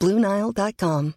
Bluenile.com. 0.00 1.12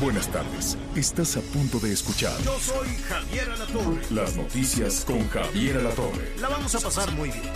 Buenas 0.00 0.28
tardes. 0.28 0.76
Estás 0.94 1.36
a 1.36 1.40
punto 1.40 1.78
de 1.78 1.92
escuchar 1.92 2.36
Yo 2.42 2.58
soy 2.58 2.88
Javier 3.08 3.48
Alatorre. 3.50 4.02
las 4.10 4.36
noticias 4.36 5.04
con 5.04 5.26
Javier 5.28 5.78
Alatorre. 5.78 6.36
La 6.40 6.48
vamos 6.48 6.74
a 6.74 6.80
pasar 6.80 7.10
muy 7.12 7.30
bien. 7.30 7.52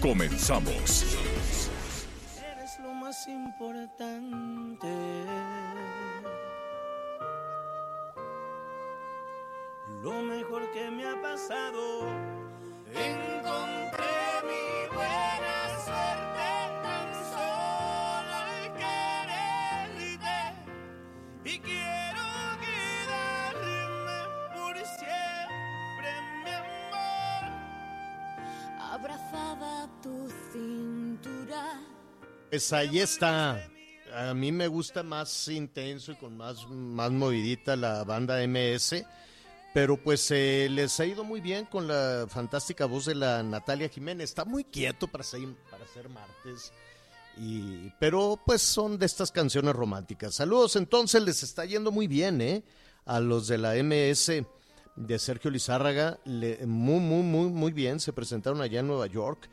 Comenzamos. 0.00 1.16
Eres 2.38 2.78
lo 2.82 2.92
más 2.94 3.26
importante. 3.26 4.86
Lo 10.02 10.22
mejor 10.22 10.70
que 10.72 10.90
me 10.90 11.04
ha 11.08 11.20
pasado. 11.20 12.06
Encontré 12.92 14.19
Pues 32.48 32.72
ahí 32.72 32.98
está. 32.98 33.66
A 34.14 34.34
mí 34.34 34.50
me 34.50 34.66
gusta 34.66 35.02
más 35.02 35.46
intenso 35.48 36.12
y 36.12 36.16
con 36.16 36.36
más, 36.36 36.66
más 36.68 37.10
movidita 37.12 37.76
la 37.76 38.02
banda 38.04 38.44
MS. 38.46 39.04
Pero 39.72 39.96
pues 40.02 40.28
eh, 40.32 40.66
les 40.68 40.98
ha 40.98 41.06
ido 41.06 41.22
muy 41.22 41.40
bien 41.40 41.64
con 41.66 41.86
la 41.86 42.26
fantástica 42.28 42.86
voz 42.86 43.04
de 43.04 43.14
la 43.14 43.42
Natalia 43.44 43.88
Jiménez. 43.88 44.30
Está 44.30 44.44
muy 44.44 44.64
quieto 44.64 45.06
para 45.06 45.22
ser, 45.22 45.42
para 45.70 45.86
ser 45.86 46.08
martes. 46.08 46.72
Y, 47.38 47.88
pero 48.00 48.38
pues 48.44 48.62
son 48.62 48.98
de 48.98 49.06
estas 49.06 49.30
canciones 49.30 49.74
románticas. 49.76 50.34
Saludos, 50.34 50.74
entonces 50.74 51.22
les 51.22 51.44
está 51.44 51.64
yendo 51.64 51.92
muy 51.92 52.08
bien, 52.08 52.40
¿eh? 52.40 52.64
A 53.06 53.20
los 53.20 53.46
de 53.46 53.58
la 53.58 53.74
MS 53.76 54.42
de 54.96 55.18
Sergio 55.20 55.50
Lizárraga, 55.52 56.18
le- 56.24 56.66
muy, 56.66 56.98
muy, 56.98 57.22
muy, 57.22 57.48
muy 57.48 57.72
bien. 57.72 58.00
Se 58.00 58.12
presentaron 58.12 58.60
allá 58.60 58.80
en 58.80 58.88
Nueva 58.88 59.06
York 59.06 59.48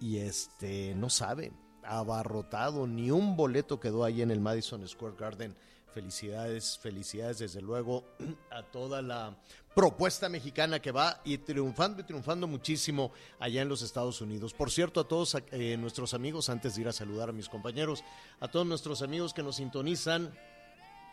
y 0.00 0.18
este, 0.18 0.94
no 0.94 1.10
saben, 1.10 1.56
abarrotado, 1.82 2.86
ni 2.86 3.10
un 3.10 3.36
boleto 3.36 3.80
quedó 3.80 4.04
ahí 4.04 4.22
en 4.22 4.30
el 4.30 4.40
Madison 4.40 4.86
Square 4.86 5.16
Garden. 5.18 5.56
Felicidades, 5.92 6.78
felicidades 6.78 7.38
desde 7.38 7.62
luego 7.62 8.04
a 8.50 8.62
toda 8.62 9.00
la 9.02 9.36
propuesta 9.74 10.28
mexicana 10.28 10.80
que 10.80 10.92
va 10.92 11.20
y 11.24 11.38
triunfando 11.38 12.02
y 12.02 12.04
triunfando 12.04 12.46
muchísimo 12.46 13.12
allá 13.38 13.62
en 13.62 13.68
los 13.68 13.82
Estados 13.82 14.20
Unidos. 14.20 14.52
Por 14.52 14.70
cierto, 14.70 15.00
a 15.00 15.08
todos 15.08 15.36
eh, 15.50 15.76
nuestros 15.78 16.14
amigos, 16.14 16.50
antes 16.50 16.74
de 16.74 16.82
ir 16.82 16.88
a 16.88 16.92
saludar 16.92 17.30
a 17.30 17.32
mis 17.32 17.48
compañeros, 17.48 18.04
a 18.40 18.48
todos 18.48 18.66
nuestros 18.66 19.02
amigos 19.02 19.32
que 19.32 19.42
nos 19.42 19.56
sintonizan 19.56 20.32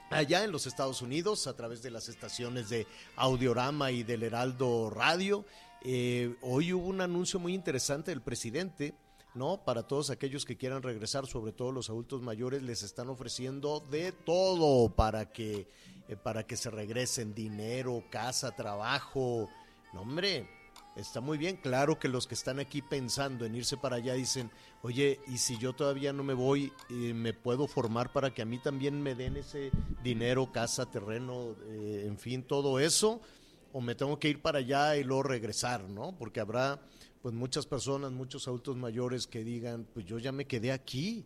allá 0.09 0.44
en 0.44 0.52
los 0.52 0.67
Estados 0.67 1.02
Unidos 1.02 1.47
a 1.47 1.55
través 1.55 1.81
de 1.81 1.92
las 1.92 2.09
estaciones 2.09 2.70
de 2.70 2.88
Audiorama 3.16 3.92
y 3.92 4.03
del 4.03 4.23
Heraldo 4.23 4.89
Radio. 4.89 5.45
Eh, 5.88 6.36
hoy 6.42 6.73
hubo 6.73 6.88
un 6.88 7.00
anuncio 7.00 7.40
muy 7.40 7.54
interesante 7.54 8.10
del 8.10 8.23
presidente, 8.23 8.96
¿no? 9.36 9.64
Para 9.64 9.84
todos 9.84 10.10
aquellos 10.10 10.44
que 10.44 10.58
quieran 10.58 10.82
regresar, 10.82 11.28
sobre 11.28 11.52
todo 11.52 11.72
los 11.72 11.92
adultos 11.92 12.23
mayores, 12.23 12.64
les 12.64 12.82
están 12.82 13.08
ofreciendo 13.08 13.82
de 13.92 14.12
todo 14.12 14.90
para 14.96 15.32
que, 15.32 15.68
eh, 16.08 16.16
para 16.16 16.48
que 16.48 16.58
se 16.58 16.72
regresen, 16.72 17.36
dinero, 17.36 18.04
casa, 18.10 18.56
trabajo. 18.56 19.48
No, 19.94 20.02
hombre, 20.02 20.48
Está 20.96 21.20
muy 21.20 21.38
bien, 21.38 21.58
claro 21.58 22.00
que 22.00 22.08
los 22.08 22.26
que 22.26 22.36
están 22.36 22.58
aquí 22.58 22.82
pensando 22.82 23.46
en 23.46 23.54
irse 23.54 23.76
para 23.76 23.98
allá 23.98 24.14
dicen, 24.14 24.50
oye, 24.82 25.20
y 25.28 25.40
si 25.40 25.58
yo 25.58 25.73
todavía 25.73 26.14
no 26.14 26.23
me 26.23 26.34
voy, 26.34 26.72
eh, 26.90 27.14
me 27.14 27.34
puedo 27.34 27.67
formar 27.67 28.14
para 28.14 28.34
que 28.34 28.42
a 28.42 28.46
mí 28.46 28.60
también 28.60 29.02
me 29.02 29.14
den 29.14 29.36
ese 29.36 29.72
dinero, 30.02 30.54
casa, 30.54 30.90
terreno, 30.90 31.58
eh, 31.67 32.06
en 32.08 32.17
fin, 32.17 32.44
todo 32.44 32.80
eso, 32.80 33.20
o 33.75 33.81
me 33.81 33.93
tengo 33.93 34.17
que 34.17 34.30
ir 34.30 34.41
para 34.41 34.59
allá 34.59 34.95
y 34.95 35.03
luego 35.03 35.23
regresar, 35.23 35.89
¿no? 35.89 36.17
Porque 36.17 36.39
habrá 36.39 36.80
pues 37.21 37.36
muchas 37.36 37.65
personas, 37.65 38.13
muchos 38.13 38.47
adultos 38.47 38.77
mayores 38.77 39.27
que 39.27 39.43
digan, 39.43 39.86
pues 39.93 40.05
yo 40.05 40.17
ya 40.17 40.31
me 40.31 40.45
quedé 40.45 40.71
aquí, 40.71 41.25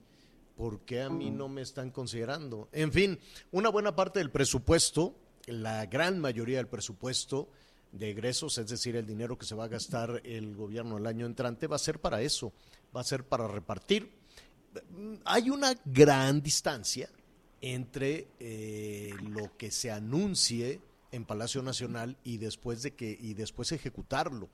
¿por 0.58 0.80
qué 0.80 1.04
a 1.04 1.12
mí 1.12 1.30
no 1.30 1.48
me 1.48 1.62
están 1.62 1.92
considerando? 1.92 2.68
En 2.72 2.92
fin, 2.92 3.20
una 3.52 3.70
buena 3.70 3.96
parte 3.96 4.18
del 4.18 4.32
presupuesto, 4.32 5.14
la 5.46 5.86
gran 5.86 6.18
mayoría 6.18 6.58
del 6.58 6.68
presupuesto, 6.68 7.50
de 7.92 8.10
egresos, 8.10 8.58
es 8.58 8.68
decir, 8.68 8.96
el 8.96 9.06
dinero 9.06 9.38
que 9.38 9.46
se 9.46 9.54
va 9.54 9.66
a 9.66 9.68
gastar 9.68 10.20
el 10.24 10.56
gobierno 10.56 10.98
el 10.98 11.06
año 11.06 11.28
entrante, 11.28 11.68
va 11.68 11.76
a 11.76 11.80
ser 11.80 12.02
para 12.02 12.24
eso, 12.24 12.52
va 12.96 13.02
a 13.02 13.04
ser 13.04 13.26
para 13.26 13.48
repartir. 13.48 14.12
Hay 15.24 15.52
una 15.52 15.76
gran 15.86 16.42
distancia 16.42 17.12
entre 17.62 18.30
eh, 18.40 19.14
lo 19.22 19.56
que 19.56 19.70
se 19.70 19.92
anuncie 19.92 20.89
en 21.12 21.26
Palacio 21.26 21.62
Nacional 21.62 22.18
y 22.24 22.38
después 22.38 22.82
de 22.82 22.96
que 22.96 23.18
y 23.20 23.34
después 23.34 23.72
ejecutarlo 23.72 24.50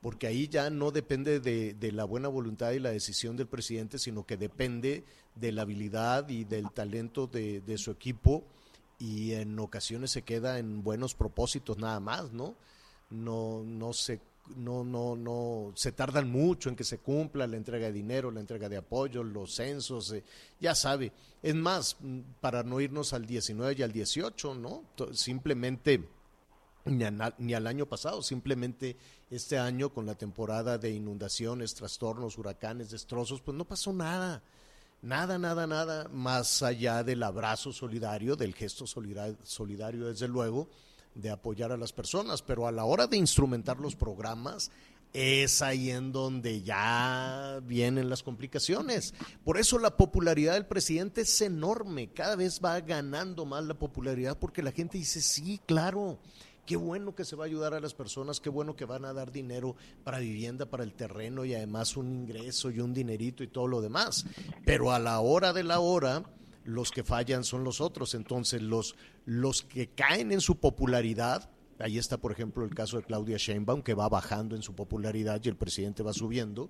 porque 0.00 0.26
ahí 0.26 0.48
ya 0.48 0.70
no 0.70 0.90
depende 0.90 1.40
de, 1.40 1.74
de, 1.74 1.92
la 1.92 2.04
buena 2.04 2.28
voluntad 2.28 2.70
y 2.70 2.78
la 2.78 2.90
decisión 2.90 3.36
del 3.36 3.48
presidente, 3.48 3.98
sino 3.98 4.24
que 4.24 4.36
depende 4.36 5.04
de 5.34 5.52
la 5.52 5.62
habilidad 5.62 6.28
y 6.28 6.44
del 6.44 6.70
talento 6.70 7.26
de, 7.26 7.60
de 7.60 7.78
su 7.78 7.90
equipo 7.90 8.44
y 8.98 9.32
en 9.32 9.58
ocasiones 9.58 10.10
se 10.12 10.22
queda 10.22 10.58
en 10.58 10.82
buenos 10.82 11.14
propósitos 11.14 11.78
nada 11.78 12.00
más, 12.00 12.32
¿no? 12.32 12.54
No, 13.10 13.62
no 13.64 13.92
se 13.92 14.20
no, 14.56 14.84
no, 14.84 15.16
no, 15.16 15.72
se 15.74 15.92
tardan 15.92 16.30
mucho 16.30 16.68
en 16.68 16.76
que 16.76 16.84
se 16.84 16.98
cumpla 16.98 17.46
la 17.46 17.56
entrega 17.56 17.86
de 17.86 17.92
dinero, 17.92 18.30
la 18.30 18.40
entrega 18.40 18.68
de 18.68 18.76
apoyo, 18.76 19.22
los 19.22 19.54
censos, 19.54 20.12
eh, 20.12 20.24
ya 20.60 20.74
sabe. 20.74 21.12
Es 21.42 21.54
más, 21.54 21.96
para 22.40 22.62
no 22.62 22.80
irnos 22.80 23.12
al 23.12 23.26
19 23.26 23.76
y 23.78 23.82
al 23.82 23.92
18, 23.92 24.54
¿no? 24.54 24.84
Simplemente, 25.12 26.08
ni, 26.84 27.04
a, 27.04 27.34
ni 27.38 27.54
al 27.54 27.66
año 27.66 27.86
pasado, 27.86 28.22
simplemente 28.22 28.96
este 29.30 29.58
año 29.58 29.90
con 29.90 30.06
la 30.06 30.14
temporada 30.14 30.78
de 30.78 30.90
inundaciones, 30.90 31.74
trastornos, 31.74 32.38
huracanes, 32.38 32.90
destrozos, 32.90 33.40
pues 33.40 33.56
no 33.56 33.64
pasó 33.64 33.92
nada. 33.92 34.42
Nada, 35.00 35.38
nada, 35.38 35.66
nada 35.66 36.08
más 36.08 36.62
allá 36.62 37.04
del 37.04 37.22
abrazo 37.22 37.72
solidario, 37.72 38.34
del 38.34 38.52
gesto 38.52 38.84
solidario, 38.86 40.06
desde 40.08 40.26
luego, 40.26 40.68
de 41.18 41.30
apoyar 41.30 41.72
a 41.72 41.76
las 41.76 41.92
personas, 41.92 42.42
pero 42.42 42.66
a 42.66 42.72
la 42.72 42.84
hora 42.84 43.06
de 43.06 43.16
instrumentar 43.16 43.78
los 43.78 43.96
programas 43.96 44.70
es 45.12 45.62
ahí 45.62 45.90
en 45.90 46.12
donde 46.12 46.62
ya 46.62 47.60
vienen 47.64 48.08
las 48.08 48.22
complicaciones. 48.22 49.14
Por 49.44 49.58
eso 49.58 49.78
la 49.78 49.96
popularidad 49.96 50.54
del 50.54 50.66
presidente 50.66 51.22
es 51.22 51.40
enorme, 51.40 52.08
cada 52.12 52.36
vez 52.36 52.60
va 52.64 52.80
ganando 52.80 53.44
más 53.44 53.64
la 53.64 53.74
popularidad 53.74 54.38
porque 54.38 54.62
la 54.62 54.72
gente 54.72 54.98
dice, 54.98 55.20
sí, 55.20 55.60
claro, 55.66 56.18
qué 56.66 56.76
bueno 56.76 57.14
que 57.14 57.24
se 57.24 57.34
va 57.34 57.44
a 57.44 57.46
ayudar 57.46 57.74
a 57.74 57.80
las 57.80 57.94
personas, 57.94 58.40
qué 58.40 58.50
bueno 58.50 58.76
que 58.76 58.84
van 58.84 59.04
a 59.04 59.12
dar 59.12 59.32
dinero 59.32 59.74
para 60.04 60.18
vivienda, 60.18 60.66
para 60.66 60.84
el 60.84 60.92
terreno 60.92 61.44
y 61.44 61.54
además 61.54 61.96
un 61.96 62.12
ingreso 62.12 62.70
y 62.70 62.80
un 62.80 62.94
dinerito 62.94 63.42
y 63.42 63.48
todo 63.48 63.66
lo 63.66 63.80
demás. 63.80 64.24
Pero 64.64 64.92
a 64.92 64.98
la 64.98 65.18
hora 65.20 65.52
de 65.52 65.64
la 65.64 65.80
hora, 65.80 66.22
los 66.68 66.90
que 66.90 67.02
fallan 67.02 67.44
son 67.44 67.64
los 67.64 67.80
otros. 67.80 68.14
Entonces, 68.14 68.60
los, 68.60 68.94
los 69.24 69.62
que 69.62 69.88
caen 69.88 70.32
en 70.32 70.42
su 70.42 70.56
popularidad, 70.56 71.50
ahí 71.78 71.96
está, 71.96 72.18
por 72.18 72.30
ejemplo, 72.30 72.62
el 72.62 72.74
caso 72.74 72.98
de 72.98 73.04
Claudia 73.04 73.38
Sheinbaum, 73.38 73.82
que 73.82 73.94
va 73.94 74.08
bajando 74.10 74.54
en 74.54 74.60
su 74.60 74.74
popularidad 74.74 75.40
y 75.42 75.48
el 75.48 75.56
presidente 75.56 76.02
va 76.02 76.12
subiendo. 76.12 76.68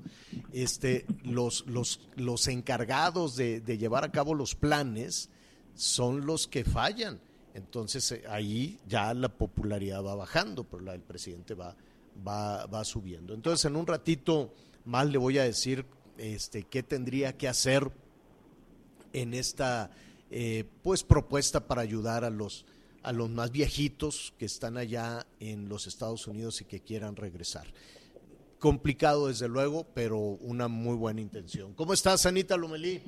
Este, 0.53 1.05
los, 1.25 1.67
los, 1.67 2.01
los 2.15 2.47
encargados 2.47 3.35
de, 3.35 3.61
llevar 3.61 4.05
a 4.05 4.13
cabo 4.13 4.35
los 4.35 4.55
planes 4.55 5.31
son 5.75 6.27
los 6.27 6.47
que 6.47 6.65
fallan. 6.65 7.21
Entonces 7.55 8.13
eh, 8.13 8.23
ahí 8.29 8.79
ya 8.87 9.13
la 9.15 9.29
popularidad 9.29 10.05
va 10.05 10.15
bajando, 10.15 10.63
pero 10.63 10.85
la 10.85 10.93
del 10.93 11.03
presidente 11.03 11.55
va, 11.55 11.75
va, 12.27 12.67
va 12.67 12.85
subiendo. 12.85 13.35
Entonces 13.35 13.65
en 13.65 13.75
un 13.75 13.87
ratito 13.87 14.55
más 14.85 15.09
le 15.09 15.19
voy 15.19 15.39
a 15.39 15.43
decir 15.43 15.85
este, 16.19 16.63
qué 16.63 16.85
tendría 16.85 17.37
que 17.37 17.49
hacer 17.49 17.91
en 19.13 19.35
esta 19.35 19.91
eh, 20.31 20.65
pues 20.83 21.05
propuesta 21.05 21.67
para 21.67 21.83
ayudar 21.83 22.25
a 22.25 22.31
los, 22.31 22.67
a 23.03 23.13
los 23.13 23.31
más 23.31 23.51
viejitos 23.51 24.35
que 24.39 24.45
están 24.45 24.77
allá 24.77 25.27
en 25.41 25.69
los 25.69 25.87
Estados 25.87 26.27
Unidos 26.27 26.61
y 26.61 26.65
que 26.65 26.81
quieran 26.81 27.17
regresar. 27.17 27.67
Complicado 28.59 29.29
desde 29.29 29.49
luego, 29.49 29.87
pero 29.95 30.19
una 30.19 30.69
muy 30.69 30.97
buena 30.97 31.21
intención. 31.21 31.75
¿Cómo 31.75 31.93
estás, 31.93 32.27
Anita 32.27 32.57
Lomelí? 32.57 33.01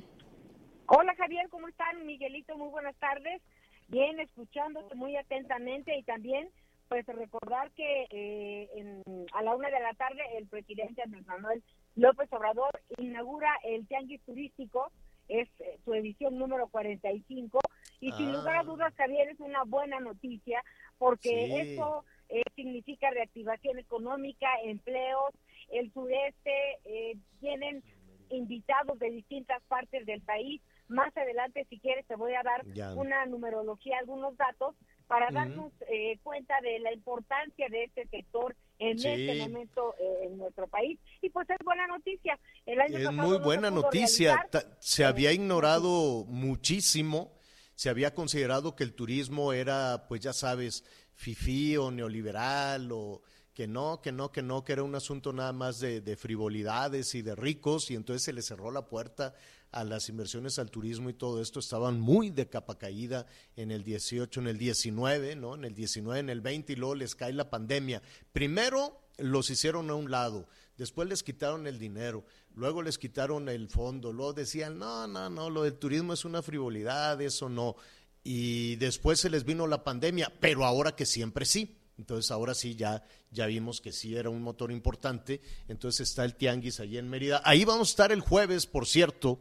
Hola, 0.87 1.13
Javier. 1.15 1.47
¿cómo 1.49 1.67
están? 1.67 2.05
Miguelito, 2.05 2.57
muy 2.57 2.69
buenas 2.69 2.95
tardes. 2.97 3.41
Bien, 3.87 4.19
escuchándote 4.19 4.95
muy 4.95 5.15
atentamente 5.17 5.97
y 5.97 6.03
también 6.03 6.49
pues 6.87 7.05
recordar 7.05 7.71
que 7.71 8.05
eh, 8.09 9.01
a 9.33 9.41
la 9.43 9.55
una 9.55 9.69
de 9.69 9.79
la 9.79 9.93
tarde 9.93 10.21
el 10.37 10.47
presidente 10.47 11.01
Andrés 11.01 11.25
Manuel 11.25 11.63
López 11.95 12.27
Obrador 12.33 12.81
inaugura 12.97 13.49
el 13.63 13.87
Tianguis 13.87 14.21
Turístico, 14.23 14.91
es 15.31 15.49
eh, 15.59 15.79
su 15.85 15.93
edición 15.93 16.37
número 16.37 16.67
45 16.67 17.59
y 17.99 18.11
sin 18.13 18.31
lugar 18.33 18.55
a 18.55 18.59
ah. 18.61 18.63
dudas, 18.63 18.93
Javier, 18.95 19.29
es 19.29 19.39
una 19.39 19.63
buena 19.63 19.99
noticia 19.99 20.63
porque 20.97 21.61
eso 21.61 22.03
eh, 22.29 22.43
significa 22.55 23.09
reactivación 23.11 23.79
económica, 23.79 24.47
empleos, 24.63 25.33
el 25.71 25.91
sureste, 25.93 26.79
eh, 26.85 27.17
tienen 27.39 27.83
invitados 28.29 28.97
de 28.99 29.09
distintas 29.11 29.61
partes 29.63 30.05
del 30.05 30.21
país. 30.21 30.61
Más 30.87 31.15
adelante, 31.15 31.65
si 31.69 31.79
quieres, 31.79 32.05
te 32.07 32.15
voy 32.15 32.33
a 32.33 32.43
dar 32.43 32.65
una 32.95 33.25
numerología, 33.25 33.97
algunos 33.99 34.35
datos 34.35 34.75
para 35.07 35.29
darnos 35.31 35.73
eh, 35.89 36.19
cuenta 36.23 36.59
de 36.61 36.79
la 36.79 36.93
importancia 36.93 37.67
de 37.69 37.83
este 37.83 38.07
sector 38.07 38.55
en 38.81 38.97
este 38.97 39.35
momento 39.47 39.95
eh, 39.99 40.25
en 40.25 40.37
nuestro 40.37 40.67
país. 40.67 40.99
Y 41.21 41.29
pues 41.29 41.47
es 41.49 41.57
buena 41.63 41.85
noticia. 41.87 42.39
El 42.65 42.81
año 42.81 42.97
es 42.97 43.11
muy 43.11 43.37
buena 43.37 43.69
noticia. 43.69 44.47
se 44.79 45.05
había 45.05 45.31
ignorado 45.31 46.25
muchísimo, 46.25 47.31
se 47.75 47.89
había 47.89 48.13
considerado 48.13 48.75
que 48.75 48.83
el 48.83 48.93
turismo 48.93 49.53
era, 49.53 50.05
pues 50.07 50.21
ya 50.21 50.33
sabes, 50.33 50.83
fifí 51.13 51.77
o 51.77 51.91
neoliberal 51.91 52.91
o 52.91 53.21
que 53.53 53.67
no, 53.67 54.01
que 54.01 54.11
no, 54.11 54.31
que 54.31 54.41
no, 54.41 54.63
que 54.63 54.73
era 54.73 54.83
un 54.83 54.95
asunto 54.95 55.31
nada 55.31 55.53
más 55.53 55.79
de, 55.79 56.01
de, 56.01 56.15
frivolidades 56.15 57.13
y 57.13 57.21
de 57.21 57.35
ricos, 57.35 57.91
y 57.91 57.95
entonces 57.95 58.23
se 58.23 58.33
le 58.33 58.41
cerró 58.41 58.71
la 58.71 58.87
puerta 58.87 59.35
a 59.71 59.83
las 59.83 60.09
inversiones 60.09 60.59
al 60.59 60.69
turismo 60.69 61.09
y 61.09 61.13
todo 61.13 61.41
esto, 61.41 61.59
estaban 61.59 61.99
muy 61.99 62.29
de 62.29 62.49
capa 62.49 62.77
caída 62.77 63.25
en 63.55 63.71
el 63.71 63.83
18, 63.83 64.41
en 64.41 64.47
el 64.47 64.57
19, 64.57 65.35
¿no? 65.35 65.55
En 65.55 65.65
el 65.65 65.73
19, 65.73 66.19
en 66.19 66.29
el 66.29 66.41
20, 66.41 66.73
y 66.73 66.75
luego 66.75 66.95
les 66.95 67.15
cae 67.15 67.33
la 67.33 67.49
pandemia. 67.49 68.01
Primero 68.33 69.01
los 69.17 69.49
hicieron 69.49 69.89
a 69.89 69.95
un 69.95 70.11
lado, 70.11 70.47
después 70.77 71.07
les 71.07 71.23
quitaron 71.23 71.67
el 71.67 71.79
dinero, 71.79 72.25
luego 72.55 72.81
les 72.81 72.97
quitaron 72.97 73.49
el 73.49 73.69
fondo, 73.69 74.11
luego 74.11 74.33
decían, 74.33 74.77
no, 74.77 75.07
no, 75.07 75.29
no, 75.29 75.49
lo 75.49 75.63
del 75.63 75.75
turismo 75.75 76.13
es 76.13 76.25
una 76.25 76.41
frivolidad, 76.41 77.21
eso 77.21 77.47
no. 77.47 77.75
Y 78.23 78.75
después 78.75 79.19
se 79.19 79.29
les 79.29 79.45
vino 79.45 79.67
la 79.67 79.83
pandemia, 79.83 80.31
pero 80.39 80.65
ahora 80.65 80.95
que 80.95 81.05
siempre 81.05 81.45
sí. 81.45 81.77
Entonces 81.97 82.31
ahora 82.31 82.55
sí 82.55 82.75
ya, 82.75 83.03
ya 83.29 83.45
vimos 83.45 83.79
que 83.79 83.91
sí 83.91 84.15
era 84.15 84.29
un 84.29 84.41
motor 84.41 84.71
importante. 84.71 85.41
Entonces 85.67 86.09
está 86.09 86.25
el 86.25 86.35
Tianguis 86.35 86.79
allí 86.79 86.97
en 86.97 87.09
Mérida. 87.09 87.41
Ahí 87.45 87.63
vamos 87.63 87.89
a 87.89 87.91
estar 87.91 88.11
el 88.11 88.21
jueves, 88.21 88.65
por 88.65 88.87
cierto. 88.87 89.39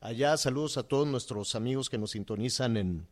Allá 0.00 0.36
saludos 0.36 0.76
a 0.76 0.82
todos 0.82 1.06
nuestros 1.06 1.54
amigos 1.54 1.88
que 1.88 1.98
nos 1.98 2.10
sintonizan 2.10 2.76
en, 2.76 3.06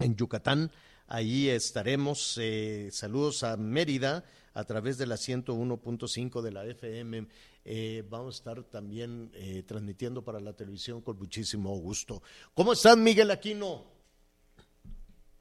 en 0.00 0.16
Yucatán. 0.16 0.70
Ahí 1.06 1.48
estaremos. 1.48 2.38
Eh, 2.40 2.88
saludos 2.90 3.44
a 3.44 3.56
Mérida 3.56 4.24
a 4.54 4.64
través 4.64 4.98
de 4.98 5.06
la 5.06 5.14
101.5 5.14 6.42
de 6.42 6.52
la 6.52 6.64
FM. 6.64 7.28
Eh, 7.64 8.04
vamos 8.10 8.34
a 8.34 8.38
estar 8.38 8.64
también 8.64 9.30
eh, 9.34 9.62
transmitiendo 9.66 10.22
para 10.24 10.40
la 10.40 10.52
televisión 10.52 11.00
con 11.00 11.16
muchísimo 11.16 11.76
gusto. 11.78 12.22
¿Cómo 12.54 12.72
están, 12.72 13.02
Miguel 13.02 13.30
Aquino? 13.30 13.93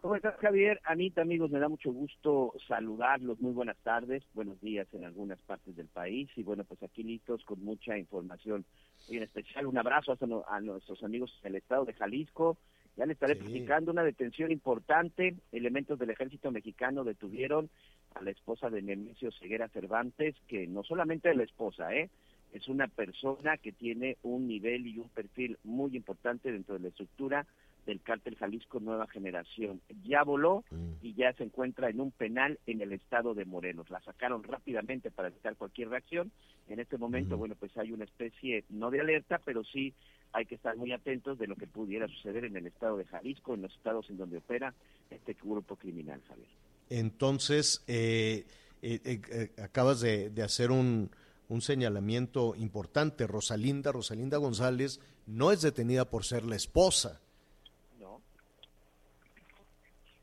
¿Cómo 0.04 0.18
estás, 0.18 0.36
Javier? 0.36 0.82
Anita, 0.84 1.22
amigos, 1.22 1.50
me 1.50 1.60
da 1.60 1.70
mucho 1.70 1.90
gusto 1.94 2.54
saludarlos. 2.68 3.40
Muy 3.40 3.54
buenas 3.54 3.78
tardes, 3.84 4.22
buenos 4.34 4.60
días 4.60 4.86
en 4.92 5.06
algunas 5.06 5.40
partes 5.44 5.78
del 5.78 5.88
país. 5.88 6.30
Y 6.36 6.44
bueno, 6.44 6.66
pues 6.66 6.84
aquí 6.84 7.04
listos 7.04 7.42
con 7.46 7.64
mucha 7.64 7.98
información. 7.98 8.66
Y 9.08 9.16
en 9.16 9.24
especial 9.24 9.66
un 9.66 9.78
abrazo 9.78 10.18
a, 10.50 10.60
nuestros 10.60 11.02
amigos 11.06 11.40
del 11.42 11.56
estado 11.56 11.86
de 11.86 11.94
Jalisco. 11.94 12.58
Ya 12.98 13.06
le 13.06 13.14
estaré 13.14 13.32
explicando 13.32 13.92
una 13.92 14.04
detención 14.04 14.52
importante. 14.52 15.38
Elementos 15.54 15.98
del 15.98 16.10
ejército 16.10 16.52
mexicano 16.52 17.06
detuvieron 17.06 17.70
a 18.14 18.22
la 18.24 18.32
esposa 18.32 18.70
de 18.70 18.82
Nemesio 18.82 19.32
Ceguera 19.32 19.70
Cervantes, 19.70 20.36
que 20.50 20.68
no 20.68 20.84
solamente 20.84 21.34
la 21.34 21.44
esposa, 21.44 21.96
¿eh? 21.96 22.10
es 22.52 22.68
una 22.68 22.90
persona 22.90 23.56
que 23.56 23.72
tiene 23.72 24.18
un 24.22 24.50
nivel 24.50 24.86
y 24.86 25.00
un 25.00 25.08
perfil 25.08 25.58
muy 25.64 25.96
importante 25.96 26.52
dentro 26.52 26.76
de 26.76 26.82
la 26.82 26.88
estructura 26.90 27.48
del 27.86 28.02
cártel 28.02 28.36
Jalisco 28.36 28.80
Nueva 28.80 29.08
Generación. 29.08 29.82
Ya 30.04 30.24
voló 30.24 30.64
mm. 30.72 30.94
y 31.02 31.14
ya 31.14 31.34
se 31.34 31.44
encuentra 31.44 31.90
en 31.90 32.00
un 32.00 32.12
penal 32.12 32.60
en 32.66 32.82
el 32.82 32.94
estado 32.94 33.34
de 33.34 33.46
Morelos. 33.46 33.90
La 33.90 34.02
sacaron 34.02 34.44
rápidamente 34.44 35.12
para 35.12 35.30
evitar 35.30 35.56
cualquier 35.56 35.90
reacción. 35.90 36.32
En 36.68 36.80
este 36.80 36.98
momento, 36.98 37.38
bueno, 37.38 37.56
pues 37.60 37.76
hay 37.78 37.92
una 37.92 38.06
especie, 38.06 38.64
no 38.70 38.90
de 38.90 39.02
alerta, 39.02 39.42
pero 39.44 39.64
sí 39.64 39.94
hay 40.32 40.46
que 40.46 40.56
estar 40.56 40.76
muy 40.78 40.92
atentos 40.92 41.38
de 41.38 41.48
lo 41.48 41.56
que 41.56 41.68
pudiera 41.68 42.08
suceder 42.08 42.46
en 42.46 42.56
el 42.56 42.68
estado 42.68 42.98
de 42.98 43.06
Jalisco, 43.06 43.54
en 43.54 43.64
los 43.64 43.74
estados 43.74 44.10
en 44.10 44.18
donde 44.18 44.38
opera 44.38 44.74
este 45.10 45.34
grupo 45.34 45.76
criminal, 45.76 46.22
Javier. 46.28 46.48
Entonces, 46.90 47.84
eh, 47.88 48.46
eh, 48.82 49.00
eh, 49.04 49.52
acabas 49.62 50.00
de, 50.02 50.30
de 50.30 50.42
hacer 50.42 50.72
un, 50.72 51.12
un 51.50 51.62
señalamiento 51.62 52.56
importante. 52.56 53.28
Rosalinda, 53.28 53.92
Rosalinda 53.92 54.38
González, 54.38 55.00
no 55.26 55.52
es 55.52 55.62
detenida 55.62 56.10
por 56.10 56.26
ser 56.26 56.46
la 56.46 56.56
esposa 56.56 57.23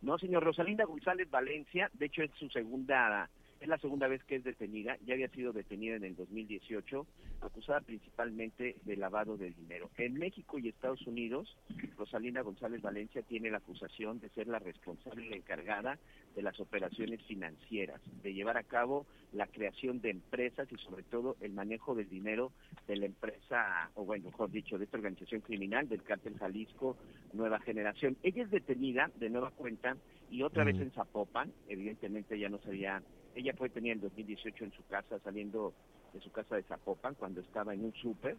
No, 0.02 0.18
señor 0.18 0.44
Rosalinda 0.44 0.84
González 0.84 1.30
Valencia, 1.30 1.90
de 1.92 2.06
hecho 2.06 2.22
es 2.22 2.30
su 2.38 2.48
segunda, 2.48 3.28
es 3.60 3.68
la 3.68 3.78
segunda 3.78 4.08
vez 4.08 4.24
que 4.24 4.36
es 4.36 4.44
detenida, 4.44 4.96
ya 5.04 5.14
había 5.14 5.28
sido 5.28 5.52
detenida 5.52 5.96
en 5.96 6.04
el 6.04 6.16
2018, 6.16 7.06
acusada 7.42 7.80
principalmente 7.80 8.76
de 8.84 8.96
lavado 8.96 9.36
de 9.36 9.50
dinero. 9.50 9.90
En 9.98 10.14
México 10.14 10.58
y 10.58 10.68
Estados 10.68 11.06
Unidos, 11.06 11.56
Rosalinda 11.98 12.40
González 12.40 12.80
Valencia 12.80 13.22
tiene 13.22 13.50
la 13.50 13.58
acusación 13.58 14.18
de 14.18 14.30
ser 14.30 14.46
la 14.46 14.58
responsable 14.58 15.26
y 15.26 15.30
la 15.30 15.36
encargada 15.36 15.98
de 16.34 16.42
las 16.42 16.58
operaciones 16.58 17.22
financieras, 17.26 18.00
de 18.22 18.32
llevar 18.32 18.56
a 18.56 18.62
cabo 18.62 19.06
la 19.32 19.46
creación 19.46 20.00
de 20.00 20.10
empresas 20.10 20.66
y 20.72 20.76
sobre 20.76 21.02
todo 21.02 21.36
el 21.40 21.52
manejo 21.52 21.94
del 21.94 22.08
dinero 22.08 22.52
de 22.88 22.96
la 22.96 23.06
empresa, 23.06 23.90
o 23.94 24.04
bueno, 24.04 24.26
mejor 24.26 24.50
dicho, 24.50 24.78
de 24.78 24.84
esta 24.84 24.96
organización 24.96 25.42
criminal 25.42 25.88
del 25.88 26.02
cártel 26.02 26.38
Jalisco 26.38 26.96
Nueva 27.34 27.60
Generación. 27.60 28.16
Ella 28.22 28.44
es 28.44 28.50
detenida 28.50 29.10
de 29.16 29.28
nueva 29.28 29.50
cuenta 29.50 29.96
y 30.30 30.42
otra 30.42 30.64
vez 30.64 30.76
en 30.76 30.92
Zapopan, 30.92 31.52
evidentemente 31.68 32.38
ya 32.38 32.48
no 32.48 32.58
sabía, 32.58 33.02
ella 33.34 33.54
fue 33.56 33.68
detenida 33.68 33.94
en 33.94 34.00
2018 34.00 34.64
en 34.64 34.72
su 34.72 34.84
casa, 34.86 35.18
saliendo 35.20 35.72
de 36.12 36.20
su 36.20 36.30
casa 36.30 36.56
de 36.56 36.62
Zapopan, 36.64 37.14
cuando 37.14 37.40
estaba 37.40 37.74
en 37.74 37.84
un 37.84 37.92
súper, 37.94 38.36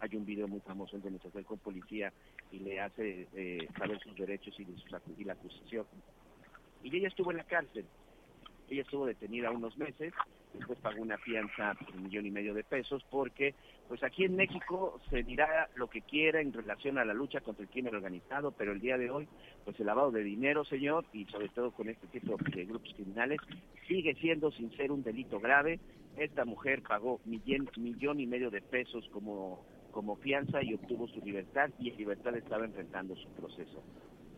hay 0.00 0.16
un 0.16 0.26
video 0.26 0.48
muy 0.48 0.60
famoso 0.60 0.96
en 0.96 1.02
donde 1.02 1.20
se 1.20 1.28
acerca 1.28 1.48
con 1.48 1.58
policía 1.58 2.12
y 2.50 2.58
le 2.58 2.80
hace 2.80 3.28
eh, 3.34 3.68
saber 3.78 3.98
sus 4.00 4.14
derechos 4.16 4.54
y, 4.58 4.66
y 5.16 5.24
la 5.24 5.32
acusación 5.32 5.86
y 6.82 6.96
ella 6.96 7.08
estuvo 7.08 7.30
en 7.30 7.38
la 7.38 7.44
cárcel. 7.44 7.86
Ella 8.68 8.82
estuvo 8.82 9.06
detenida 9.06 9.50
unos 9.50 9.76
meses, 9.76 10.12
después 10.54 10.78
pagó 10.80 11.02
una 11.02 11.18
fianza 11.18 11.74
por 11.74 11.94
un 11.94 12.04
millón 12.04 12.26
y 12.26 12.30
medio 12.30 12.54
de 12.54 12.64
pesos 12.64 13.04
porque 13.10 13.54
pues 13.88 14.02
aquí 14.02 14.24
en 14.24 14.36
México 14.36 15.00
se 15.10 15.22
dirá 15.22 15.68
lo 15.74 15.88
que 15.88 16.02
quiera 16.02 16.40
en 16.40 16.52
relación 16.52 16.98
a 16.98 17.04
la 17.04 17.14
lucha 17.14 17.40
contra 17.40 17.64
el 17.64 17.70
crimen 17.70 17.94
organizado, 17.94 18.52
pero 18.52 18.72
el 18.72 18.80
día 18.80 18.96
de 18.96 19.10
hoy 19.10 19.28
pues 19.64 19.78
el 19.80 19.86
lavado 19.86 20.10
de 20.10 20.22
dinero, 20.22 20.64
señor, 20.64 21.04
y 21.12 21.24
sobre 21.26 21.48
todo 21.48 21.70
con 21.70 21.88
este 21.88 22.06
tipo 22.08 22.36
de 22.36 22.64
grupos 22.64 22.92
criminales, 22.94 23.38
sigue 23.86 24.14
siendo 24.14 24.50
sin 24.52 24.74
ser 24.76 24.90
un 24.92 25.02
delito 25.02 25.40
grave. 25.40 25.80
Esta 26.16 26.44
mujer 26.44 26.82
pagó 26.82 27.20
millón, 27.24 27.70
millón 27.76 28.20
y 28.20 28.26
medio 28.26 28.50
de 28.50 28.60
pesos 28.60 29.08
como, 29.12 29.64
como 29.90 30.16
fianza 30.16 30.62
y 30.62 30.74
obtuvo 30.74 31.08
su 31.08 31.20
libertad 31.20 31.70
y 31.78 31.90
en 31.90 31.96
libertad 31.96 32.36
estaba 32.36 32.64
enfrentando 32.64 33.16
su 33.16 33.28
proceso. 33.30 33.82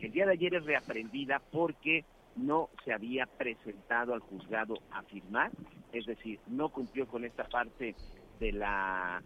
El 0.01 0.13
día 0.13 0.27
de 0.27 0.33
ayer 0.33 0.55
es 0.55 0.65
reaprendida 0.65 1.41
porque 1.51 2.05
no 2.37 2.69
se 2.85 2.93
había 2.93 3.27
presentado 3.27 4.15
al 4.15 4.21
juzgado 4.21 4.75
a 4.91 5.03
firmar, 5.05 5.51
es 5.93 6.07
decir, 6.07 6.41
no 6.49 6.69
cumplió 6.69 7.07
con 7.07 7.25
esta 7.25 7.45
parte 7.45 7.95
de 8.41 8.53
la 8.53 9.23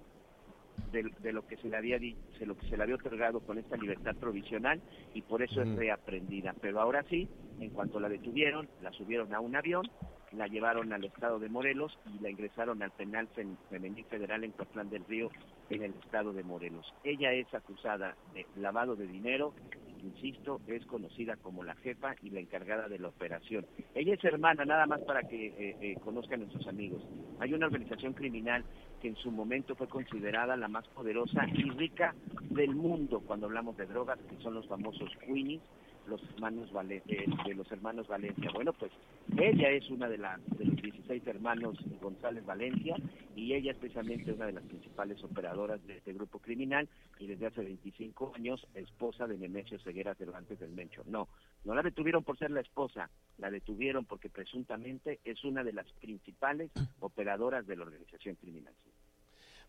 de, 0.93 1.33
lo 1.33 1.47
que 1.47 1.57
se 1.57 1.69
le 1.69 1.77
había 1.77 1.99
de 1.99 2.15
lo 2.47 2.57
que 2.57 2.69
se 2.69 2.77
le 2.77 2.83
había 2.83 2.95
otorgado 2.95 3.41
con 3.41 3.59
esta 3.59 3.77
libertad 3.77 4.15
provisional 4.17 4.81
y 5.15 5.23
por 5.23 5.43
eso 5.43 5.62
es 5.62 5.69
reaprendida. 5.77 6.55
Pero 6.61 6.81
ahora 6.81 7.05
sí, 7.11 7.29
en 7.61 7.71
cuanto 7.71 8.00
la 8.00 8.09
detuvieron, 8.09 8.69
la 8.83 8.93
subieron 8.93 9.35
a 9.35 9.41
un 9.41 9.57
avión, 9.57 9.88
la 10.33 10.47
llevaron 10.47 10.93
al 10.93 11.05
estado 11.05 11.38
de 11.38 11.49
Morelos 11.49 11.99
y 12.15 12.23
la 12.23 12.31
ingresaron 12.31 12.83
al 12.83 12.91
penal 12.93 13.29
femenil 13.71 14.05
federal 14.07 14.45
en 14.45 14.53
Coatlán 14.53 14.91
del 14.91 15.05
Río 15.05 15.31
en 15.71 15.83
el 15.83 15.95
estado 15.95 16.33
de 16.33 16.43
Morelos. 16.43 16.93
Ella 17.05 17.33
es 17.33 17.53
acusada 17.53 18.17
de 18.35 18.47
lavado 18.57 18.97
de 18.97 19.07
dinero, 19.07 19.55
insisto, 20.02 20.61
es 20.67 20.85
conocida 20.87 21.37
como 21.37 21.64
la 21.64 21.75
jefa 21.76 22.14
y 22.23 22.31
la 22.31 22.40
encargada 22.40 22.88
de 22.88 22.99
la 22.99 23.09
operación. 23.09 23.67
Ella 23.95 24.14
es 24.14 24.25
hermana, 24.25 24.64
nada 24.64 24.87
más 24.87 25.00
para 25.02 25.23
que 25.23 25.47
eh, 25.47 25.76
eh, 25.81 25.97
conozcan 26.05 26.40
nuestros 26.40 26.67
amigos. 26.67 27.02
Hay 27.40 27.55
una 27.55 27.67
organización 27.67 28.14
criminal 28.14 28.64
que 29.00 29.09
en 29.09 29.17
su 29.17 29.31
momento 29.31 29.75
fue 29.76 29.88
considerada 29.88 30.57
la 30.57 30.69
más 30.69 30.87
poderosa 30.88 31.47
y 31.52 31.62
rica 31.71 32.14
del 32.50 32.75
mundo 32.75 33.21
cuando 33.21 33.47
hablamos 33.47 33.76
de 33.76 33.87
drogas, 33.87 34.19
que 34.28 34.43
son 34.43 34.55
los 34.55 34.67
famosos 34.67 35.11
Queenies, 35.25 35.62
los 36.09 36.23
hermanos 36.35 36.73
Vale 36.73 37.03
de, 37.07 37.55
los 37.55 37.71
hermanos 37.71 38.09
Valencia. 38.09 38.50
Bueno, 38.53 38.73
pues 38.73 38.91
ella 39.37 39.71
es 39.71 39.88
una 39.91 40.09
de, 40.09 40.19
las 40.19 40.41
de 40.59 40.65
los 40.65 40.77
16 40.77 41.27
hermanos 41.27 41.79
González 42.00 42.45
Valencia 42.45 42.97
y 43.37 43.55
ella 43.55 43.73
es 43.73 43.79
precisamente 43.79 44.33
una 44.33 44.47
de 44.47 44.53
las 44.53 44.65
principales 44.65 45.23
operadoras 45.23 45.85
de 45.87 45.99
este 45.99 46.12
grupo 46.12 46.38
criminal 46.38 46.88
y 47.19 47.27
desde 47.27 47.47
hace 47.47 47.62
25 47.62 48.33
años 48.35 48.67
esposa 48.75 49.27
de 49.27 49.38
Nemesio 49.38 49.79
Ceguera 49.81 50.15
Cervantes 50.15 50.59
del 50.59 50.71
Mencho. 50.71 51.03
No, 51.07 51.29
no 51.65 51.75
la 51.75 51.83
detuvieron 51.83 52.25
por 52.25 52.38
ser 52.38 52.50
la 52.50 52.61
esposa, 52.61 53.11
la 53.38 53.50
detuvieron 53.50 54.05
porque 54.05 54.31
presuntamente 54.31 55.21
es 55.25 55.45
una 55.45 55.62
de 55.62 55.73
las 55.73 55.87
principales 56.00 56.71
operadoras 57.00 57.67
de 57.67 57.77
la 57.77 57.85
organización 57.85 58.37
criminal. 58.37 58.75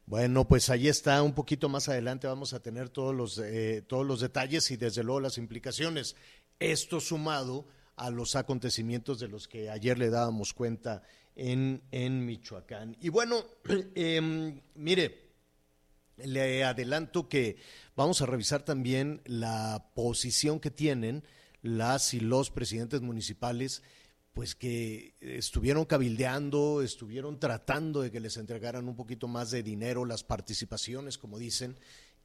Bueno, 0.09 0.47
pues 0.47 0.71
ahí 0.71 0.87
está, 0.87 1.21
un 1.21 1.35
poquito 1.35 1.69
más 1.69 1.87
adelante 1.87 2.25
vamos 2.25 2.53
a 2.53 2.63
tener 2.63 2.89
todos 2.89 3.13
los, 3.13 3.37
eh, 3.37 3.83
todos 3.87 4.03
los 4.03 4.21
detalles 4.21 4.71
y 4.71 4.75
desde 4.75 5.03
luego 5.03 5.19
las 5.19 5.37
implicaciones. 5.37 6.15
Esto 6.57 6.99
sumado 6.99 7.67
a 7.95 8.09
los 8.09 8.35
acontecimientos 8.35 9.19
de 9.19 9.27
los 9.27 9.47
que 9.47 9.69
ayer 9.69 9.99
le 9.99 10.09
dábamos 10.09 10.55
cuenta 10.55 11.03
en, 11.35 11.83
en 11.91 12.25
Michoacán. 12.25 12.97
Y 12.99 13.09
bueno, 13.09 13.45
em, 13.93 14.59
mire, 14.73 15.29
le 16.17 16.63
adelanto 16.63 17.29
que 17.29 17.57
vamos 17.95 18.23
a 18.23 18.25
revisar 18.25 18.65
también 18.65 19.21
la 19.25 19.91
posición 19.93 20.59
que 20.59 20.71
tienen 20.71 21.23
las 21.61 22.15
y 22.15 22.19
los 22.19 22.49
presidentes 22.49 23.01
municipales 23.01 23.83
pues 24.33 24.55
que 24.55 25.15
estuvieron 25.19 25.85
cabildeando, 25.85 26.81
estuvieron 26.81 27.39
tratando 27.39 28.01
de 28.01 28.11
que 28.11 28.19
les 28.19 28.37
entregaran 28.37 28.87
un 28.87 28.95
poquito 28.95 29.27
más 29.27 29.51
de 29.51 29.63
dinero, 29.63 30.05
las 30.05 30.23
participaciones, 30.23 31.17
como 31.17 31.39
dicen, 31.39 31.77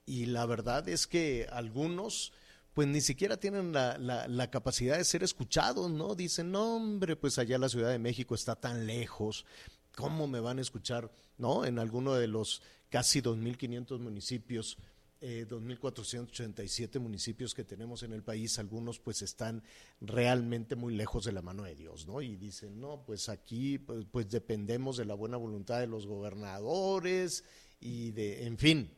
y 0.06 0.26
la 0.26 0.46
verdad 0.46 0.88
es 0.88 1.06
que 1.06 1.48
algunos 1.50 2.32
pues 2.74 2.88
ni 2.88 3.00
siquiera 3.00 3.36
tienen 3.36 3.72
la, 3.72 3.96
la, 3.98 4.50
capacidad 4.50 4.98
de 4.98 5.04
ser 5.04 5.22
escuchados, 5.22 5.88
¿no? 5.92 6.16
Dicen, 6.16 6.50
no, 6.50 6.74
hombre, 6.76 7.14
pues 7.14 7.38
allá 7.38 7.56
la 7.56 7.68
Ciudad 7.68 7.90
de 7.90 8.00
México 8.00 8.34
está 8.34 8.56
tan 8.56 8.88
lejos, 8.88 9.46
¿cómo 9.94 10.26
me 10.26 10.40
van 10.40 10.58
a 10.58 10.62
escuchar, 10.62 11.12
¿no? 11.38 11.64
En 11.64 11.78
alguno 11.78 12.14
de 12.14 12.26
los 12.26 12.62
casi 12.90 13.22
2.500 13.22 14.00
municipios 14.00 14.76
eh, 15.26 15.46
2.487 15.48 17.00
municipios 17.00 17.54
que 17.54 17.64
tenemos 17.64 18.02
en 18.02 18.12
el 18.12 18.22
país, 18.22 18.58
algunos 18.58 18.98
pues 18.98 19.22
están 19.22 19.62
realmente 20.02 20.76
muy 20.76 20.94
lejos 20.94 21.24
de 21.24 21.32
la 21.32 21.40
mano 21.40 21.62
de 21.62 21.74
Dios, 21.74 22.06
¿no? 22.06 22.20
Y 22.20 22.36
dicen, 22.36 22.78
no, 22.78 23.02
pues 23.06 23.30
aquí 23.30 23.78
pues, 23.78 24.04
pues 24.10 24.28
dependemos 24.28 24.98
de 24.98 25.06
la 25.06 25.14
buena 25.14 25.38
voluntad 25.38 25.80
de 25.80 25.86
los 25.86 26.06
gobernadores 26.06 27.42
y 27.80 28.10
de, 28.10 28.44
en 28.44 28.58
fin. 28.58 28.90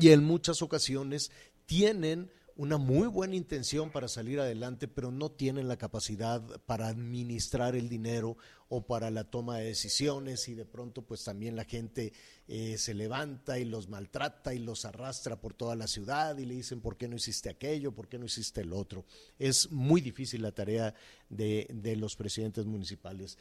Y 0.00 0.10
en 0.10 0.24
muchas 0.24 0.62
ocasiones 0.62 1.30
tienen 1.64 2.32
una 2.60 2.76
muy 2.76 3.08
buena 3.08 3.36
intención 3.36 3.90
para 3.90 4.06
salir 4.06 4.38
adelante, 4.38 4.86
pero 4.86 5.10
no 5.10 5.30
tienen 5.30 5.66
la 5.66 5.78
capacidad 5.78 6.42
para 6.66 6.88
administrar 6.88 7.74
el 7.74 7.88
dinero 7.88 8.36
o 8.68 8.84
para 8.84 9.10
la 9.10 9.24
toma 9.24 9.56
de 9.56 9.64
decisiones 9.64 10.46
y 10.46 10.52
de 10.52 10.66
pronto 10.66 11.00
pues 11.00 11.24
también 11.24 11.56
la 11.56 11.64
gente 11.64 12.12
eh, 12.48 12.76
se 12.76 12.92
levanta 12.92 13.58
y 13.58 13.64
los 13.64 13.88
maltrata 13.88 14.52
y 14.52 14.58
los 14.58 14.84
arrastra 14.84 15.40
por 15.40 15.54
toda 15.54 15.74
la 15.74 15.86
ciudad 15.86 16.36
y 16.36 16.44
le 16.44 16.56
dicen 16.56 16.82
por 16.82 16.98
qué 16.98 17.08
no 17.08 17.16
hiciste 17.16 17.48
aquello, 17.48 17.92
por 17.92 18.08
qué 18.08 18.18
no 18.18 18.26
hiciste 18.26 18.60
el 18.60 18.74
otro. 18.74 19.06
Es 19.38 19.72
muy 19.72 20.02
difícil 20.02 20.42
la 20.42 20.52
tarea 20.52 20.94
de, 21.30 21.66
de 21.72 21.96
los 21.96 22.14
presidentes 22.14 22.66
municipales. 22.66 23.38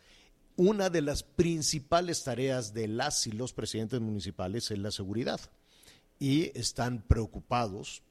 Una 0.55 0.89
de 0.89 1.01
las 1.01 1.23
principales 1.23 2.23
tareas 2.23 2.73
de 2.73 2.87
las 2.87 3.27
y 3.27 3.33
los 3.33 3.51
presidentes 3.51 3.99
municipales 3.99 4.71
es 4.71 4.79
la 4.79 4.91
seguridad 4.91 5.41
y 6.19 6.57
están 6.57 7.01
preocupados 7.01 8.01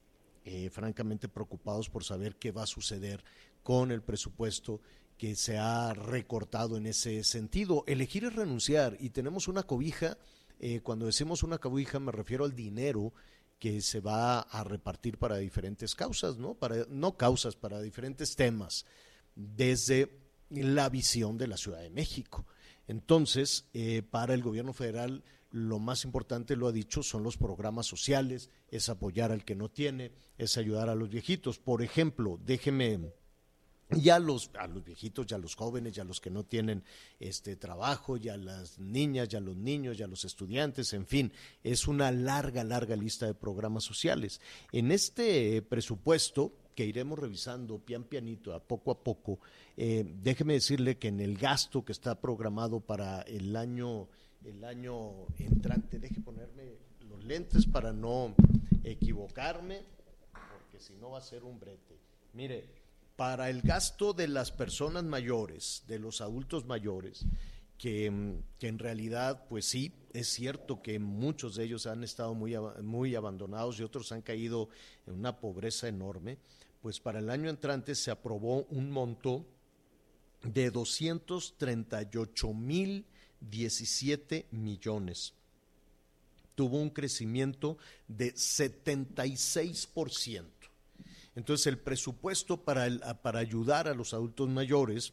eh, 0.50 0.71
francamente 0.71 1.28
preocupados 1.28 1.90
por 1.90 2.05
saber 2.05 2.37
qué 2.37 2.52
va 2.52 2.62
a 2.62 2.67
suceder 2.67 3.23
con 3.62 3.90
el 3.90 4.02
presupuesto 4.02 4.81
que 5.19 5.35
se 5.35 5.59
ha 5.59 5.93
recortado 5.93 6.78
en 6.78 6.87
ese 6.87 7.23
sentido. 7.23 7.85
Elegir 7.87 8.25
es 8.25 8.35
renunciar 8.35 8.97
y 8.99 9.11
tenemos 9.11 9.47
una 9.47 9.64
cobija, 9.64 10.17
eh, 10.59 10.81
cuando 10.81 11.05
decimos 11.05 11.43
una 11.43 11.59
cobija 11.59 12.00
me 12.00 12.12
refiero 12.12 12.47
al 12.47 12.55
dinero 12.57 13.12
que 13.59 13.83
se 13.83 14.00
va 14.00 14.40
a 14.40 14.64
repartir 14.64 15.19
para 15.19 15.37
diferentes 15.37 15.95
causas, 15.95 16.38
¿no? 16.38 16.55
Para, 16.55 16.87
no 16.88 17.19
causas, 17.19 17.55
para 17.55 17.83
diferentes 17.83 18.35
temas, 18.35 18.87
desde 19.35 20.19
la 20.49 20.88
visión 20.88 21.37
de 21.37 21.49
la 21.49 21.59
Ciudad 21.59 21.83
de 21.83 21.90
México. 21.90 22.47
Entonces, 22.87 23.69
eh, 23.75 24.02
para 24.02 24.33
el 24.33 24.43
gobierno 24.43 24.73
federal, 24.73 25.23
lo 25.50 25.78
más 25.78 26.05
importante, 26.05 26.57
lo 26.57 26.69
ha 26.69 26.73
dicho, 26.73 27.02
son 27.02 27.23
los 27.23 27.37
programas 27.37 27.87
sociales, 27.87 28.50
es 28.69 28.88
apoyar 28.88 29.33
al 29.33 29.45
que 29.45 29.55
no 29.55 29.71
tiene, 29.71 30.12
es 30.37 30.59
ayudar 30.59 30.88
a 30.88 30.95
los 30.95 31.09
viejitos. 31.09 31.59
Por 31.59 31.83
ejemplo, 31.83 32.38
déjeme 32.45 33.12
ya 33.90 34.19
los, 34.19 34.50
a 34.59 34.67
los 34.67 34.85
viejitos, 34.85 35.26
ya 35.26 35.37
a 35.37 35.40
los 35.40 35.55
jóvenes, 35.55 35.95
ya 35.95 36.02
a 36.02 36.07
los 36.07 36.21
que 36.21 36.31
no 36.31 36.45
tienen 36.45 36.85
este 37.19 37.57
trabajo, 37.57 38.17
ya 38.17 38.35
a 38.35 38.38
las 38.38 38.78
niñas, 38.78 39.28
ya 39.28 39.38
a 39.38 39.43
los 39.43 39.57
niños, 39.57 39.97
ya 39.97 40.05
a 40.05 40.09
los 40.09 40.25
estudiantes, 40.25 40.93
en 40.93 41.07
fin, 41.07 41.33
es 41.62 41.88
una 41.88 42.11
larga, 42.12 42.64
larga 42.64 42.97
lista 42.97 43.26
de 43.26 43.35
programas 43.35 43.85
sociales. 43.85 44.40
En 44.73 44.93
este 44.93 45.62
presupuesto, 45.62 46.52
que 46.78 46.87
iremos 46.87 47.18
revisando 47.18 47.80
pian 47.80 48.04
pianito, 48.04 48.54
a 48.54 48.62
poco 48.62 48.92
a 48.92 49.02
poco, 49.02 49.40
eh, 49.76 50.06
déjeme 50.23 50.52
decirle 50.52 50.97
que 50.97 51.08
en 51.08 51.18
el 51.18 51.37
gasto 51.37 51.85
que 51.85 51.90
está 51.90 52.20
programado 52.20 52.78
para 52.78 53.23
el 53.23 53.56
año 53.56 54.06
el 54.44 54.62
año 54.62 55.26
entrante. 55.40 55.99
Deje 55.99 56.20
ponerme 56.20 56.76
los 57.08 57.25
lentes 57.25 57.66
para 57.66 57.92
no 57.92 58.32
equivocarme, 58.85 59.82
porque 60.32 60.78
si 60.78 60.94
no 60.94 61.11
va 61.11 61.18
a 61.18 61.23
ser 61.23 61.42
un 61.42 61.58
brete. 61.58 61.99
Mire, 62.32 62.68
para 63.16 63.50
el 63.50 63.61
gasto 63.61 64.12
de 64.12 64.28
las 64.28 64.52
personas 64.52 65.02
mayores, 65.02 65.82
de 65.88 65.99
los 65.99 66.20
adultos 66.20 66.64
mayores, 66.64 67.26
que, 67.76 68.40
que, 68.61 68.68
en 68.68 68.78
realidad, 68.78 69.47
pues 69.49 69.64
sí, 69.64 69.92
es 70.12 70.28
cierto 70.28 70.80
que 70.80 71.00
muchos 71.00 71.56
de 71.56 71.64
ellos 71.64 71.88
han 71.88 72.04
estado 72.04 72.35
muy, 72.35 72.54
muy 72.82 73.16
abandonados 73.16 73.80
y 73.80 73.82
otros 73.82 74.12
han 74.12 74.23
caído 74.23 74.68
en 75.06 75.14
una 75.14 75.40
pobreza 75.40 75.88
enorme, 75.88 76.38
pues 76.80 77.00
para 77.00 77.18
el 77.18 77.30
año 77.30 77.50
entrante 77.50 77.94
se 77.94 78.11
aprobó 78.11 78.64
un 78.64 78.90
monto 78.90 79.44
de 80.42 80.70
238 80.70 82.54
mil 82.54 83.04
17 83.40 84.47
millones. 84.50 85.35
Tuvo 86.54 86.78
un 86.78 86.90
crecimiento 86.90 87.78
de 88.08 88.35
76%. 88.35 90.44
Entonces 91.37 91.66
el 91.68 91.78
presupuesto 91.78 92.64
para, 92.64 92.88
para 93.23 93.38
ayudar 93.38 93.87
a 93.87 93.94
los 93.94 94.12
adultos 94.12 94.49
mayores 94.49 95.12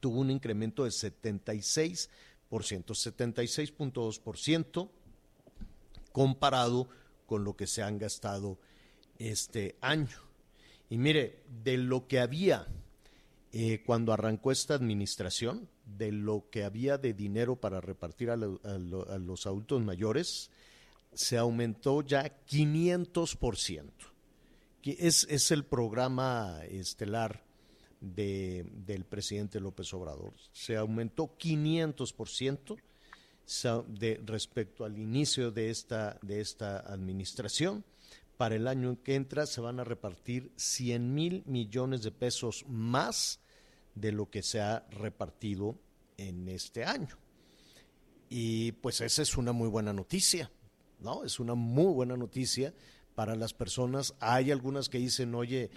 tuvo 0.00 0.20
un 0.20 0.30
incremento 0.30 0.84
de 0.84 0.90
76%, 0.90 2.08
76.2% 2.50 4.90
comparado 6.12 6.88
con 7.26 7.44
lo 7.44 7.54
que 7.56 7.66
se 7.66 7.82
han 7.82 7.98
gastado 7.98 8.58
este 9.18 9.76
año. 9.80 10.31
Y 10.92 10.98
mire, 10.98 11.38
de 11.64 11.78
lo 11.78 12.06
que 12.06 12.20
había 12.20 12.66
eh, 13.50 13.82
cuando 13.86 14.12
arrancó 14.12 14.52
esta 14.52 14.74
administración, 14.74 15.66
de 15.86 16.12
lo 16.12 16.50
que 16.50 16.64
había 16.64 16.98
de 16.98 17.14
dinero 17.14 17.56
para 17.56 17.80
repartir 17.80 18.28
a, 18.28 18.36
los 18.36 19.46
adultos 19.46 19.82
mayores, 19.82 20.50
se 21.14 21.38
aumentó 21.38 22.02
ya 22.02 22.30
500%. 22.46 23.90
Es, 24.84 25.26
es 25.30 25.50
el 25.50 25.64
programa 25.64 26.60
estelar 26.68 27.42
de, 27.98 28.66
del 28.84 29.06
presidente 29.06 29.60
López 29.60 29.94
Obrador. 29.94 30.34
Se 30.52 30.76
aumentó 30.76 31.38
500% 31.38 32.76
de, 33.88 34.20
respecto 34.26 34.84
al 34.84 34.98
inicio 34.98 35.50
de 35.52 35.70
esta, 35.70 36.18
de 36.20 36.42
esta 36.42 36.80
administración. 36.80 37.82
Para 38.42 38.56
el 38.56 38.66
año 38.66 39.00
que 39.04 39.14
entra 39.14 39.46
se 39.46 39.60
van 39.60 39.78
a 39.78 39.84
repartir 39.84 40.50
100 40.56 41.14
mil 41.14 41.44
millones 41.46 42.02
de 42.02 42.10
pesos 42.10 42.64
más 42.66 43.38
de 43.94 44.10
lo 44.10 44.30
que 44.30 44.42
se 44.42 44.60
ha 44.60 44.84
repartido 44.90 45.78
en 46.16 46.48
este 46.48 46.84
año. 46.84 47.16
Y 48.28 48.72
pues 48.72 49.00
esa 49.00 49.22
es 49.22 49.36
una 49.36 49.52
muy 49.52 49.68
buena 49.68 49.92
noticia, 49.92 50.50
¿no? 50.98 51.22
Es 51.22 51.38
una 51.38 51.54
muy 51.54 51.94
buena 51.94 52.16
noticia 52.16 52.74
para 53.14 53.36
las 53.36 53.54
personas. 53.54 54.16
Hay 54.18 54.50
algunas 54.50 54.88
que 54.88 54.98
dicen, 54.98 55.36
oye, 55.36 55.70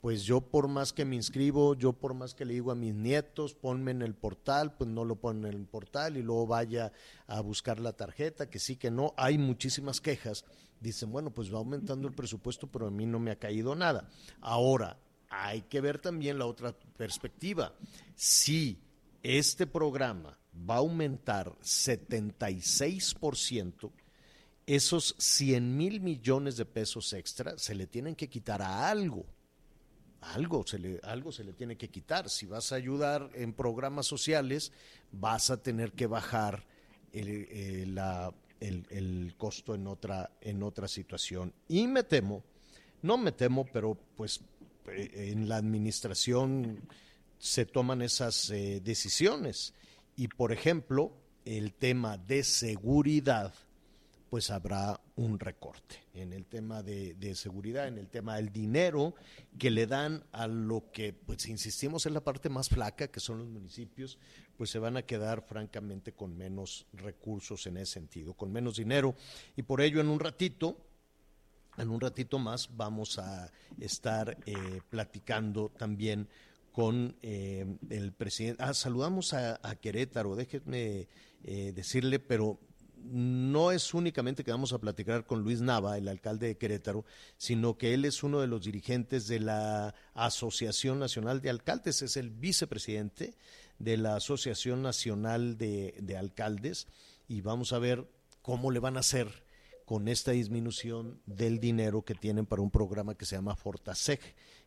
pues 0.00 0.24
yo 0.24 0.40
por 0.40 0.68
más 0.68 0.94
que 0.94 1.04
me 1.04 1.16
inscribo, 1.16 1.74
yo 1.74 1.92
por 1.92 2.14
más 2.14 2.34
que 2.34 2.46
le 2.46 2.54
digo 2.54 2.70
a 2.70 2.74
mis 2.74 2.94
nietos, 2.94 3.54
ponme 3.54 3.90
en 3.90 4.00
el 4.02 4.14
portal, 4.14 4.74
pues 4.74 4.88
no 4.88 5.04
lo 5.04 5.16
ponen 5.16 5.52
en 5.52 5.60
el 5.60 5.66
portal 5.66 6.16
y 6.16 6.22
luego 6.22 6.46
vaya 6.46 6.92
a 7.26 7.40
buscar 7.40 7.80
la 7.80 7.92
tarjeta, 7.92 8.48
que 8.48 8.58
sí, 8.58 8.76
que 8.76 8.90
no. 8.90 9.12
Hay 9.16 9.36
muchísimas 9.36 10.00
quejas. 10.00 10.46
Dicen, 10.80 11.12
bueno, 11.12 11.30
pues 11.30 11.52
va 11.52 11.58
aumentando 11.58 12.08
el 12.08 12.14
presupuesto, 12.14 12.66
pero 12.66 12.86
a 12.86 12.90
mí 12.90 13.04
no 13.04 13.18
me 13.18 13.30
ha 13.30 13.38
caído 13.38 13.74
nada. 13.74 14.08
Ahora, 14.40 14.96
hay 15.28 15.60
que 15.62 15.82
ver 15.82 15.98
también 15.98 16.38
la 16.38 16.46
otra 16.46 16.74
perspectiva. 16.96 17.74
Si 18.14 18.78
este 19.22 19.66
programa 19.66 20.38
va 20.68 20.76
a 20.76 20.78
aumentar 20.78 21.52
76%, 21.60 23.90
esos 24.66 25.14
100 25.18 25.76
mil 25.76 26.00
millones 26.00 26.56
de 26.56 26.64
pesos 26.64 27.12
extra 27.12 27.58
se 27.58 27.74
le 27.74 27.86
tienen 27.86 28.14
que 28.14 28.30
quitar 28.30 28.62
a 28.62 28.88
algo. 28.88 29.26
Algo 30.20 30.66
se, 30.66 30.78
le, 30.78 31.00
algo 31.02 31.32
se 31.32 31.44
le 31.44 31.52
tiene 31.52 31.76
que 31.76 31.88
quitar. 31.88 32.28
Si 32.28 32.46
vas 32.46 32.72
a 32.72 32.76
ayudar 32.76 33.30
en 33.34 33.52
programas 33.52 34.06
sociales, 34.06 34.72
vas 35.12 35.50
a 35.50 35.62
tener 35.62 35.92
que 35.92 36.06
bajar 36.06 36.66
el, 37.12 37.46
eh, 37.50 37.84
la, 37.86 38.32
el, 38.60 38.86
el, 38.90 39.34
costo 39.38 39.74
en 39.74 39.86
otra, 39.86 40.30
en 40.40 40.62
otra 40.62 40.88
situación. 40.88 41.54
Y 41.68 41.86
me 41.86 42.02
temo, 42.02 42.44
no 43.02 43.16
me 43.16 43.32
temo, 43.32 43.66
pero 43.72 43.98
pues 44.16 44.42
eh, 44.88 45.32
en 45.32 45.48
la 45.48 45.56
administración 45.56 46.80
se 47.38 47.64
toman 47.64 48.02
esas 48.02 48.50
eh, 48.50 48.80
decisiones. 48.84 49.74
Y 50.16 50.28
por 50.28 50.52
ejemplo, 50.52 51.12
el 51.44 51.72
tema 51.72 52.18
de 52.18 52.44
seguridad, 52.44 53.54
pues 54.30 54.50
habrá 54.50 55.00
un 55.16 55.40
recorte 55.40 55.96
en 56.14 56.32
el 56.32 56.46
tema 56.46 56.84
de, 56.84 57.34
seguridad, 57.34 57.88
en 57.88 57.98
el 57.98 58.08
tema 58.08 58.36
del 58.36 58.52
dinero 58.52 59.14
que 59.58 59.70
le 59.72 59.88
dan 59.88 60.24
a 60.30 60.46
lo 60.46 60.92
que, 60.92 61.12
pues 61.12 61.48
insistimos 61.48 62.06
en 62.06 62.14
la 62.14 62.22
parte 62.22 62.48
más 62.48 62.68
flaca, 62.68 63.08
que 63.08 63.18
son 63.18 63.38
los 63.38 63.48
municipios, 63.48 64.18
pues 64.56 64.70
se 64.70 64.78
van 64.78 64.96
a 64.96 65.02
quedar 65.02 65.42
francamente 65.42 66.12
con 66.12 66.36
menos 66.36 66.86
recursos 66.92 67.66
en 67.66 67.78
ese 67.78 67.94
sentido, 67.94 68.34
con 68.34 68.52
menos 68.52 68.76
dinero. 68.76 69.16
Y 69.56 69.62
por 69.62 69.80
ello 69.80 70.00
en 70.00 70.08
un 70.08 70.20
ratito, 70.20 70.76
en 71.76 71.90
un 71.90 72.00
ratito 72.00 72.38
más 72.38 72.70
vamos 72.76 73.18
a 73.18 73.50
estar 73.80 74.38
eh, 74.46 74.80
platicando 74.88 75.70
también 75.76 76.28
con 76.70 77.16
eh, 77.22 77.66
el 77.88 78.12
presidente. 78.12 78.62
Ah, 78.62 78.74
saludamos 78.74 79.34
a, 79.34 79.58
a 79.60 79.74
Querétaro, 79.74 80.36
déjenme 80.36 81.08
eh, 81.42 81.72
decirle, 81.74 82.20
pero 82.20 82.60
no 83.04 83.72
es 83.72 83.94
únicamente 83.94 84.44
que 84.44 84.50
vamos 84.50 84.72
a 84.72 84.78
platicar 84.78 85.26
con 85.26 85.42
Luis 85.42 85.60
Nava, 85.60 85.96
el 85.98 86.08
alcalde 86.08 86.48
de 86.48 86.56
Querétaro, 86.58 87.04
sino 87.36 87.76
que 87.76 87.94
él 87.94 88.04
es 88.04 88.22
uno 88.22 88.40
de 88.40 88.46
los 88.46 88.64
dirigentes 88.64 89.26
de 89.26 89.40
la 89.40 89.94
Asociación 90.14 90.98
Nacional 90.98 91.40
de 91.40 91.50
Alcaldes, 91.50 92.02
es 92.02 92.16
el 92.16 92.30
vicepresidente 92.30 93.34
de 93.78 93.96
la 93.96 94.16
Asociación 94.16 94.82
Nacional 94.82 95.56
de, 95.56 95.94
de 96.00 96.16
Alcaldes, 96.16 96.86
y 97.28 97.40
vamos 97.40 97.72
a 97.72 97.78
ver 97.78 98.06
cómo 98.42 98.70
le 98.70 98.80
van 98.80 98.96
a 98.96 99.00
hacer 99.00 99.28
con 99.84 100.06
esta 100.06 100.30
disminución 100.30 101.20
del 101.26 101.58
dinero 101.58 102.02
que 102.02 102.14
tienen 102.14 102.46
para 102.46 102.62
un 102.62 102.70
programa 102.70 103.16
que 103.16 103.26
se 103.26 103.34
llama 103.34 103.56
Fortaseg, 103.56 104.20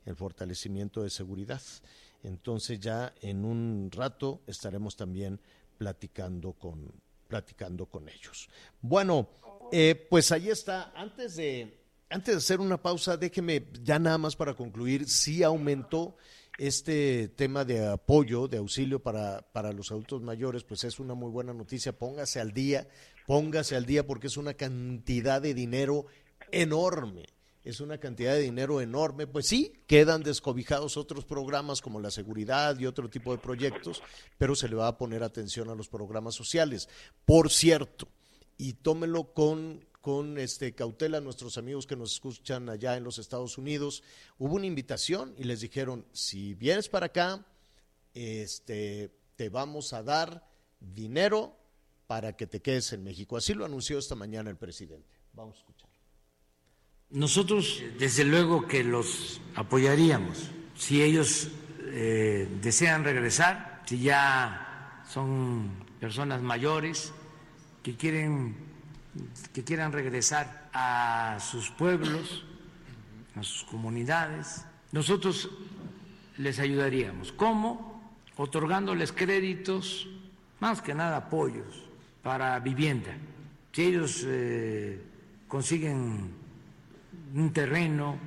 el 0.05 0.15
fortalecimiento 0.15 1.01
de 1.01 1.09
seguridad. 1.09 1.61
Entonces 2.23 2.79
ya 2.79 3.13
en 3.21 3.45
un 3.45 3.89
rato 3.91 4.41
estaremos 4.47 4.95
también 4.95 5.39
platicando 5.77 6.53
con, 6.53 6.91
platicando 7.33 7.87
con 7.87 8.07
ellos. 8.09 8.47
Bueno, 8.79 9.27
eh, 9.71 9.95
pues 10.07 10.31
ahí 10.31 10.49
está. 10.49 10.91
Antes 10.95 11.35
de, 11.35 11.79
antes 12.11 12.35
de 12.35 12.37
hacer 12.37 12.59
una 12.59 12.79
pausa, 12.79 13.17
déjeme 13.17 13.69
ya 13.81 13.97
nada 13.97 14.19
más 14.19 14.35
para 14.35 14.53
concluir, 14.53 15.09
sí 15.09 15.41
aumentó 15.41 16.15
este 16.59 17.29
tema 17.29 17.65
de 17.65 17.87
apoyo, 17.87 18.47
de 18.47 18.57
auxilio 18.57 19.01
para, 19.01 19.41
para 19.51 19.73
los 19.73 19.89
adultos 19.89 20.21
mayores, 20.21 20.63
pues 20.63 20.83
es 20.83 20.99
una 20.99 21.15
muy 21.15 21.31
buena 21.31 21.55
noticia. 21.55 21.97
Póngase 21.97 22.39
al 22.39 22.51
día, 22.51 22.87
póngase 23.25 23.75
al 23.75 23.87
día 23.87 24.05
porque 24.05 24.27
es 24.27 24.37
una 24.37 24.53
cantidad 24.53 25.41
de 25.41 25.55
dinero 25.55 26.05
enorme. 26.51 27.25
Es 27.63 27.79
una 27.79 27.97
cantidad 27.97 28.33
de 28.33 28.41
dinero 28.41 28.81
enorme. 28.81 29.27
Pues 29.27 29.47
sí, 29.47 29.73
quedan 29.87 30.23
descobijados 30.23 30.97
otros 30.97 31.25
programas 31.25 31.81
como 31.81 31.99
la 31.99 32.11
seguridad 32.11 32.77
y 32.77 32.85
otro 32.85 33.09
tipo 33.09 33.31
de 33.31 33.37
proyectos, 33.37 34.01
pero 34.37 34.55
se 34.55 34.67
le 34.67 34.75
va 34.75 34.87
a 34.87 34.97
poner 34.97 35.23
atención 35.23 35.69
a 35.69 35.75
los 35.75 35.87
programas 35.87 36.35
sociales. 36.35 36.89
Por 37.25 37.49
cierto, 37.49 38.07
y 38.57 38.73
tómelo 38.73 39.33
con 39.33 39.85
con 40.03 40.37
este 40.37 40.75
cautela 40.75 41.21
nuestros 41.21 41.57
amigos 41.57 41.87
que 41.87 41.95
nos 41.95 42.11
escuchan 42.15 42.67
allá 42.67 42.97
en 42.97 43.05
los 43.05 43.19
Estados 43.19 43.57
Unidos. 43.57 44.03
Hubo 44.37 44.55
una 44.55 44.65
invitación 44.65 45.33
y 45.37 45.45
les 45.45 45.61
dijeron, 45.61 46.05
si 46.11 46.55
vienes 46.55 46.89
para 46.89 47.05
acá, 47.05 47.47
este, 48.13 49.15
te 49.37 49.47
vamos 49.47 49.93
a 49.93 50.03
dar 50.03 50.45
dinero 50.81 51.57
para 52.05 52.35
que 52.35 52.47
te 52.47 52.61
quedes 52.61 52.91
en 52.91 53.01
México. 53.01 53.37
Así 53.37 53.53
lo 53.53 53.63
anunció 53.63 53.97
esta 53.97 54.13
mañana 54.13 54.49
el 54.49 54.57
presidente. 54.57 55.15
Vamos 55.31 55.55
a 55.55 55.59
escuchar. 55.59 55.92
Nosotros, 57.13 57.83
desde 57.99 58.25
luego 58.25 58.67
que 58.67 58.83
los 58.83 59.39
apoyaríamos. 59.55 60.49
Si 60.75 61.01
ellos 61.01 61.49
eh, 61.85 62.47
desean 62.61 63.03
regresar, 63.03 63.83
si 63.85 63.99
ya 63.99 65.03
son 65.07 65.69
personas 65.99 66.41
mayores 66.41 67.13
que 67.83 67.95
quieren 67.95 68.55
que 69.53 69.63
quieran 69.63 69.91
regresar 69.91 70.69
a 70.73 71.37
sus 71.39 71.69
pueblos, 71.69 72.43
a 73.35 73.43
sus 73.43 73.63
comunidades, 73.65 74.65
nosotros 74.91 75.51
les 76.37 76.57
ayudaríamos. 76.57 77.31
¿Cómo? 77.31 78.01
Otorgándoles 78.37 79.11
créditos, 79.11 80.07
más 80.59 80.81
que 80.81 80.95
nada 80.95 81.17
apoyos 81.17 81.83
para 82.23 82.59
vivienda. 82.59 83.11
Si 83.71 83.83
ellos 83.83 84.23
eh, 84.25 84.99
consiguen 85.47 86.42
un 87.33 87.51
terreno 87.51 88.17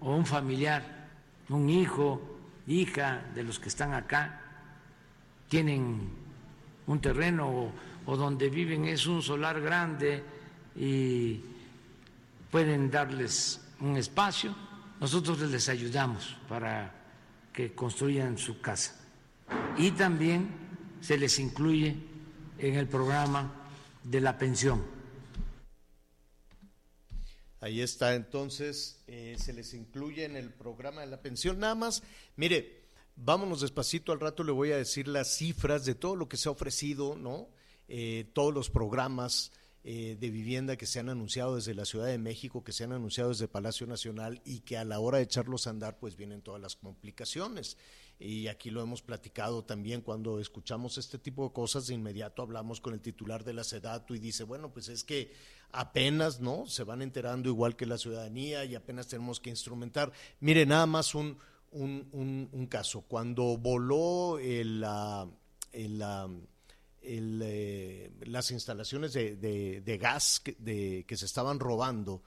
o 0.00 0.14
un 0.14 0.26
familiar, 0.26 1.08
un 1.48 1.68
hijo, 1.68 2.20
hija 2.66 3.22
de 3.34 3.42
los 3.42 3.58
que 3.58 3.68
están 3.68 3.94
acá, 3.94 4.40
tienen 5.48 6.10
un 6.86 7.00
terreno 7.00 7.48
o 7.48 7.72
o 8.06 8.16
donde 8.16 8.48
viven 8.48 8.86
es 8.86 9.06
un 9.06 9.22
solar 9.22 9.60
grande 9.60 10.22
y 10.76 11.40
pueden 12.50 12.90
darles 12.90 13.60
un 13.80 13.96
espacio, 13.96 14.54
nosotros 15.00 15.40
les 15.40 15.68
ayudamos 15.68 16.36
para 16.48 16.92
que 17.52 17.72
construyan 17.72 18.38
su 18.38 18.60
casa. 18.60 18.96
Y 19.76 19.90
también 19.92 20.48
se 21.00 21.18
les 21.18 21.38
incluye 21.38 21.96
en 22.58 22.74
el 22.74 22.86
programa 22.86 23.52
de 24.02 24.20
la 24.20 24.38
pensión. 24.38 24.82
Ahí 27.62 27.80
está, 27.80 28.14
entonces 28.14 29.02
eh, 29.06 29.36
se 29.38 29.54
les 29.54 29.72
incluye 29.72 30.24
en 30.24 30.36
el 30.36 30.52
programa 30.52 31.00
de 31.00 31.06
la 31.06 31.22
pensión. 31.22 31.58
Nada 31.58 31.74
más, 31.74 32.02
mire, 32.36 32.82
vámonos 33.16 33.62
despacito, 33.62 34.12
al 34.12 34.20
rato 34.20 34.44
le 34.44 34.52
voy 34.52 34.72
a 34.72 34.76
decir 34.76 35.08
las 35.08 35.34
cifras 35.36 35.86
de 35.86 35.94
todo 35.94 36.14
lo 36.14 36.28
que 36.28 36.36
se 36.36 36.50
ha 36.50 36.52
ofrecido, 36.52 37.16
¿no? 37.16 37.48
eh, 37.88 38.24
todos 38.32 38.54
los 38.54 38.70
programas 38.70 39.52
eh, 39.84 40.16
de 40.18 40.30
vivienda 40.30 40.76
que 40.76 40.86
se 40.86 41.00
han 41.00 41.08
anunciado 41.08 41.56
desde 41.56 41.74
la 41.74 41.84
Ciudad 41.84 42.06
de 42.06 42.18
México, 42.18 42.64
que 42.64 42.72
se 42.72 42.84
han 42.84 42.92
anunciado 42.92 43.30
desde 43.30 43.48
Palacio 43.48 43.86
Nacional 43.86 44.40
y 44.44 44.60
que 44.60 44.78
a 44.78 44.84
la 44.84 45.00
hora 45.00 45.18
de 45.18 45.24
echarlos 45.24 45.66
a 45.66 45.70
andar 45.70 45.98
pues 45.98 46.16
vienen 46.16 46.40
todas 46.40 46.60
las 46.60 46.76
complicaciones. 46.76 47.76
Y 48.18 48.46
aquí 48.46 48.70
lo 48.70 48.80
hemos 48.80 49.02
platicado 49.02 49.64
también 49.64 50.00
cuando 50.00 50.38
escuchamos 50.38 50.96
este 50.96 51.18
tipo 51.18 51.44
de 51.44 51.52
cosas, 51.52 51.88
de 51.88 51.94
inmediato 51.94 52.40
hablamos 52.40 52.80
con 52.80 52.94
el 52.94 53.00
titular 53.00 53.44
de 53.44 53.52
la 53.52 53.64
SEDATU 53.64 54.14
y 54.14 54.20
dice, 54.20 54.44
bueno, 54.44 54.72
pues 54.72 54.88
es 54.88 55.04
que 55.04 55.34
apenas, 55.72 56.40
¿no? 56.40 56.66
Se 56.66 56.84
van 56.84 57.02
enterando 57.02 57.48
igual 57.48 57.76
que 57.76 57.86
la 57.86 57.98
ciudadanía 57.98 58.64
y 58.64 58.74
apenas 58.74 59.08
tenemos 59.08 59.40
que 59.40 59.50
instrumentar. 59.50 60.12
Mire, 60.40 60.66
nada 60.66 60.86
más 60.86 61.14
un, 61.14 61.38
un, 61.70 62.48
un, 62.52 62.66
caso. 62.66 63.02
Cuando 63.02 63.56
voló 63.56 64.38
el, 64.38 64.84
el, 65.72 66.02
el 67.00 67.42
eh, 67.42 68.12
las 68.26 68.50
instalaciones 68.50 69.12
de, 69.14 69.36
de, 69.36 69.98
gas 69.98 70.40
que, 70.40 71.16
se 71.16 71.24
estaban 71.26 71.58
robando 71.58 72.22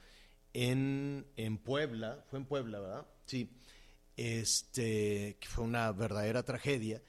en, 0.52 1.26
en, 1.36 1.58
Puebla, 1.58 2.24
fue 2.28 2.40
en 2.40 2.46
Puebla, 2.46 2.80
¿verdad? 2.80 3.06
Sí, 3.26 3.50
este, 4.16 5.36
que 5.38 5.48
fue 5.48 5.64
una 5.64 5.92
verdadera 5.92 6.42
tragedia 6.42 7.02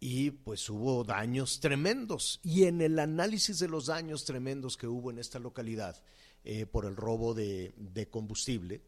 y 0.00 0.30
pues 0.30 0.68
hubo 0.70 1.04
daños 1.04 1.60
tremendos. 1.60 2.40
Y 2.42 2.64
en 2.64 2.80
el 2.80 2.98
análisis 2.98 3.58
de 3.58 3.68
los 3.68 3.86
daños 3.86 4.24
tremendos 4.24 4.78
que 4.78 4.86
hubo 4.86 5.10
en 5.10 5.18
esta 5.18 5.38
localidad 5.38 6.02
eh, 6.42 6.64
por 6.64 6.86
el 6.86 6.96
robo 6.96 7.34
de, 7.34 8.08
combustible, 8.10 8.80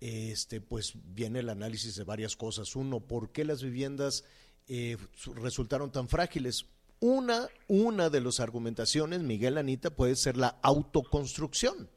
este, 0.00 0.60
pues 0.60 0.92
viene 0.94 1.40
el 1.40 1.48
análisis 1.48 1.96
de 1.96 2.04
varias 2.04 2.36
cosas. 2.36 2.76
Uno, 2.76 3.00
¿por 3.00 3.32
qué 3.32 3.44
las 3.44 3.62
viviendas 3.62 4.24
eh, 4.68 4.96
resultaron 5.34 5.90
tan 5.90 6.08
frágiles? 6.08 6.66
Una, 7.00 7.48
una 7.66 8.08
de 8.08 8.20
las 8.20 8.38
argumentaciones, 8.38 9.22
Miguel 9.22 9.58
Anita, 9.58 9.90
puede 9.90 10.14
ser 10.14 10.36
la 10.36 10.60
autoconstrucción, 10.62 11.90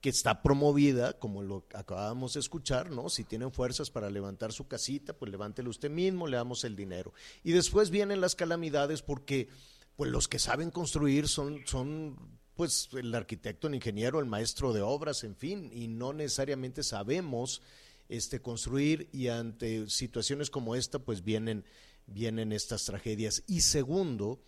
que 0.00 0.10
está 0.10 0.42
promovida, 0.42 1.18
como 1.18 1.42
lo 1.42 1.66
acabamos 1.74 2.34
de 2.34 2.40
escuchar, 2.40 2.90
¿no? 2.90 3.08
Si 3.08 3.24
tienen 3.24 3.52
fuerzas 3.52 3.90
para 3.90 4.10
levantar 4.10 4.52
su 4.52 4.68
casita, 4.68 5.12
pues 5.12 5.30
levántelo 5.30 5.70
usted 5.70 5.90
mismo, 5.90 6.26
le 6.26 6.36
damos 6.36 6.64
el 6.64 6.76
dinero. 6.76 7.12
Y 7.42 7.52
después 7.52 7.90
vienen 7.90 8.20
las 8.20 8.34
calamidades 8.34 9.02
porque 9.02 9.48
pues 9.96 10.10
los 10.10 10.28
que 10.28 10.38
saben 10.38 10.70
construir 10.70 11.26
son, 11.26 11.62
son 11.66 12.16
pues 12.54 12.88
el 12.92 13.14
arquitecto, 13.14 13.66
el 13.66 13.74
ingeniero, 13.74 14.20
el 14.20 14.26
maestro 14.26 14.72
de 14.72 14.82
obras, 14.82 15.24
en 15.24 15.34
fin, 15.34 15.70
y 15.72 15.88
no 15.88 16.12
necesariamente 16.12 16.82
sabemos 16.84 17.62
este 18.08 18.40
construir 18.40 19.08
y 19.12 19.28
ante 19.28 19.90
situaciones 19.90 20.50
como 20.50 20.74
esta 20.74 20.98
pues 20.98 21.24
vienen 21.24 21.64
vienen 22.08 22.52
estas 22.52 22.84
tragedias. 22.84 23.44
Y 23.46 23.60
segundo, 23.60 24.40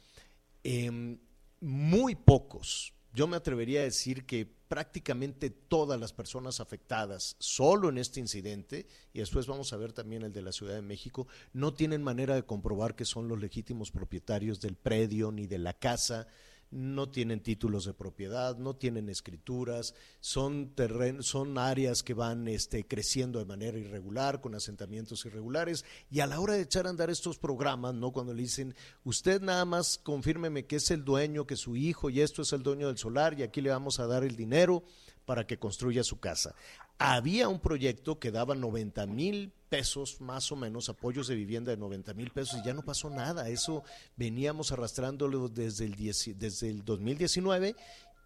em, 0.65 1.19
muy 1.61 2.15
pocos, 2.15 2.95
yo 3.13 3.27
me 3.27 3.37
atrevería 3.37 3.81
a 3.81 3.85
decir 3.85 4.25
que 4.25 4.47
prácticamente 4.69 5.51
todas 5.51 5.99
las 5.99 6.13
personas 6.13 6.61
afectadas 6.61 7.35
solo 7.39 7.89
en 7.89 7.99
este 7.99 8.21
incidente, 8.21 8.87
y 9.13 9.19
después 9.19 9.47
vamos 9.47 9.73
a 9.73 9.77
ver 9.77 9.93
también 9.93 10.23
el 10.23 10.33
de 10.33 10.43
la 10.43 10.53
Ciudad 10.53 10.75
de 10.75 10.83
México, 10.83 11.27
no 11.53 11.75
tienen 11.75 12.03
manera 12.03 12.37
de 12.37 12.45
comprobar 12.45 12.95
que 12.95 13.05
son 13.05 13.27
los 13.27 13.41
legítimos 13.41 13.91
propietarios 13.91 14.61
del 14.61 14.77
predio 14.77 15.33
ni 15.33 15.47
de 15.47 15.59
la 15.59 15.73
casa, 15.73 16.29
no 16.71 17.09
tienen 17.09 17.41
títulos 17.41 17.85
de 17.85 17.95
propiedad, 17.95 18.57
no 18.57 18.77
tienen 18.77 19.09
escrituras, 19.09 19.95
son 20.21 20.73
son 21.21 21.59
áreas 21.59 22.03
que 22.03 22.15
van 22.15 22.47
este, 22.49 22.87
creciendo 22.87 23.39
de 23.39 23.45
manera 23.45 23.79
irregular, 23.79 24.41
con 24.41 24.55
asentamientos 24.55 25.25
irregulares, 25.27 25.85
y 26.11 26.21
a 26.21 26.27
la 26.27 26.39
hora 26.41 26.55
de 26.55 26.63
echar 26.63 26.87
a 26.87 26.91
andar 26.91 27.11
estos 27.11 27.39
programas, 27.39 27.95
¿no? 27.95 28.13
Cuando 28.13 28.33
le 28.33 28.43
dicen, 28.43 28.75
usted 29.05 29.41
nada 29.41 29.65
más 29.65 29.99
confírmeme 29.99 30.67
que 30.67 30.77
es 30.77 30.91
el 30.91 31.05
dueño, 31.05 31.47
que 31.47 31.57
su 31.57 31.77
hijo 31.77 32.11
y 32.11 32.21
esto 32.21 32.43
es 32.43 32.53
el 32.53 32.63
dueño 32.63 32.87
del 32.87 32.99
solar, 32.99 33.39
y 33.39 33.43
aquí 33.43 33.61
le 33.61 33.71
vamos 33.71 33.99
a 33.99 34.07
dar 34.07 34.23
el 34.23 34.37
dinero 34.37 34.85
para 35.25 35.47
que 35.47 35.59
construya 35.59 36.05
su 36.05 36.21
casa. 36.21 36.55
Había 37.03 37.49
un 37.49 37.61
proyecto 37.61 38.19
que 38.19 38.31
daba 38.31 38.55
90 38.55 39.07
mil 39.07 39.55
pesos, 39.71 40.21
más 40.21 40.53
o 40.53 40.57
menos, 40.57 40.91
apoyos 40.91 41.29
de 41.29 41.35
vivienda 41.35 41.71
de 41.71 41.79
90 41.79 42.13
mil 42.13 42.31
pesos, 42.31 42.61
y 42.61 42.67
ya 42.67 42.75
no 42.75 42.83
pasó 42.83 43.09
nada. 43.09 43.49
Eso 43.49 43.85
veníamos 44.17 44.71
arrastrándolo 44.71 45.49
desde 45.49 45.87
el, 45.87 45.97
desde 45.97 46.69
el 46.69 46.85
2019 46.85 47.75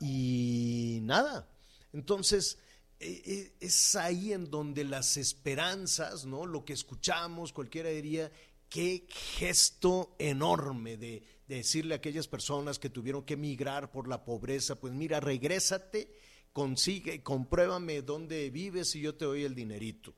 y 0.00 0.98
nada. 1.02 1.48
Entonces, 1.92 2.58
e, 2.98 3.22
e, 3.24 3.52
es 3.64 3.94
ahí 3.94 4.32
en 4.32 4.50
donde 4.50 4.82
las 4.82 5.18
esperanzas, 5.18 6.26
¿no? 6.26 6.44
Lo 6.44 6.64
que 6.64 6.72
escuchamos, 6.72 7.52
cualquiera 7.52 7.90
diría, 7.90 8.32
qué 8.68 9.06
gesto 9.08 10.16
enorme 10.18 10.96
de, 10.96 11.22
de 11.46 11.54
decirle 11.54 11.94
a 11.94 11.98
aquellas 11.98 12.26
personas 12.26 12.80
que 12.80 12.90
tuvieron 12.90 13.22
que 13.22 13.34
emigrar 13.34 13.92
por 13.92 14.08
la 14.08 14.24
pobreza, 14.24 14.74
pues 14.74 14.92
mira, 14.92 15.20
regrésate 15.20 16.08
consigue, 16.54 17.22
compruébame 17.22 18.00
dónde 18.00 18.48
vives 18.48 18.94
y 18.94 19.00
yo 19.00 19.14
te 19.16 19.26
doy 19.26 19.44
el 19.44 19.54
dinerito. 19.54 20.14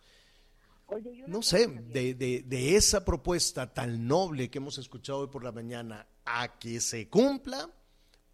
no 1.27 1.43
sé, 1.43 1.67
de, 1.67 2.15
de, 2.15 2.45
de, 2.47 2.77
esa 2.77 3.05
propuesta 3.05 3.73
tan 3.73 4.07
noble 4.07 4.51
que 4.51 4.59
hemos 4.59 4.79
escuchado 4.79 5.21
hoy 5.21 5.29
por 5.29 5.43
la 5.43 5.51
mañana 5.51 6.07
a 6.27 6.59
que 6.59 6.81
se 6.81 7.09
cumpla, 7.09 7.71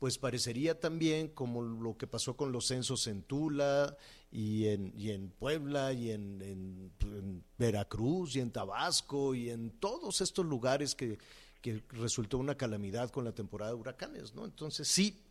pues 0.00 0.18
parecería 0.18 0.80
también 0.80 1.28
como 1.28 1.62
lo 1.62 1.96
que 1.96 2.08
pasó 2.08 2.36
con 2.36 2.50
los 2.50 2.66
censos 2.66 3.06
en 3.06 3.22
Tula 3.22 3.96
y 4.32 4.66
en, 4.66 4.92
y 4.96 5.12
en 5.12 5.30
Puebla 5.30 5.92
y 5.92 6.10
en, 6.10 6.42
en, 6.42 7.44
Veracruz 7.56 8.34
y 8.34 8.40
en 8.40 8.50
Tabasco 8.50 9.32
y 9.32 9.48
en 9.48 9.70
todos 9.78 10.20
estos 10.20 10.44
lugares 10.44 10.96
que, 10.96 11.18
que 11.60 11.84
resultó 11.90 12.38
una 12.38 12.56
calamidad 12.56 13.10
con 13.10 13.24
la 13.24 13.32
temporada 13.32 13.70
de 13.70 13.78
huracanes, 13.78 14.34
¿no? 14.34 14.44
Entonces 14.44 14.88
sí, 14.88 15.22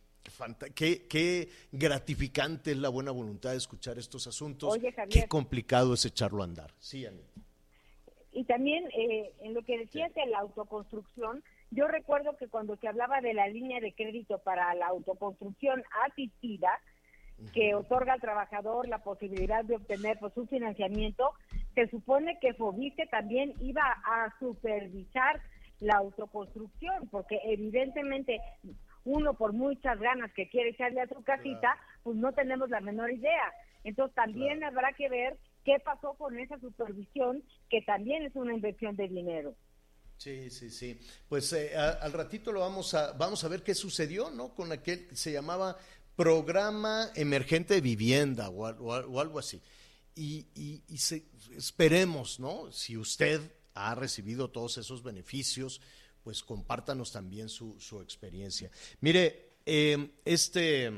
Qué, 0.74 1.06
qué, 1.08 1.48
gratificante 1.70 2.72
es 2.72 2.78
la 2.78 2.88
buena 2.88 3.10
voluntad 3.10 3.50
de 3.50 3.56
escuchar 3.56 3.98
estos 3.98 4.26
asuntos. 4.26 4.78
qué 5.10 5.26
complicado 5.28 5.94
es 5.94 6.04
echarlo 6.04 6.42
a 6.42 6.44
andar. 6.44 6.72
Sí, 6.78 7.06
Y 8.32 8.44
también 8.44 8.84
eh, 8.96 9.32
en 9.40 9.54
lo 9.54 9.62
que 9.62 9.78
decías 9.78 10.12
de 10.14 10.26
la 10.26 10.38
autoconstrucción, 10.40 11.42
yo 11.70 11.86
recuerdo 11.88 12.36
que 12.36 12.48
cuando 12.48 12.76
se 12.76 12.88
hablaba 12.88 13.20
de 13.20 13.34
la 13.34 13.48
línea 13.48 13.80
de 13.80 13.92
crédito 13.92 14.38
para 14.38 14.74
la 14.74 14.88
autoconstrucción 14.88 15.82
asistida, 16.06 16.80
que 17.52 17.74
otorga 17.74 18.12
al 18.12 18.20
trabajador 18.20 18.86
la 18.88 18.98
posibilidad 18.98 19.64
de 19.64 19.76
obtener 19.76 20.18
pues, 20.18 20.36
un 20.36 20.46
financiamiento, 20.46 21.32
se 21.74 21.88
supone 21.88 22.38
que 22.40 22.54
Fobiste 22.54 23.06
también 23.06 23.54
iba 23.60 23.82
a 23.82 24.32
supervisar 24.38 25.40
la 25.80 25.94
autoconstrucción, 25.94 27.08
porque 27.10 27.40
evidentemente 27.44 28.40
uno 29.04 29.34
por 29.34 29.52
muchas 29.52 29.98
ganas 29.98 30.32
que 30.32 30.48
quiere 30.48 30.70
echarle 30.70 31.00
a 31.00 31.08
su 31.08 31.22
casita, 31.22 31.76
pues 32.02 32.16
no 32.16 32.32
tenemos 32.32 32.70
la 32.70 32.80
menor 32.80 33.10
idea. 33.10 33.52
Entonces 33.84 34.14
también 34.14 34.62
habrá 34.64 34.92
que 34.92 35.08
ver 35.08 35.38
qué 35.64 35.78
pasó 35.84 36.14
con 36.14 36.38
esa 36.38 36.58
supervisión, 36.60 37.42
que 37.68 37.82
también 37.82 38.24
es 38.24 38.34
una 38.36 38.54
inversión 38.54 38.96
de 38.96 39.08
dinero. 39.08 39.54
Sí, 40.18 40.50
sí, 40.50 40.70
sí. 40.70 41.00
Pues 41.28 41.52
eh, 41.52 41.76
al 41.76 42.12
ratito 42.12 42.52
lo 42.52 42.60
vamos 42.60 42.94
a, 42.94 43.12
vamos 43.12 43.42
a 43.42 43.48
ver 43.48 43.62
qué 43.62 43.74
sucedió, 43.74 44.30
¿no? 44.30 44.54
Con 44.54 44.70
aquel 44.70 45.08
que 45.08 45.16
se 45.16 45.32
llamaba 45.32 45.76
Programa 46.14 47.10
Emergente 47.16 47.74
de 47.74 47.80
Vivienda 47.80 48.50
o, 48.50 49.18
algo 49.18 49.38
así. 49.38 49.60
Y, 50.14 50.46
y, 50.54 50.82
esperemos, 51.56 52.38
¿no? 52.38 52.70
Si 52.70 52.96
usted 52.96 53.40
ha 53.74 53.94
recibido 53.94 54.50
todos 54.50 54.78
esos 54.78 55.02
beneficios, 55.02 55.80
pues 56.22 56.42
compártanos 56.42 57.12
también 57.12 57.48
su, 57.48 57.78
su 57.80 58.00
experiencia. 58.00 58.70
Mire, 59.00 59.56
eh, 59.66 60.10
este, 60.24 60.90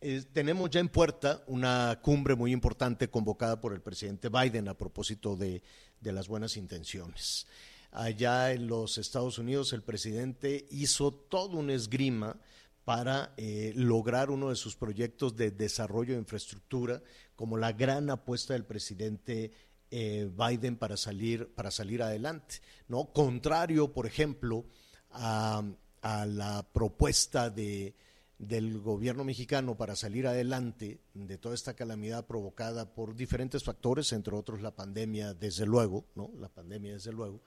eh, 0.00 0.24
tenemos 0.32 0.70
ya 0.70 0.80
en 0.80 0.88
puerta 0.88 1.42
una 1.46 2.00
cumbre 2.02 2.34
muy 2.34 2.52
importante 2.52 3.08
convocada 3.08 3.60
por 3.60 3.72
el 3.72 3.80
presidente 3.80 4.28
Biden 4.28 4.68
a 4.68 4.76
propósito 4.76 5.36
de, 5.36 5.62
de 6.00 6.12
las 6.12 6.28
buenas 6.28 6.56
intenciones. 6.56 7.46
Allá 7.92 8.52
en 8.52 8.66
los 8.66 8.96
Estados 8.96 9.38
Unidos 9.38 9.72
el 9.72 9.82
presidente 9.82 10.66
hizo 10.70 11.12
todo 11.12 11.58
un 11.58 11.70
esgrima 11.70 12.40
para 12.84 13.32
eh, 13.36 13.72
lograr 13.76 14.30
uno 14.30 14.50
de 14.50 14.56
sus 14.56 14.76
proyectos 14.76 15.36
de 15.36 15.50
desarrollo 15.50 16.14
de 16.14 16.20
infraestructura, 16.20 17.02
como 17.36 17.56
la 17.56 17.72
gran 17.72 18.10
apuesta 18.10 18.54
del 18.54 18.64
presidente 18.64 19.52
eh, 19.94 20.30
Biden 20.34 20.76
para 20.76 20.96
salir, 20.96 21.52
para 21.54 21.70
salir 21.70 22.02
adelante, 22.02 22.62
¿no? 22.88 23.12
Contrario, 23.12 23.92
por 23.92 24.06
ejemplo, 24.06 24.64
a, 25.10 25.62
la 26.02 26.66
propuesta 26.72 27.50
de, 27.50 27.94
del 28.38 28.80
gobierno 28.80 29.22
mexicano 29.22 29.76
para 29.76 29.94
salir 29.94 30.26
adelante 30.26 31.02
de 31.12 31.36
toda 31.36 31.54
esta 31.54 31.74
calamidad 31.74 32.26
provocada 32.26 32.94
por 32.94 33.14
diferentes 33.14 33.64
factores, 33.64 34.14
entre 34.14 34.34
otros 34.34 34.62
la 34.62 34.74
pandemia, 34.74 35.34
desde 35.34 35.66
luego, 35.66 36.06
¿no? 36.14 36.30
La 36.38 36.48
pandemia, 36.48 36.94
desde 36.94 37.12
luego, 37.12 37.42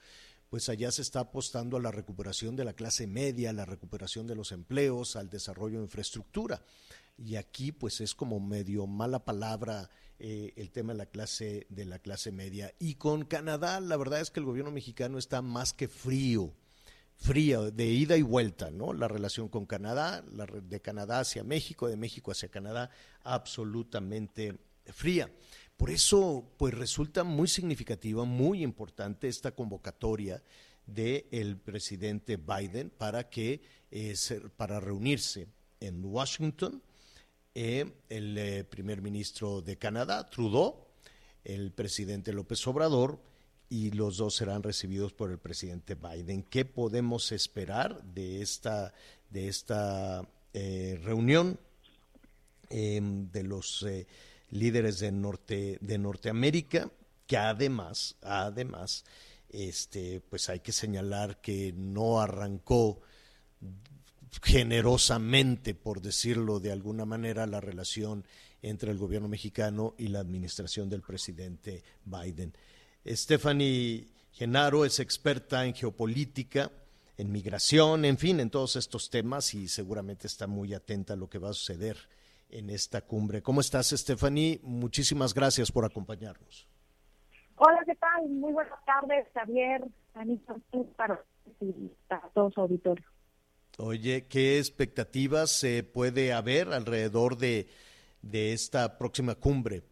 pues 0.48 0.70
allá 0.70 0.92
se 0.92 1.02
está 1.02 1.22
apostando 1.22 1.78
a 1.78 1.82
la 1.82 1.90
recuperación 1.90 2.56
de 2.56 2.66
la 2.66 2.74
clase 2.74 3.08
media, 3.08 3.50
a 3.50 3.54
la 3.54 3.66
recuperación 3.66 4.28
de 4.28 4.36
los 4.36 4.52
empleos, 4.52 5.16
al 5.16 5.32
desarrollo 5.32 5.80
de 5.80 5.86
infraestructura. 5.86 6.62
Y 7.18 7.38
aquí, 7.38 7.72
pues 7.72 8.02
es 8.02 8.14
como 8.14 8.40
medio 8.40 8.88
mala 8.88 9.24
palabra 9.24 9.90
eh, 10.20 10.54
el 10.56 10.72
tema 10.72 10.94
de 10.94 11.00
la 11.00 11.06
clase 11.06 11.68
de 11.70 11.86
la 11.86 12.00
clase 12.00 12.32
media. 12.32 12.74
Y 12.80 12.96
con 12.96 13.26
Canadá, 13.26 13.80
la 13.80 13.98
verdad 13.98 14.22
es 14.22 14.32
que 14.32 14.40
el 14.40 14.46
gobierno 14.46 14.72
mexicano 14.72 15.18
está 15.18 15.42
más 15.42 15.74
que 15.74 15.88
frío, 15.88 16.54
frío, 17.16 17.72
de 17.72 17.88
ida 17.88 18.18
y 18.18 18.22
vuelta, 18.22 18.72
¿no? 18.72 18.94
La 18.94 19.08
relación 19.08 19.48
con 19.50 19.66
Canadá, 19.66 20.24
la 20.32 20.46
de 20.46 20.82
Canadá 20.82 21.20
hacia 21.20 21.44
México, 21.44 21.88
de 21.88 21.98
México 21.98 22.32
hacia 22.32 22.50
Canadá, 22.50 22.90
absolutamente 23.24 24.58
fría. 24.86 25.30
Por 25.78 25.90
eso, 25.90 26.54
pues 26.58 26.74
resulta 26.74 27.24
muy 27.24 27.48
significativa, 27.48 28.24
muy 28.24 28.64
importante 28.64 29.28
esta 29.28 29.52
convocatoria 29.52 30.42
del 30.86 31.58
presidente 31.58 32.38
Biden 32.38 32.90
para 32.90 33.30
que 33.30 33.62
eh, 33.92 34.16
para 34.56 34.80
reunirse 34.80 35.48
en 35.80 36.06
Washington 36.06 36.82
eh, 37.58 37.90
el 38.10 38.38
eh, 38.38 38.64
primer 38.66 39.02
ministro 39.02 39.62
de 39.62 39.78
Canadá, 39.78 40.30
Trudeau, 40.30 40.76
el 41.46 41.72
presidente 41.72 42.34
López 42.34 42.68
Obrador, 42.68 43.18
y 43.70 43.92
los 43.92 44.18
dos 44.18 44.36
serán 44.36 44.62
recibidos 44.62 45.14
por 45.14 45.32
el 45.32 45.38
presidente 45.38 45.96
Biden. 45.96 46.44
¿Qué 46.44 46.66
podemos 46.66 47.32
esperar 47.32 48.04
de 48.04 48.42
esta, 48.42 48.94
de 49.30 49.48
esta 49.48 50.28
eh, 50.54 51.00
reunión 51.02 51.58
em, 52.70 53.32
de 53.32 53.44
los 53.44 53.86
líderes 54.52 55.00
de, 55.00 55.14
Norte, 55.14 55.78
de 55.80 55.98
Norteamérica? 55.98 56.92
Que 57.26 57.38
además, 57.38 58.18
además, 58.22 59.06
este, 59.50 60.22
pues 60.30 60.50
hay 60.50 60.60
que 60.60 60.74
señalar 60.74 61.40
que 61.40 61.72
no 61.74 62.20
arrancó 62.20 63.00
generosamente, 64.44 65.74
por 65.74 66.02
decirlo 66.02 66.60
de 66.60 66.72
alguna 66.72 67.06
manera, 67.06 67.46
la 67.48 67.62
relación 67.62 68.26
entre 68.62 68.92
el 68.92 68.98
gobierno 68.98 69.28
mexicano 69.28 69.94
y 69.98 70.08
la 70.08 70.20
administración 70.20 70.90
del 70.90 71.02
presidente 71.02 71.84
Biden. 72.04 72.54
Stephanie 73.06 74.08
Genaro 74.32 74.86
es 74.86 75.00
experta 75.00 75.66
en 75.66 75.74
geopolítica, 75.74 76.72
en 77.18 77.32
migración, 77.32 78.06
en 78.06 78.18
fin, 78.18 78.40
en 78.40 78.50
todos 78.50 78.76
estos 78.76 79.10
temas 79.10 79.54
y 79.54 79.68
seguramente 79.68 80.28
está 80.28 80.48
muy 80.48 80.74
atenta 80.74 81.14
a 81.14 81.16
lo 81.18 81.30
que 81.30 81.38
va 81.38 81.50
a 81.50 81.54
suceder 81.54 81.98
en 82.50 82.70
esta 82.70 83.02
cumbre. 83.02 83.42
¿Cómo 83.42 83.62
estás, 83.62 83.90
Stephanie? 83.90 84.60
Muchísimas 84.64 85.34
gracias 85.34 85.72
por 85.72 85.86
acompañarnos. 85.86 86.68
Hola, 87.58 87.80
¿qué 87.86 87.96
tal? 87.96 88.28
Muy 88.28 88.52
buenas 88.52 88.84
tardes, 88.86 89.28
Javier, 89.34 89.86
Anita, 90.14 90.56
para, 90.98 91.24
para 92.08 92.30
todo 92.34 92.52
su 92.52 92.62
auditorio. 92.62 93.06
Oye, 93.78 94.26
¿qué 94.30 94.58
expectativas 94.58 95.52
se 95.52 95.84
puede 95.84 96.32
haber 96.32 96.70
alrededor 96.70 97.38
de, 97.38 97.68
esta 98.32 98.98
próxima 98.98 99.36
cumbre? 99.36 99.84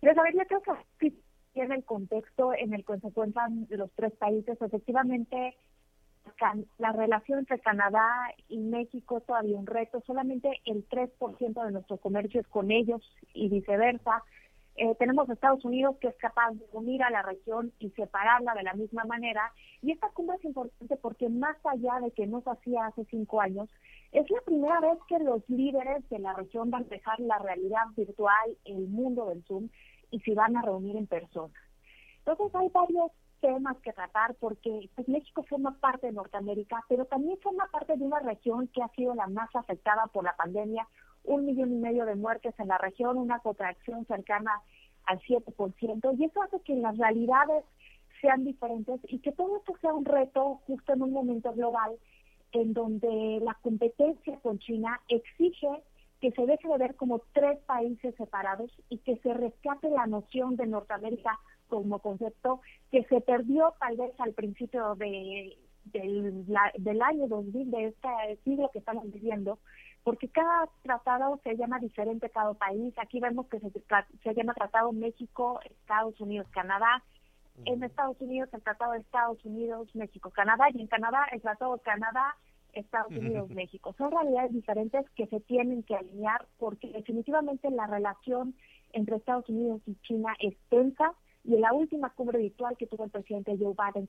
Pero 0.00 0.14
saber, 0.14 0.34
yo 0.34 0.60
creo 0.60 0.78
que 0.98 1.12
en 1.54 1.72
el 1.72 1.84
contexto 1.84 2.52
en 2.54 2.74
el 2.74 2.84
que 2.84 2.98
se 2.98 3.06
encuentran 3.06 3.66
los 3.70 3.90
tres 3.92 4.12
países, 4.14 4.60
efectivamente, 4.60 5.56
la 6.78 6.92
relación 6.92 7.40
entre 7.40 7.60
Canadá 7.60 8.08
y 8.48 8.58
México 8.58 9.18
es 9.18 9.26
todavía 9.26 9.56
un 9.56 9.66
reto. 9.66 10.02
Solamente 10.06 10.60
el 10.64 10.88
3% 10.88 11.64
de 11.64 11.72
nuestro 11.72 11.96
comercio 11.98 12.40
es 12.40 12.46
con 12.48 12.70
ellos 12.70 13.02
y 13.34 13.48
viceversa. 13.48 14.22
Eh, 14.76 14.94
tenemos 14.98 15.28
Estados 15.28 15.64
Unidos 15.64 15.96
que 16.00 16.08
es 16.08 16.16
capaz 16.16 16.52
de 16.52 16.64
unir 16.72 17.02
a 17.02 17.10
la 17.10 17.22
región 17.22 17.72
y 17.78 17.90
separarla 17.90 18.54
de 18.54 18.62
la 18.62 18.72
misma 18.72 19.04
manera. 19.04 19.52
Y 19.82 19.92
esta 19.92 20.08
cumbre 20.10 20.36
es 20.38 20.44
importante 20.44 20.96
porque 20.96 21.28
más 21.28 21.56
allá 21.64 22.00
de 22.00 22.10
que 22.12 22.26
no 22.26 22.40
se 22.40 22.50
hacía 22.50 22.86
hace 22.86 23.04
cinco 23.10 23.40
años, 23.40 23.68
es 24.12 24.30
la 24.30 24.40
primera 24.42 24.80
vez 24.80 24.98
que 25.08 25.18
los 25.18 25.42
líderes 25.48 26.08
de 26.08 26.18
la 26.18 26.32
región 26.34 26.70
van 26.70 26.84
a 26.84 26.88
dejar 26.88 27.20
la 27.20 27.38
realidad 27.38 27.84
virtual, 27.96 28.56
el 28.64 28.88
mundo 28.88 29.26
del 29.26 29.42
Zoom, 29.44 29.68
y 30.10 30.20
se 30.20 30.34
van 30.34 30.56
a 30.56 30.62
reunir 30.62 30.96
en 30.96 31.06
persona. 31.06 31.54
Entonces 32.18 32.54
hay 32.54 32.68
varios 32.68 33.10
temas 33.40 33.76
que 33.78 33.92
tratar 33.92 34.34
porque 34.36 34.88
pues, 34.94 35.08
México 35.08 35.42
forma 35.42 35.76
parte 35.80 36.06
de 36.06 36.12
Norteamérica, 36.12 36.84
pero 36.88 37.04
también 37.06 37.38
forma 37.42 37.66
parte 37.70 37.96
de 37.96 38.04
una 38.04 38.20
región 38.20 38.68
que 38.68 38.82
ha 38.82 38.88
sido 38.90 39.14
la 39.14 39.26
más 39.26 39.54
afectada 39.54 40.06
por 40.06 40.24
la 40.24 40.36
pandemia, 40.36 40.86
un 41.24 41.46
millón 41.46 41.72
y 41.72 41.76
medio 41.76 42.04
de 42.04 42.14
muertes 42.14 42.54
en 42.58 42.68
la 42.68 42.78
región, 42.78 43.18
una 43.18 43.38
contracción 43.40 44.04
cercana 44.06 44.52
al 45.04 45.20
7%, 45.20 46.18
y 46.18 46.24
eso 46.24 46.42
hace 46.42 46.60
que 46.60 46.74
las 46.74 46.96
realidades 46.96 47.64
sean 48.20 48.44
diferentes 48.44 49.00
y 49.08 49.18
que 49.18 49.32
todo 49.32 49.56
esto 49.56 49.74
sea 49.80 49.92
un 49.92 50.04
reto 50.04 50.60
justo 50.66 50.92
en 50.92 51.02
un 51.02 51.12
momento 51.12 51.52
global 51.52 51.92
en 52.52 52.72
donde 52.72 53.40
la 53.42 53.54
competencia 53.62 54.38
con 54.40 54.58
China 54.58 55.00
exige 55.08 55.68
que 56.20 56.30
se 56.30 56.46
deje 56.46 56.68
de 56.68 56.78
ver 56.78 56.94
como 56.94 57.20
tres 57.32 57.58
países 57.66 58.14
separados 58.14 58.70
y 58.88 58.98
que 58.98 59.16
se 59.18 59.34
rescate 59.34 59.90
la 59.90 60.06
noción 60.06 60.54
de 60.54 60.66
Norteamérica 60.66 61.40
como 61.68 61.98
concepto 61.98 62.60
que 62.92 63.02
se 63.04 63.20
perdió 63.20 63.74
tal 63.80 63.96
vez 63.96 64.12
al 64.18 64.32
principio 64.32 64.94
de, 64.94 65.56
del, 65.86 66.46
del 66.78 67.02
año 67.02 67.26
2000, 67.26 67.70
de 67.70 67.86
este 67.86 68.08
siglo 68.44 68.70
que 68.72 68.78
estamos 68.78 69.10
viviendo, 69.10 69.58
porque 70.04 70.28
cada 70.28 70.68
tratado 70.82 71.40
se 71.44 71.56
llama 71.56 71.78
diferente 71.78 72.30
cada 72.30 72.54
país. 72.54 72.94
Aquí 72.98 73.20
vemos 73.20 73.46
que 73.46 73.60
se, 73.60 73.70
se 73.70 74.34
llama 74.34 74.54
Tratado 74.54 74.92
México, 74.92 75.60
Estados 75.64 76.20
Unidos, 76.20 76.46
Canadá. 76.50 77.02
En 77.66 77.84
Estados 77.84 78.18
Unidos 78.20 78.48
el 78.52 78.62
Tratado 78.62 78.92
de 78.92 79.00
Estados 79.00 79.44
Unidos, 79.44 79.94
México, 79.94 80.30
Canadá 80.30 80.68
y 80.72 80.80
en 80.80 80.86
Canadá 80.86 81.26
el 81.32 81.42
Tratado 81.42 81.76
de 81.76 81.82
Canadá, 81.82 82.34
Estados 82.72 83.12
Unidos, 83.12 83.50
México. 83.50 83.94
Son 83.98 84.10
realidades 84.10 84.52
diferentes 84.52 85.08
que 85.10 85.26
se 85.26 85.40
tienen 85.40 85.82
que 85.82 85.94
alinear 85.94 86.46
porque 86.58 86.90
definitivamente 86.90 87.70
la 87.70 87.86
relación 87.86 88.54
entre 88.92 89.16
Estados 89.16 89.48
Unidos 89.48 89.82
y 89.86 89.94
China 89.96 90.34
es 90.40 90.56
tensa 90.70 91.12
y 91.44 91.54
en 91.54 91.60
la 91.60 91.72
última 91.72 92.10
cumbre 92.10 92.38
virtual 92.38 92.76
que 92.78 92.86
tuvo 92.86 93.04
el 93.04 93.10
presidente 93.10 93.56
Joe 93.58 93.74
Biden. 93.74 94.08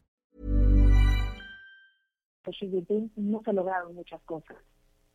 No 3.15 3.41
se 3.43 3.53
lograron 3.53 3.95
muchas 3.95 4.21
cosas. 4.23 4.57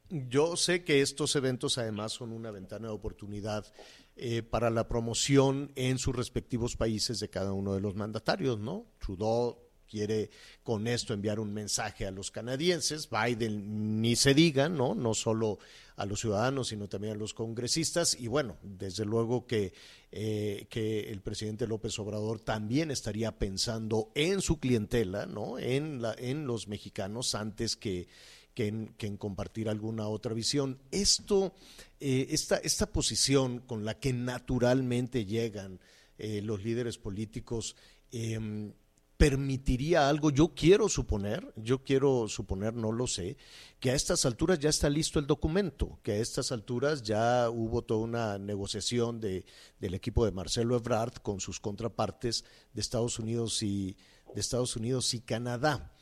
Yo 0.09 0.57
sé 0.57 0.85
que 0.85 1.01
estos 1.03 1.35
eventos 1.35 1.79
además 1.79 2.13
son 2.13 2.33
una 2.33 2.53
ventana 2.53 2.89
de 2.89 2.95
oportunidad 2.95 3.67
eh, 4.15 4.43
para 4.43 4.71
la 4.71 4.87
promoción 4.87 5.73
en 5.75 5.99
sus 5.99 6.15
respectivos 6.15 6.77
países 6.77 7.19
de 7.19 7.29
cada 7.29 7.53
uno 7.53 7.75
de 7.75 7.81
los 7.81 7.97
mandatarios, 7.97 8.61
¿no? 8.61 8.87
Trudeau 8.99 9.66
quiere 9.89 10.31
con 10.63 10.87
esto 10.87 11.15
enviar 11.15 11.41
un 11.41 11.53
mensaje 11.53 12.07
a 12.07 12.11
los 12.11 12.31
canadienses, 12.31 13.09
Biden 13.09 14.01
ni 14.01 14.17
se 14.17 14.35
diga, 14.35 14.69
¿no? 14.69 14.95
No 14.95 15.15
solo 15.15 15.59
a 15.97 16.05
los 16.05 16.21
ciudadanos, 16.21 16.69
sino 16.69 16.89
también 16.89 17.15
a 17.15 17.19
los 17.19 17.35
congresistas. 17.35 18.17
Y 18.19 18.29
bueno, 18.29 18.57
desde 18.63 19.05
luego 19.05 19.47
que, 19.47 19.73
eh, 20.13 20.67
que 20.69 21.11
el 21.11 21.23
presidente 21.23 21.67
López 21.67 21.99
Obrador 21.99 22.41
también 22.41 22.91
estaría 22.91 23.39
pensando 23.39 24.11
en 24.15 24.43
su 24.43 24.61
clientela, 24.61 25.27
¿no? 25.27 25.59
En, 25.59 26.03
la, 26.03 26.15
en 26.19 26.47
los 26.47 26.69
mexicanos 26.69 27.35
antes 27.35 27.77
que, 27.77 28.09
que 28.57 28.69
en, 28.69 29.17
compartir 29.19 29.69
alguna 29.69 30.09
otra 30.09 30.33
visión. 30.33 30.79
Esto, 30.91 31.55
eh, 32.01 32.29
esta, 32.31 32.57
esta 32.57 32.87
posición 32.87 33.61
con 33.61 33.85
la 33.85 33.99
que 34.01 34.13
naturalmente 34.13 35.27
llegan 35.27 35.79
eh, 36.19 36.41
los 36.43 36.65
líderes 36.65 36.97
políticos, 36.97 37.77
em, 38.11 38.73
permitiría 39.17 40.09
algo, 40.09 40.31
yo 40.31 40.49
quiero 40.49 40.89
suponer, 40.89 41.53
yo 41.57 41.83
quiero 41.83 42.29
suponer, 42.29 42.75
no 42.75 42.93
lo 42.93 43.07
sé, 43.07 43.37
que 43.81 43.91
a 43.91 43.95
estas 43.95 44.27
alturas 44.27 44.59
ya 44.59 44.69
está 44.69 44.91
listo 44.91 45.19
el 45.19 45.27
documento, 45.27 45.99
que 46.03 46.13
a 46.13 46.17
estas 46.17 46.53
alturas 46.53 47.03
ya 47.03 47.49
hubo 47.49 47.83
toda 47.83 48.01
una 48.01 48.39
negociación 48.39 49.21
de, 49.21 49.47
del 49.81 49.95
equipo 49.95 50.25
de 50.25 50.33
Marcelo 50.33 50.77
Ebrard 50.77 51.15
con 51.15 51.41
sus 51.41 51.61
contrapartes 51.61 52.45
de 52.75 52.81
Estados 52.81 53.19
Unidos 53.19 53.63
y, 53.63 53.97
de 54.35 54.41
Estados 54.41 54.77
Unidos 54.77 55.15
y 55.15 55.21
Canadá. 55.21 55.93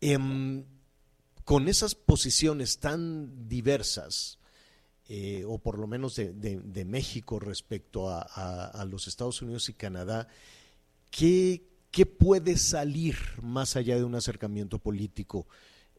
Em, 0.00 0.64
con 1.44 1.68
esas 1.68 1.94
posiciones 1.94 2.78
tan 2.78 3.46
diversas, 3.46 4.38
eh, 5.06 5.44
o 5.46 5.58
por 5.58 5.78
lo 5.78 5.86
menos 5.86 6.14
de, 6.14 6.84
México 6.86 7.38
respecto 7.38 8.08
a, 8.08 8.22
a 8.22 8.84
los 8.86 9.06
Estados 9.06 9.42
Unidos 9.42 9.68
y 9.68 9.74
Canadá, 9.74 10.28
¿qué, 11.10 11.73
¿Qué 11.94 12.06
puede 12.06 12.56
salir 12.56 13.14
más 13.40 13.76
allá 13.76 13.94
de 13.94 14.02
un 14.02 14.16
acercamiento 14.16 14.80
político 14.80 15.46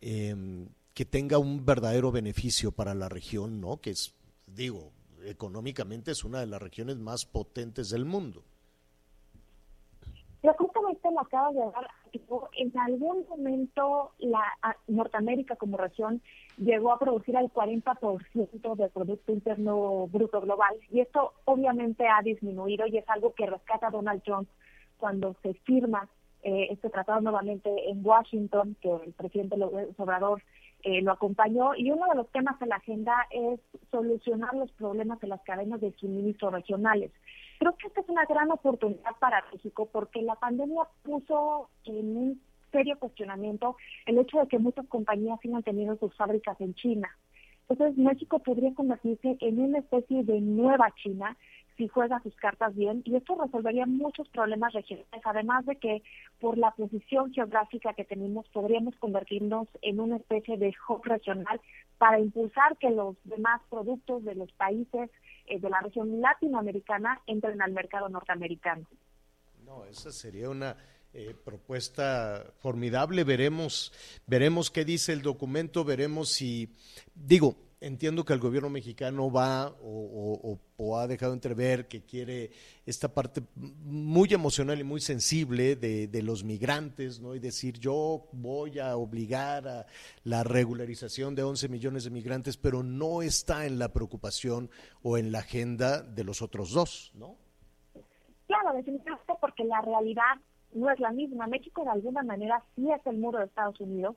em, 0.01 0.67
que 0.93 1.05
tenga 1.05 1.37
un 1.37 1.65
verdadero 1.65 2.11
beneficio 2.11 2.73
para 2.73 2.93
la 2.93 3.07
región, 3.07 3.61
¿no? 3.61 3.77
Que 3.77 3.91
es, 3.91 4.13
digo, 4.45 4.91
económicamente 5.23 6.11
es 6.11 6.25
una 6.25 6.41
de 6.41 6.47
las 6.47 6.61
regiones 6.61 6.97
más 6.97 7.25
potentes 7.25 7.89
del 7.91 8.03
mundo. 8.03 8.43
Pero 10.41 10.53
justamente 10.57 11.09
lo 11.11 11.21
acaba 11.21 11.51
de 11.53 11.59
dar, 11.59 11.89
en 12.57 12.77
algún 12.77 13.25
momento 13.29 14.11
la 14.19 14.43
Norteamérica 14.87 15.55
como 15.55 15.77
región 15.77 16.21
llegó 16.57 16.91
a 16.91 16.99
producir 16.99 17.37
el 17.37 17.47
40% 17.53 18.75
del 18.75 18.89
Producto 18.89 19.31
Interno 19.31 20.07
Bruto 20.07 20.41
Global 20.41 20.75
y 20.91 20.99
esto 20.99 21.35
obviamente 21.45 22.05
ha 22.05 22.21
disminuido 22.21 22.85
y 22.85 22.97
es 22.97 23.07
algo 23.07 23.33
que 23.33 23.45
rescata 23.45 23.89
Donald 23.89 24.21
Trump 24.23 24.49
cuando 24.97 25.35
se 25.41 25.53
firma 25.65 26.07
eh, 26.43 26.67
este 26.71 26.89
tratado 26.89 27.21
nuevamente 27.21 27.89
en 27.89 28.05
Washington, 28.05 28.75
que 28.81 28.91
el 28.91 29.13
presidente 29.13 29.57
López 29.57 29.99
Obrador 29.99 30.43
eh, 30.83 31.01
lo 31.01 31.11
acompañó, 31.11 31.73
y 31.75 31.89
uno 31.89 32.05
de 32.07 32.15
los 32.15 32.29
temas 32.29 32.59
de 32.59 32.67
la 32.67 32.75
agenda 32.75 33.25
es 33.31 33.59
solucionar 33.89 34.53
los 34.53 34.71
problemas 34.73 35.19
de 35.19 35.27
las 35.27 35.41
cadenas 35.41 35.81
de 35.81 35.91
suministro 35.93 36.51
regionales. 36.51 37.11
Creo 37.57 37.75
que 37.77 37.87
esta 37.87 38.01
es 38.01 38.09
una 38.09 38.25
gran 38.25 38.51
oportunidad 38.51 39.15
para 39.19 39.43
México 39.51 39.89
porque 39.91 40.21
la 40.21 40.35
pandemia 40.35 40.83
puso 41.03 41.69
en 41.85 42.17
un 42.17 42.41
serio 42.71 42.99
cuestionamiento 42.99 43.77
el 44.05 44.19
hecho 44.19 44.39
de 44.39 44.47
que 44.47 44.59
muchas 44.59 44.85
compañías 44.87 45.39
sigan 45.41 45.63
teniendo 45.63 45.95
sus 45.97 46.13
fábricas 46.15 46.59
en 46.61 46.75
China. 46.75 47.09
Entonces 47.67 47.97
México 47.97 48.39
podría 48.39 48.73
convertirse 48.75 49.37
en 49.39 49.59
una 49.59 49.79
especie 49.79 50.23
de 50.23 50.39
nueva 50.41 50.93
China 51.01 51.35
si 51.77 51.87
juega 51.87 52.21
sus 52.21 52.35
cartas 52.35 52.75
bien 52.75 53.01
y 53.05 53.15
esto 53.15 53.35
resolvería 53.35 53.85
muchos 53.85 54.27
problemas 54.29 54.73
regionales, 54.73 55.21
además 55.23 55.65
de 55.65 55.75
que 55.77 56.03
por 56.39 56.57
la 56.57 56.71
posición 56.71 57.33
geográfica 57.33 57.93
que 57.93 58.05
tenemos 58.05 58.47
podríamos 58.49 58.95
convertirnos 58.97 59.67
en 59.81 59.99
una 59.99 60.17
especie 60.17 60.57
de 60.57 60.73
hub 60.87 61.03
regional 61.03 61.59
para 61.97 62.19
impulsar 62.19 62.77
que 62.77 62.89
los 62.91 63.15
demás 63.23 63.61
productos 63.69 64.23
de 64.23 64.35
los 64.35 64.51
países 64.53 65.09
eh, 65.47 65.59
de 65.59 65.69
la 65.69 65.81
región 65.81 66.21
latinoamericana 66.21 67.21
entren 67.27 67.61
al 67.61 67.71
mercado 67.71 68.09
norteamericano. 68.09 68.85
No, 69.65 69.85
esa 69.85 70.11
sería 70.11 70.49
una 70.49 70.75
eh, 71.13 71.33
propuesta 71.33 72.45
formidable. 72.59 73.23
Veremos, 73.23 73.93
veremos 74.27 74.69
qué 74.69 74.85
dice 74.85 75.13
el 75.13 75.21
documento, 75.21 75.83
veremos 75.83 76.29
si, 76.29 76.69
digo, 77.15 77.55
entiendo 77.85 78.25
que 78.25 78.33
el 78.33 78.39
gobierno 78.39 78.69
mexicano 78.69 79.31
va 79.31 79.75
o, 79.81 80.59
ha 80.97 81.07
dejado 81.07 81.33
entrever 81.33 81.87
que 81.87 82.03
quiere 82.03 82.49
esta 82.85 83.13
parte 83.13 83.41
muy 83.55 84.33
emocional 84.33 84.79
y 84.79 84.83
muy 84.83 85.01
sensible 85.01 85.75
de, 85.75 86.21
los 86.23 86.43
migrantes, 86.43 87.21
¿no? 87.21 87.35
Y 87.35 87.39
decir, 87.39 87.77
yo 87.79 88.27
voy 88.31 88.79
a 88.79 88.97
obligar 88.97 89.67
a 89.67 89.85
la 90.23 90.43
regularización 90.43 91.35
de 91.35 91.43
11 91.43 91.69
millones 91.69 92.03
de 92.05 92.09
migrantes, 92.09 92.57
pero 92.57 92.81
no 92.81 93.21
está 93.21 93.67
en 93.67 93.77
la 93.77 93.93
preocupación 93.93 94.71
o 95.03 95.17
en 95.17 95.31
la 95.31 95.39
agenda 95.39 96.01
de 96.01 96.23
los 96.23 96.41
otros 96.41 96.71
dos, 96.71 97.11
¿no? 97.13 97.35
Claro, 98.47 98.75
definitivamente 98.75 99.33
porque 99.39 99.63
la 99.63 99.81
realidad 99.81 100.35
no 100.73 100.89
es 100.89 100.99
la 100.99 101.11
misma. 101.11 101.45
México 101.47 101.83
de 101.83 101.91
alguna 101.91 102.23
manera 102.23 102.63
sí 102.75 102.91
es 102.91 103.05
el 103.05 103.17
muro 103.17 103.39
de 103.39 103.45
Estados 103.45 103.79
Unidos 103.79 104.15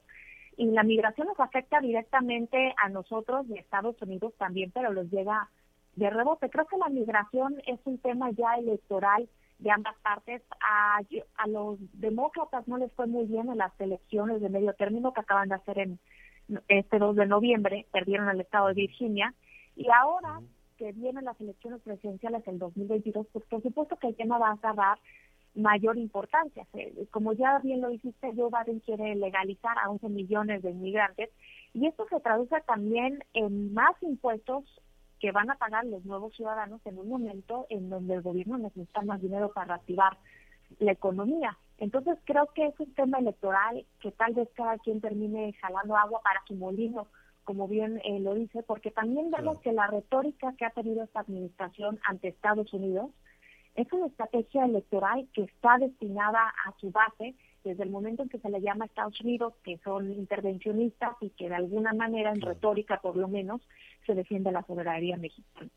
y 0.58 0.66
la 0.66 0.82
migración 0.82 1.28
nos 1.28 1.38
afecta 1.38 1.80
directamente 1.80 2.74
a 2.76 2.88
nosotros 2.88 3.46
y 3.48 3.56
a 3.56 3.60
Estados 3.60 3.94
Unidos 4.02 4.34
también, 4.38 4.72
pero 4.72 4.92
los 4.92 5.08
llega 5.08 5.48
de 5.94 6.10
rebote. 6.10 6.50
Creo 6.50 6.66
que 6.66 6.76
la 6.76 6.88
migración 6.88 7.62
es 7.64 7.78
un 7.84 7.98
tema 7.98 8.32
ya 8.32 8.54
electoral 8.54 9.28
de 9.60 9.70
ambas 9.70 9.94
partes. 10.00 10.42
A, 10.60 10.98
a 11.36 11.46
los 11.46 11.78
demócratas 11.92 12.66
no 12.66 12.76
les 12.76 12.92
fue 12.94 13.06
muy 13.06 13.26
bien 13.26 13.48
en 13.48 13.58
las 13.58 13.72
elecciones 13.80 14.40
de 14.40 14.48
medio 14.48 14.72
término 14.74 15.12
que 15.12 15.20
acaban 15.20 15.48
de 15.48 15.54
hacer 15.54 15.78
en 15.78 16.00
este 16.66 16.98
2 16.98 17.14
de 17.14 17.26
noviembre, 17.26 17.86
perdieron 17.92 18.28
el 18.28 18.40
estado 18.40 18.66
de 18.66 18.74
Virginia, 18.74 19.34
y 19.76 19.86
ahora 19.90 20.40
que 20.76 20.90
vienen 20.90 21.24
las 21.24 21.40
elecciones 21.40 21.80
presidenciales 21.82 22.44
del 22.44 22.58
2022, 22.58 23.28
pues 23.32 23.44
por 23.44 23.62
supuesto 23.62 23.96
que 23.96 24.08
el 24.08 24.16
tema 24.16 24.38
va 24.38 24.48
a 24.48 24.52
agarrar 24.52 24.98
mayor 25.58 25.98
importancia. 25.98 26.66
Como 27.10 27.32
ya 27.32 27.58
bien 27.58 27.80
lo 27.80 27.88
dijiste, 27.88 28.32
Joe 28.34 28.50
Biden 28.50 28.80
quiere 28.80 29.14
legalizar 29.16 29.76
a 29.78 29.90
11 29.90 30.08
millones 30.08 30.62
de 30.62 30.70
inmigrantes 30.70 31.30
y 31.74 31.86
esto 31.86 32.06
se 32.08 32.20
traduce 32.20 32.60
también 32.62 33.24
en 33.34 33.74
más 33.74 34.00
impuestos 34.02 34.64
que 35.18 35.32
van 35.32 35.50
a 35.50 35.56
pagar 35.56 35.84
los 35.84 36.04
nuevos 36.04 36.34
ciudadanos 36.34 36.80
en 36.86 36.98
un 36.98 37.08
momento 37.08 37.66
en 37.70 37.90
donde 37.90 38.14
el 38.14 38.22
gobierno 38.22 38.56
necesita 38.56 39.02
más 39.02 39.20
dinero 39.20 39.52
para 39.52 39.66
reactivar 39.74 40.16
la 40.78 40.92
economía. 40.92 41.58
Entonces 41.78 42.18
creo 42.24 42.46
que 42.54 42.66
es 42.66 42.78
un 42.78 42.94
tema 42.94 43.18
electoral 43.18 43.84
que 44.00 44.12
tal 44.12 44.34
vez 44.34 44.48
cada 44.54 44.78
quien 44.78 45.00
termine 45.00 45.52
jalando 45.54 45.96
agua 45.96 46.20
para 46.22 46.42
su 46.46 46.54
molino, 46.54 47.08
como 47.42 47.66
bien 47.66 48.00
eh, 48.04 48.20
lo 48.20 48.34
dice, 48.34 48.62
porque 48.62 48.90
también 48.90 49.30
vemos 49.30 49.58
que 49.60 49.72
la 49.72 49.88
retórica 49.88 50.54
que 50.56 50.66
ha 50.66 50.70
tenido 50.70 51.02
esta 51.02 51.20
administración 51.20 51.98
ante 52.04 52.28
Estados 52.28 52.72
Unidos 52.72 53.10
es 53.78 53.92
una 53.92 54.06
estrategia 54.06 54.64
electoral 54.64 55.28
que 55.32 55.42
está 55.42 55.78
destinada 55.78 56.52
a 56.66 56.74
su 56.80 56.90
base 56.90 57.36
desde 57.62 57.84
el 57.84 57.90
momento 57.90 58.24
en 58.24 58.28
que 58.28 58.40
se 58.40 58.50
le 58.50 58.60
llama 58.60 58.84
a 58.84 58.88
Estados 58.88 59.20
Unidos, 59.20 59.54
que 59.62 59.78
son 59.84 60.12
intervencionistas 60.12 61.12
y 61.20 61.30
que 61.30 61.48
de 61.48 61.54
alguna 61.54 61.92
manera, 61.92 62.32
en 62.32 62.40
retórica 62.40 63.00
por 63.00 63.16
lo 63.16 63.28
menos, 63.28 63.60
se 64.04 64.14
defiende 64.14 64.50
la 64.50 64.64
soberanía 64.66 65.16
mexicana. 65.16 65.70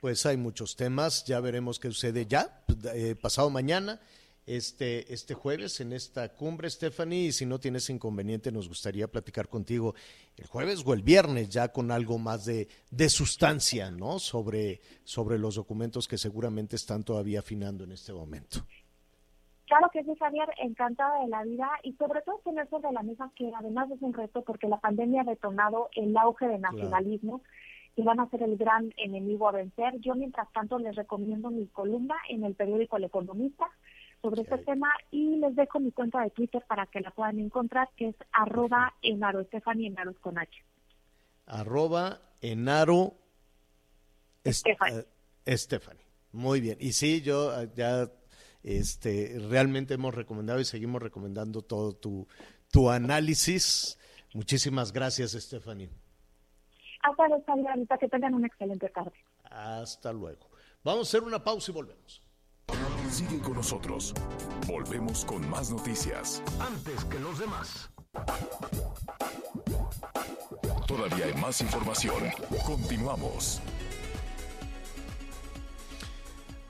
Pues 0.00 0.26
hay 0.26 0.36
muchos 0.36 0.76
temas, 0.76 1.24
ya 1.24 1.40
veremos 1.40 1.78
qué 1.80 1.88
sucede 1.88 2.26
ya, 2.26 2.62
eh, 2.94 3.14
pasado 3.14 3.48
mañana 3.48 4.00
este, 4.56 5.12
este 5.12 5.34
jueves 5.34 5.80
en 5.80 5.92
esta 5.92 6.28
cumbre, 6.30 6.68
Stephanie, 6.68 7.26
y 7.26 7.32
si 7.32 7.46
no 7.46 7.60
tienes 7.60 7.88
inconveniente, 7.88 8.50
nos 8.50 8.68
gustaría 8.68 9.06
platicar 9.06 9.48
contigo 9.48 9.94
el 10.36 10.46
jueves 10.46 10.82
o 10.84 10.92
el 10.92 11.02
viernes 11.02 11.50
ya 11.50 11.68
con 11.68 11.92
algo 11.92 12.18
más 12.18 12.46
de, 12.46 12.66
de 12.90 13.08
sustancia, 13.08 13.92
¿no? 13.92 14.18
Sobre, 14.18 14.80
sobre 15.04 15.38
los 15.38 15.54
documentos 15.54 16.08
que 16.08 16.18
seguramente 16.18 16.74
están 16.74 17.04
todavía 17.04 17.40
afinando 17.40 17.84
en 17.84 17.92
este 17.92 18.12
momento. 18.12 18.66
Claro 19.66 19.88
que 19.92 20.02
sí, 20.02 20.16
Javier, 20.18 20.48
encantada 20.58 21.22
de 21.22 21.28
la 21.28 21.44
vida 21.44 21.70
y 21.84 21.92
sobre 21.92 22.20
todo 22.22 22.40
tener 22.42 22.68
sobre 22.70 22.90
la 22.90 23.04
mesa 23.04 23.30
que 23.36 23.52
además 23.56 23.88
es 23.92 24.02
un 24.02 24.12
reto 24.12 24.42
porque 24.42 24.66
la 24.66 24.80
pandemia 24.80 25.20
ha 25.20 25.24
detonado 25.24 25.90
el 25.94 26.16
auge 26.16 26.48
de 26.48 26.58
nacionalismo 26.58 27.40
y 27.94 28.02
van 28.02 28.18
a 28.18 28.28
ser 28.30 28.42
el 28.42 28.56
gran 28.56 28.92
enemigo 28.96 29.48
a 29.48 29.52
vencer. 29.52 30.00
Yo, 30.00 30.16
mientras 30.16 30.50
tanto, 30.52 30.80
les 30.80 30.96
recomiendo 30.96 31.50
mi 31.50 31.66
columna 31.68 32.16
en 32.28 32.42
el 32.42 32.54
periódico 32.56 32.96
El 32.96 33.04
Economista 33.04 33.70
sobre 34.22 34.42
este 34.42 34.58
tema 34.58 34.88
y 35.10 35.36
les 35.36 35.54
dejo 35.56 35.80
mi 35.80 35.92
cuenta 35.92 36.22
de 36.22 36.30
Twitter 36.30 36.62
para 36.68 36.86
que 36.86 37.00
la 37.00 37.10
puedan 37.10 37.38
encontrar, 37.38 37.88
que 37.96 38.08
es 38.08 38.16
arroba 38.32 38.94
enaro, 39.02 39.40
Estefani 39.40 39.86
Enaro 39.86 40.14
con 40.20 40.38
H. 40.38 40.50
Arroba 41.46 42.20
enaro 42.40 43.14
Estefani. 44.44 46.00
Muy 46.32 46.60
bien. 46.60 46.76
Y 46.80 46.92
sí, 46.92 47.22
yo 47.22 47.50
ah, 47.50 47.64
ya 47.74 48.10
este, 48.62 49.38
realmente 49.48 49.94
hemos 49.94 50.14
recomendado 50.14 50.60
y 50.60 50.64
seguimos 50.64 51.02
recomendando 51.02 51.62
todo 51.62 51.94
tu, 51.94 52.28
tu 52.70 52.90
análisis. 52.90 53.98
Muchísimas 54.32 54.92
gracias, 54.92 55.32
Stephanie. 55.32 55.90
Hasta 57.02 57.28
luego, 57.28 57.44
que 57.98 58.08
tengan 58.08 58.34
una 58.34 58.46
excelente 58.46 58.88
tarde. 58.90 59.12
Hasta 59.44 60.12
luego. 60.12 60.50
Vamos 60.84 61.08
a 61.08 61.10
hacer 61.10 61.26
una 61.26 61.42
pausa 61.42 61.70
y 61.70 61.74
volvemos. 61.74 62.22
Sigue 63.08 63.38
con 63.40 63.54
nosotros. 63.54 64.12
Volvemos 64.66 65.24
con 65.24 65.48
más 65.48 65.70
noticias. 65.70 66.42
Antes 66.60 67.04
que 67.04 67.18
los 67.18 67.38
demás. 67.38 67.90
Todavía 70.86 71.26
hay 71.26 71.34
más 71.34 71.60
información. 71.60 72.24
Continuamos. 72.66 73.60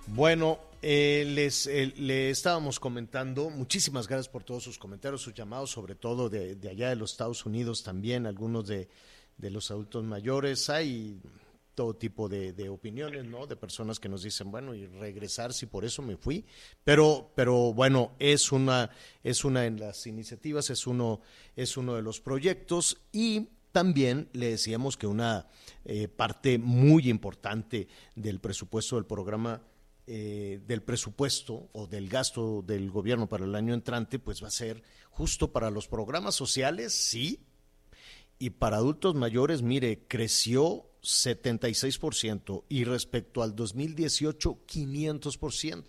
Bueno, 0.09 0.59
eh, 0.83 1.25
les 1.27 1.67
eh, 1.67 1.93
le 1.97 2.31
estábamos 2.31 2.81
comentando, 2.81 3.51
muchísimas 3.51 4.09
gracias 4.09 4.29
por 4.29 4.43
todos 4.45 4.63
sus 4.63 4.79
comentarios, 4.79 5.21
sus 5.21 5.35
llamados, 5.35 5.71
sobre 5.71 5.95
todo 5.95 6.29
de, 6.29 6.59
allá 6.71 6.89
de 6.89 6.97
los 6.97 7.13
Estados 7.13 7.45
Unidos 7.47 7.83
también, 7.83 8.27
algunos 8.27 8.67
de, 8.67 8.89
de 9.37 9.51
los 9.51 9.71
adultos 9.71 10.05
mayores. 10.05 10.69
Hay 10.71 11.21
todo 11.81 11.95
tipo 11.95 12.29
de, 12.29 12.69
opiniones, 12.69 13.25
¿no? 13.25 13.47
De 13.47 13.57
personas 13.57 13.99
que 13.99 14.11
nos 14.11 14.23
dicen, 14.23 14.51
bueno, 14.51 14.75
y 14.75 14.85
regresar 14.87 15.55
si 15.55 15.65
por 15.65 15.87
eso 15.87 16.03
me 16.03 16.19
fui. 16.19 16.45
Pero, 16.85 17.33
pero 17.35 17.73
bueno, 17.73 18.13
es 18.19 18.53
una, 18.53 18.91
es 19.25 19.47
una 19.47 19.65
en 19.65 19.81
las 19.81 20.07
iniciativas, 20.07 20.69
es 20.69 20.87
uno, 20.87 21.23
es 21.57 21.79
uno 21.79 21.95
de 21.95 22.03
los 22.03 22.21
proyectos 22.21 23.01
y 23.13 23.49
también 23.73 24.29
le 24.35 24.51
decíamos 24.51 24.99
que 24.99 25.07
una 25.07 25.49
eh, 25.87 26.07
parte 26.07 26.59
muy 26.59 27.09
importante 27.09 27.89
del 28.15 28.41
presupuesto 28.41 28.97
del 28.97 29.07
programa 29.07 29.63
eh, 30.07 30.61
del 30.67 30.83
presupuesto 30.83 31.71
o 31.73 31.87
del 31.87 32.11
gasto 32.11 32.61
del 32.61 32.91
gobierno 32.91 33.27
para 33.27 33.47
el 33.47 33.55
año 33.55 33.73
entrante, 33.73 34.19
pues 34.19 34.43
va 34.43 34.49
a 34.49 34.51
ser 34.51 34.83
justo 35.09 35.51
para 35.51 35.71
los 35.71 35.89
programas 35.89 36.35
sociales, 36.35 36.93
sí, 36.93 37.47
y 38.39 38.51
para 38.51 38.77
adultos 38.77 39.15
mayores, 39.15 39.63
mire, 39.63 40.05
creció 40.09 40.90
76% 41.03 42.65
y 42.69 42.85
respecto 42.85 43.43
al 43.43 43.55
2018 43.55 44.59
500%. 44.67 45.85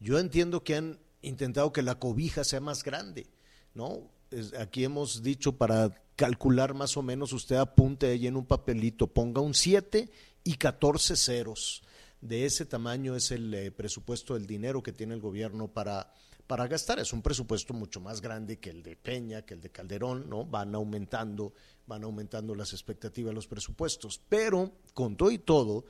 Yo 0.00 0.18
entiendo 0.18 0.64
que 0.64 0.76
han 0.76 1.00
intentado 1.22 1.72
que 1.72 1.82
la 1.82 1.98
cobija 1.98 2.44
sea 2.44 2.60
más 2.60 2.82
grande, 2.82 3.26
¿no? 3.74 4.10
aquí 4.58 4.84
hemos 4.84 5.22
dicho 5.22 5.56
para 5.56 5.90
calcular 6.16 6.74
más 6.74 6.96
o 6.96 7.02
menos, 7.02 7.32
usted 7.32 7.56
apunte 7.56 8.06
ahí 8.06 8.26
en 8.26 8.36
un 8.36 8.46
papelito, 8.46 9.06
ponga 9.06 9.40
un 9.40 9.54
7 9.54 10.10
y 10.44 10.54
14 10.54 11.16
ceros. 11.16 11.82
De 12.20 12.46
ese 12.46 12.64
tamaño 12.64 13.16
es 13.16 13.30
el 13.30 13.52
eh, 13.52 13.70
presupuesto 13.70 14.34
del 14.34 14.46
dinero 14.46 14.82
que 14.82 14.92
tiene 14.92 15.14
el 15.14 15.20
gobierno 15.20 15.68
para, 15.68 16.10
para 16.46 16.66
gastar. 16.66 16.98
Es 16.98 17.12
un 17.12 17.20
presupuesto 17.20 17.74
mucho 17.74 18.00
más 18.00 18.20
grande 18.20 18.58
que 18.58 18.70
el 18.70 18.82
de 18.82 18.96
Peña, 18.96 19.42
que 19.42 19.54
el 19.54 19.60
de 19.60 19.70
Calderón, 19.70 20.28
¿no? 20.30 20.44
Van 20.46 20.74
aumentando 20.74 21.52
van 21.86 22.04
aumentando 22.04 22.54
las 22.54 22.72
expectativas 22.72 23.34
los 23.34 23.46
presupuestos. 23.46 24.20
Pero, 24.28 24.72
con 24.94 25.16
todo 25.16 25.30
y 25.30 25.38
todo, 25.38 25.84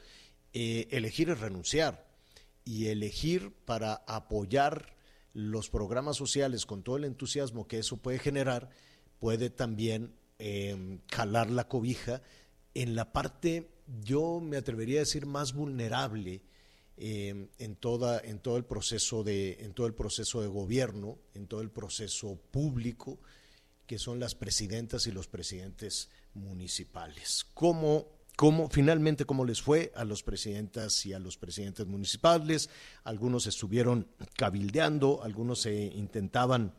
eh, 0.52 0.88
elegir 0.90 1.30
es 1.30 1.40
renunciar. 1.40 2.06
Y 2.64 2.86
elegir 2.86 3.52
para 3.64 3.94
apoyar 4.06 4.96
los 5.32 5.68
programas 5.68 6.16
sociales 6.16 6.64
con 6.64 6.82
todo 6.82 6.96
el 6.96 7.04
entusiasmo 7.04 7.66
que 7.66 7.78
eso 7.78 7.96
puede 7.96 8.18
generar, 8.18 8.70
puede 9.18 9.50
también 9.50 10.14
eh, 10.38 10.98
jalar 11.10 11.50
la 11.50 11.68
cobija 11.68 12.22
en 12.74 12.96
la 12.96 13.12
parte, 13.12 13.70
yo 14.02 14.40
me 14.40 14.56
atrevería 14.56 14.98
a 14.98 15.00
decir, 15.06 15.26
más 15.26 15.54
vulnerable 15.54 16.42
em, 16.96 17.48
en, 17.58 17.76
toda, 17.76 18.20
en, 18.20 18.40
todo 18.40 18.56
el 18.56 18.64
proceso 18.64 19.22
de, 19.22 19.58
en 19.60 19.72
todo 19.72 19.86
el 19.86 19.94
proceso 19.94 20.42
de 20.42 20.48
gobierno, 20.48 21.18
en 21.34 21.46
todo 21.46 21.60
el 21.60 21.70
proceso 21.70 22.36
público, 22.50 23.20
que 23.86 23.98
son 23.98 24.20
las 24.20 24.34
presidentas 24.34 25.06
y 25.06 25.12
los 25.12 25.28
presidentes 25.28 26.10
municipales. 26.34 27.46
¿Cómo, 27.54 28.08
cómo, 28.36 28.68
finalmente, 28.70 29.24
cómo 29.24 29.44
les 29.44 29.62
fue 29.62 29.92
a 29.94 30.04
los 30.04 30.22
presidentas 30.22 31.04
y 31.06 31.12
a 31.12 31.18
los 31.18 31.36
presidentes 31.36 31.86
municipales? 31.86 32.70
Algunos 33.04 33.46
estuvieron 33.46 34.08
cabildeando, 34.36 35.22
algunos 35.22 35.60
se 35.60 35.74
intentaban, 35.74 36.74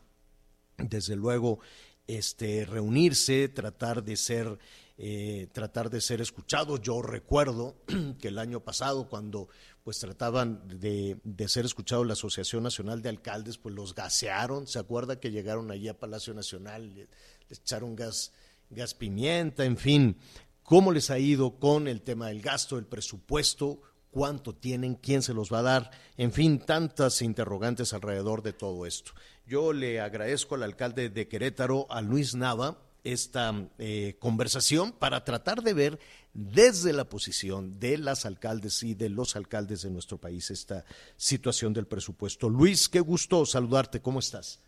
desde 0.78 1.16
luego, 1.16 1.60
este, 2.08 2.66
reunirse, 2.66 3.50
tratar 3.50 4.04
de 4.04 4.18
ser 4.18 4.60
eh, 4.98 5.50
tratar 5.52 5.90
de 5.90 6.00
ser 6.00 6.22
escuchados. 6.22 6.80
Yo 6.82 7.02
recuerdo 7.02 7.76
que 8.20 8.30
el 8.30 8.40
año 8.40 8.62
pasado, 8.62 9.10
cuando 9.10 9.50
pues 9.86 10.00
trataban 10.00 10.68
de, 10.68 11.16
ser 11.48 11.64
escuchados 11.64 12.08
la 12.08 12.14
Asociación 12.14 12.64
Nacional 12.64 13.04
de 13.04 13.10
Alcaldes, 13.10 13.60
pues 13.60 13.76
los 13.76 13.94
gasearon. 13.94 14.66
¿Se 14.66 14.80
acuerda 14.80 15.20
que 15.20 15.30
llegaron 15.30 15.70
allí 15.70 15.88
a 15.88 16.00
Palacio 16.00 16.34
Nacional, 16.34 16.96
les, 16.96 17.60
echaron 17.60 17.96
gas, 17.96 18.32
gas 18.72 18.96
pimienta, 18.96 19.64
en 19.64 19.78
fin? 19.78 20.18
¿Cómo 20.64 20.92
les 20.92 21.12
ha 21.12 21.20
ido 21.20 21.60
con 21.60 21.88
el 21.88 22.02
tema 22.02 22.30
del 22.30 22.42
gasto, 22.42 22.80
el 22.80 22.88
presupuesto? 22.88 23.80
¿Cuánto 24.10 24.56
tienen? 24.56 24.96
¿Quién 24.96 25.22
se 25.22 25.36
los 25.36 25.54
va 25.54 25.60
a 25.60 25.62
dar? 25.62 25.92
En 26.18 26.32
fin, 26.32 26.58
tantas 26.58 27.22
interrogantes 27.22 27.94
alrededor 27.94 28.42
de 28.42 28.54
todo 28.54 28.88
esto. 28.88 29.12
Yo 29.46 29.72
le 29.72 30.02
agradezco 30.02 30.56
al 30.56 30.64
alcalde 30.64 31.10
de 31.10 31.28
Querétaro, 31.28 31.86
a 31.92 32.02
Luis 32.02 32.34
Nava, 32.34 32.85
esta 33.06 33.70
eh, 33.78 34.16
conversación 34.20 34.92
para 34.92 35.24
tratar 35.24 35.62
de 35.62 35.74
ver 35.74 36.00
desde 36.34 36.92
la 36.92 37.06
posición 37.06 37.80
de 37.80 37.98
las 37.98 38.26
alcaldes 38.26 38.84
y 38.84 38.94
de 38.94 39.10
los 39.10 39.36
alcaldes 39.36 39.84
de 39.84 39.92
nuestro 39.92 40.18
país 40.18 40.52
esta 40.52 40.84
situación 41.16 41.72
del 41.72 41.88
presupuesto. 41.88 42.50
Luis, 42.50 42.90
qué 42.90 43.00
gusto 43.00 43.46
saludarte, 43.46 44.02
¿cómo 44.02 44.20
estás? 44.20 44.62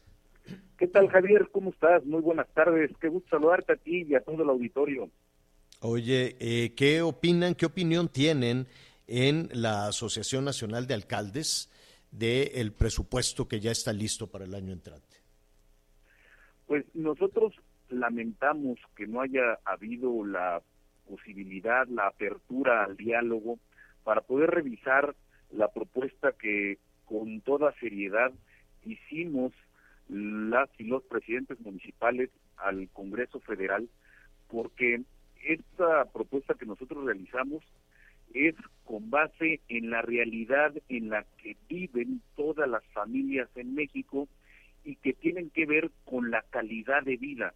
¿Qué 0.77 0.87
tal, 0.87 1.09
Javier? 1.09 1.49
¿Cómo 1.51 1.71
estás? 1.71 2.05
Muy 2.05 2.21
buenas 2.21 2.47
tardes. 2.53 2.91
Qué 3.01 3.09
gusto 3.09 3.29
saludarte 3.31 3.73
a 3.73 3.75
ti 3.75 4.05
y 4.07 4.15
a 4.15 4.21
todo 4.21 4.43
el 4.43 4.49
auditorio. 4.49 5.09
Oye, 5.81 6.37
eh, 6.39 6.73
¿qué 6.75 7.01
opinan, 7.01 7.55
qué 7.55 7.65
opinión 7.65 8.07
tienen 8.07 8.67
en 9.07 9.49
la 9.53 9.87
Asociación 9.87 10.45
Nacional 10.45 10.87
de 10.87 10.93
Alcaldes 10.93 11.69
del 12.11 12.71
presupuesto 12.73 13.47
que 13.47 13.59
ya 13.59 13.71
está 13.71 13.91
listo 13.93 14.27
para 14.27 14.45
el 14.45 14.55
año 14.55 14.71
entrante? 14.71 15.17
Pues 16.65 16.85
nosotros 16.93 17.53
lamentamos 17.89 18.79
que 18.95 19.07
no 19.07 19.21
haya 19.21 19.59
habido 19.65 20.25
la 20.25 20.61
posibilidad, 21.07 21.87
la 21.87 22.07
apertura 22.07 22.83
al 22.83 22.97
diálogo 22.97 23.59
para 24.03 24.21
poder 24.21 24.51
revisar 24.51 25.15
la 25.51 25.71
propuesta 25.71 26.33
que 26.33 26.77
con 27.05 27.41
toda 27.41 27.73
seriedad 27.79 28.31
hicimos 28.85 29.53
las 30.09 30.69
y 30.77 30.85
los 30.85 31.03
presidentes 31.03 31.59
municipales 31.61 32.29
al 32.57 32.89
Congreso 32.89 33.39
Federal, 33.39 33.89
porque 34.49 35.01
esta 35.43 36.05
propuesta 36.05 36.55
que 36.55 36.65
nosotros 36.65 37.05
realizamos 37.05 37.63
es 38.33 38.55
con 38.83 39.09
base 39.09 39.61
en 39.69 39.89
la 39.89 40.01
realidad 40.01 40.73
en 40.89 41.09
la 41.09 41.25
que 41.41 41.55
viven 41.69 42.21
todas 42.35 42.69
las 42.69 42.83
familias 42.87 43.49
en 43.55 43.75
México 43.75 44.27
y 44.83 44.95
que 44.95 45.13
tienen 45.13 45.49
que 45.49 45.65
ver 45.65 45.91
con 46.05 46.31
la 46.31 46.43
calidad 46.43 47.03
de 47.03 47.17
vida, 47.17 47.53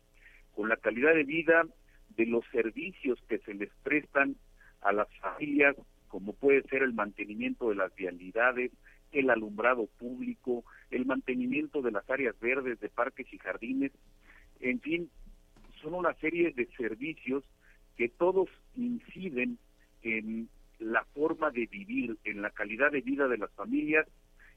con 0.56 0.70
la 0.70 0.78
calidad 0.78 1.14
de 1.14 1.24
vida 1.24 1.66
de 2.10 2.26
los 2.26 2.46
servicios 2.52 3.20
que 3.28 3.40
se 3.40 3.54
les 3.54 3.70
prestan 3.84 4.36
a 4.82 4.92
las 4.92 5.08
familias, 5.20 5.76
como 6.08 6.34
puede 6.34 6.64
ser 6.64 6.84
el 6.84 6.94
mantenimiento 6.94 7.70
de 7.70 7.76
las 7.76 7.96
vialidades, 7.96 8.72
el 9.12 9.30
alumbrado 9.30 9.88
público, 9.98 10.64
el 10.90 11.06
mantenimiento 11.06 11.82
de 11.82 11.92
las 11.92 12.10
áreas 12.10 12.38
verdes 12.40 12.80
de 12.80 12.90
parques 12.90 13.32
y 13.34 13.38
jardines, 13.38 13.92
en 14.60 14.80
fin, 14.80 15.10
son 15.82 15.94
una 15.96 16.14
serie 16.16 16.52
de 16.52 16.68
servicios 16.78 17.44
que 17.98 18.10
todos 18.10 18.50
inciden 18.76 19.58
en 20.04 20.50
la 20.80 21.04
forma 21.14 21.52
de 21.52 21.68
vivir, 21.68 22.18
en 22.24 22.42
la 22.42 22.50
calidad 22.50 22.92
de 22.92 23.02
vida 23.02 23.28
de 23.28 23.38
las 23.38 23.52
familias, 23.52 24.08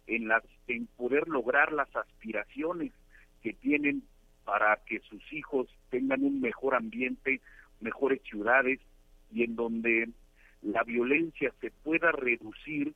en 0.06 0.28
las 0.28 0.42
en 0.66 0.86
poder 0.86 1.28
lograr 1.28 1.72
las 1.72 1.94
aspiraciones 1.94 2.92
que 3.42 3.52
tienen 3.52 4.02
para 4.44 4.76
que 4.86 5.00
sus 5.00 5.32
hijos 5.32 5.68
tengan 5.90 6.22
un 6.22 6.40
mejor 6.40 6.74
ambiente, 6.74 7.40
mejores 7.80 8.22
ciudades 8.22 8.80
y 9.32 9.44
en 9.44 9.56
donde 9.56 10.08
la 10.62 10.82
violencia 10.82 11.52
se 11.60 11.70
pueda 11.70 12.12
reducir 12.12 12.94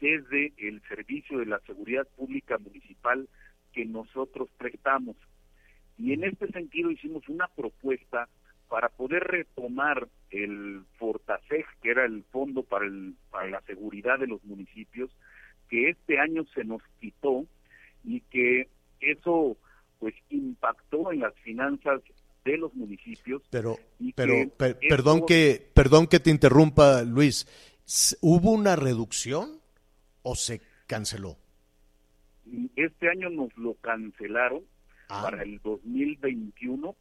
desde 0.00 0.52
el 0.58 0.82
servicio 0.88 1.38
de 1.38 1.46
la 1.46 1.60
seguridad 1.60 2.06
pública 2.16 2.58
municipal 2.58 3.28
que 3.72 3.84
nosotros 3.84 4.48
prestamos. 4.58 5.16
Y 5.98 6.12
en 6.12 6.24
este 6.24 6.48
sentido 6.48 6.90
hicimos 6.90 7.28
una 7.28 7.48
propuesta 7.48 8.28
para 8.68 8.88
poder 8.88 9.22
retomar 9.24 10.08
el 10.30 10.82
Fortaseg, 10.96 11.66
que 11.82 11.90
era 11.90 12.04
el 12.04 12.24
fondo 12.24 12.62
para, 12.62 12.86
el, 12.86 13.14
para 13.30 13.48
la 13.48 13.60
seguridad 13.62 14.18
de 14.18 14.26
los 14.26 14.42
municipios, 14.44 15.10
que 15.68 15.90
este 15.90 16.18
año 16.18 16.44
se 16.54 16.64
nos 16.64 16.82
quitó 16.98 17.46
y 18.02 18.20
que 18.22 18.68
eso 19.00 19.56
pues 20.02 20.14
impactó 20.30 21.12
en 21.12 21.20
las 21.20 21.34
finanzas 21.44 22.02
de 22.44 22.58
los 22.58 22.74
municipios. 22.74 23.40
Pero, 23.50 23.78
pero 24.16 24.34
perdón 24.88 25.24
que 25.24 25.70
perdón 25.72 26.08
que 26.08 26.18
te 26.18 26.30
interrumpa, 26.30 27.02
Luis. 27.02 27.46
¿Hubo 28.20 28.50
una 28.50 28.74
reducción? 28.74 29.62
o 30.22 30.34
se 30.34 30.60
canceló? 30.86 31.36
Este 32.76 33.08
año 33.08 33.30
nos 33.30 33.56
lo 33.56 33.74
cancelaron 33.74 34.62
ah. 35.08 35.22
para 35.22 35.42
el 35.42 35.60
2021 35.62 36.96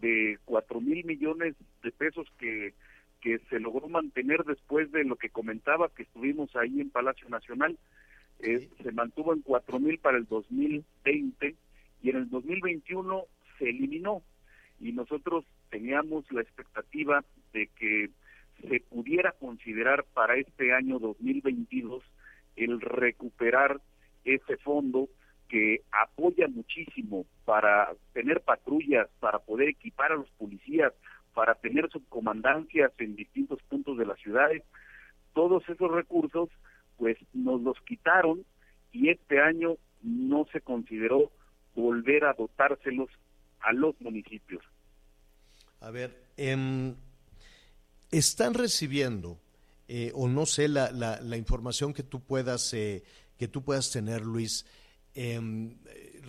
de 0.00 0.38
cuatro 0.44 0.80
mil 0.80 1.04
millones 1.04 1.54
de 1.82 1.92
pesos 1.92 2.26
que, 2.38 2.74
que 3.20 3.38
se 3.50 3.60
logró 3.60 3.88
mantener 3.88 4.44
después 4.44 4.90
de 4.90 5.04
lo 5.04 5.16
que 5.16 5.30
comentaba 5.30 5.90
que 5.90 6.04
estuvimos 6.04 6.54
ahí 6.56 6.80
en 6.80 6.90
Palacio 6.90 7.28
Nacional. 7.28 7.78
Eh, 8.40 8.68
se 8.82 8.92
mantuvo 8.92 9.34
en 9.34 9.42
cuatro 9.42 9.78
mil 9.78 9.98
para 9.98 10.16
el 10.16 10.26
2020 10.26 11.56
y 12.02 12.10
en 12.10 12.16
el 12.16 12.30
2021 12.30 13.24
se 13.58 13.70
eliminó 13.70 14.22
y 14.80 14.92
nosotros 14.92 15.44
teníamos 15.70 16.30
la 16.32 16.40
expectativa 16.40 17.24
de 17.52 17.68
que 17.78 18.10
se 18.68 18.80
pudiera 18.80 19.32
considerar 19.32 20.04
para 20.14 20.36
este 20.36 20.72
año 20.72 20.98
2022 20.98 22.02
el 22.56 22.80
recuperar 22.80 23.80
ese 24.24 24.56
fondo 24.58 25.08
que 25.48 25.82
apoya 25.90 26.46
muchísimo 26.48 27.26
para 27.44 27.92
tener 28.12 28.40
patrullas, 28.42 29.08
para 29.18 29.40
poder 29.40 29.68
equipar 29.68 30.12
a 30.12 30.16
los 30.16 30.30
policías, 30.32 30.92
para 31.34 31.54
tener 31.56 31.90
subcomandancias 31.90 32.92
en 32.98 33.16
distintos 33.16 33.60
puntos 33.62 33.98
de 33.98 34.06
las 34.06 34.18
ciudades. 34.20 34.62
Todos 35.32 35.68
esos 35.68 35.90
recursos, 35.90 36.50
pues 36.98 37.16
nos 37.32 37.60
los 37.62 37.80
quitaron 37.82 38.44
y 38.92 39.08
este 39.08 39.40
año 39.40 39.76
no 40.02 40.46
se 40.52 40.60
consideró 40.60 41.30
volver 41.74 42.24
a 42.24 42.32
dotárselos 42.32 43.10
a 43.60 43.72
los 43.72 44.00
municipios. 44.00 44.62
A 45.80 45.90
ver, 45.90 46.24
em, 46.36 46.94
están 48.10 48.54
recibiendo 48.54 49.38
eh, 49.88 50.12
o 50.14 50.28
no 50.28 50.46
sé 50.46 50.68
la, 50.68 50.92
la, 50.92 51.36
información 51.36 51.92
que 51.92 52.04
tú 52.04 52.20
puedas 52.20 52.72
eh, 52.74 53.02
que 53.36 53.48
tú 53.48 53.64
puedas 53.64 53.90
tener 53.90 54.20
Luis 54.20 54.64
em, 55.14 55.78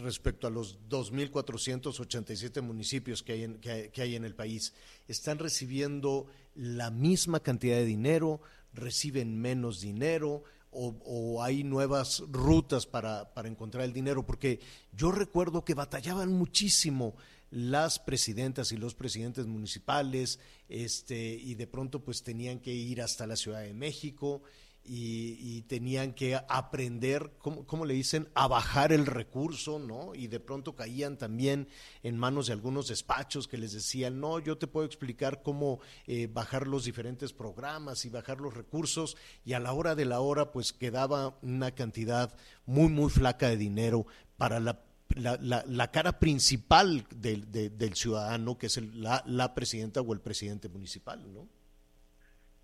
respecto 0.01 0.47
a 0.47 0.49
los 0.49 0.79
2.487 0.89 2.61
municipios 2.61 3.21
que 3.21 3.33
hay, 3.33 3.43
en, 3.43 3.59
que, 3.59 3.91
hay 4.01 4.15
en 4.15 4.25
el 4.25 4.33
país 4.33 4.73
están 5.07 5.37
recibiendo 5.37 6.25
la 6.55 6.89
misma 6.89 7.41
cantidad 7.41 7.75
de 7.75 7.85
dinero 7.85 8.41
reciben 8.73 9.39
menos 9.39 9.81
dinero 9.81 10.43
o, 10.71 11.43
hay 11.43 11.63
nuevas 11.63 12.23
rutas 12.31 12.85
para, 12.85 13.33
para 13.33 13.49
encontrar 13.49 13.83
el 13.83 13.93
dinero 13.93 14.25
porque 14.25 14.59
yo 14.93 15.11
recuerdo 15.11 15.65
que 15.65 15.73
batallaban 15.73 16.31
muchísimo 16.31 17.15
las 17.51 17.99
presidentas 17.99 18.71
y 18.71 18.77
los 18.77 18.95
presidentes 18.95 19.45
municipales, 19.45 20.39
este, 20.69 21.33
y 21.33 21.55
de 21.55 21.67
pronto 21.67 22.03
pues 22.03 22.23
tenían 22.23 22.59
que 22.59 22.73
ir 22.73 23.01
hasta 23.01 23.27
la 23.27 23.35
Ciudad 23.35 23.61
de 23.61 23.73
México 23.73 24.41
y, 24.83 25.61
tenían 25.63 26.13
que 26.13 26.35
aprender, 26.49 27.31
¿cómo, 27.39 27.85
le 27.85 27.93
dicen?, 27.93 28.27
a 28.33 28.47
bajar 28.47 28.91
el 28.91 29.05
recurso, 29.05 29.79
¿no? 29.79 30.15
Y 30.15 30.27
de 30.27 30.39
pronto 30.39 30.75
caían 30.75 31.17
también 31.17 31.67
en 32.03 32.17
manos 32.17 32.47
de 32.47 32.53
algunos 32.53 32.87
despachos 32.87 33.47
que 33.47 33.57
les 33.57 33.73
decían, 33.73 34.19
no, 34.19 34.39
yo 34.39 34.57
te 34.57 34.67
puedo 34.67 34.85
explicar 34.85 35.43
cómo 35.43 35.79
eh, 36.07 36.27
bajar 36.27 36.67
los 36.67 36.83
diferentes 36.83 37.31
programas 37.31 38.05
y 38.05 38.09
bajar 38.09 38.41
los 38.41 38.53
recursos, 38.53 39.17
y 39.45 39.53
a 39.53 39.59
la 39.59 39.71
hora 39.73 39.95
de 39.95 40.05
la 40.05 40.19
hora 40.19 40.51
pues 40.51 40.73
quedaba 40.73 41.37
una 41.41 41.71
cantidad 41.71 42.35
muy, 42.65 42.89
muy 42.89 43.09
flaca 43.09 43.49
de 43.49 43.57
dinero 43.57 44.05
para 44.37 44.59
la 44.59 44.83
la, 45.15 45.37
la, 45.67 45.91
cara 45.91 46.19
principal 46.19 47.05
del, 47.13 47.51
del 47.51 47.95
ciudadano, 47.95 48.57
que 48.57 48.67
es 48.67 48.77
la, 48.95 49.21
la, 49.25 49.53
presidenta 49.53 49.99
o 49.99 50.13
el 50.13 50.21
presidente 50.21 50.69
municipal, 50.69 51.21
¿no? 51.33 51.49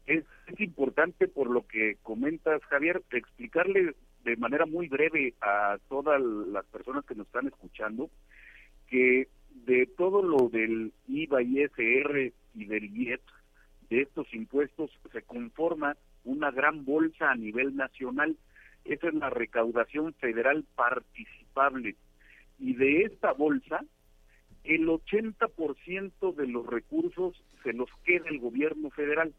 Es, 0.05 0.23
es, 0.47 0.59
importante, 0.59 1.27
por 1.27 1.49
lo 1.49 1.67
que 1.67 1.97
comentas, 2.01 2.63
Javier, 2.65 3.01
explicarle 3.11 3.95
de 4.23 4.37
manera 4.37 4.65
muy 4.65 4.87
breve 4.87 5.33
a 5.41 5.77
todas 5.89 6.21
las 6.21 6.65
personas 6.65 7.05
que 7.05 7.15
nos 7.15 7.27
están 7.27 7.47
escuchando 7.47 8.09
que 8.87 9.27
de 9.65 9.85
todo 9.97 10.21
lo 10.21 10.49
del 10.49 10.93
IVA, 11.07 11.41
ISR 11.41 12.33
y 12.55 12.65
del 12.65 12.97
IET, 12.97 13.21
de 13.89 14.01
estos 14.01 14.33
impuestos, 14.33 14.91
se 15.11 15.21
conforma 15.21 15.95
una 16.23 16.51
gran 16.51 16.85
bolsa 16.85 17.31
a 17.31 17.35
nivel 17.35 17.75
nacional. 17.75 18.37
Esa 18.85 19.07
es 19.07 19.13
la 19.13 19.29
recaudación 19.29 20.13
federal 20.13 20.65
participable 20.75 21.95
y 22.59 22.73
de 22.73 23.03
esta 23.03 23.33
bolsa, 23.33 23.83
el 24.63 24.87
80% 24.87 26.35
de 26.35 26.47
los 26.47 26.65
recursos 26.65 27.41
se 27.63 27.73
los 27.73 27.89
queda 28.03 28.29
el 28.29 28.39
gobierno 28.39 28.89
federal. 28.89 29.33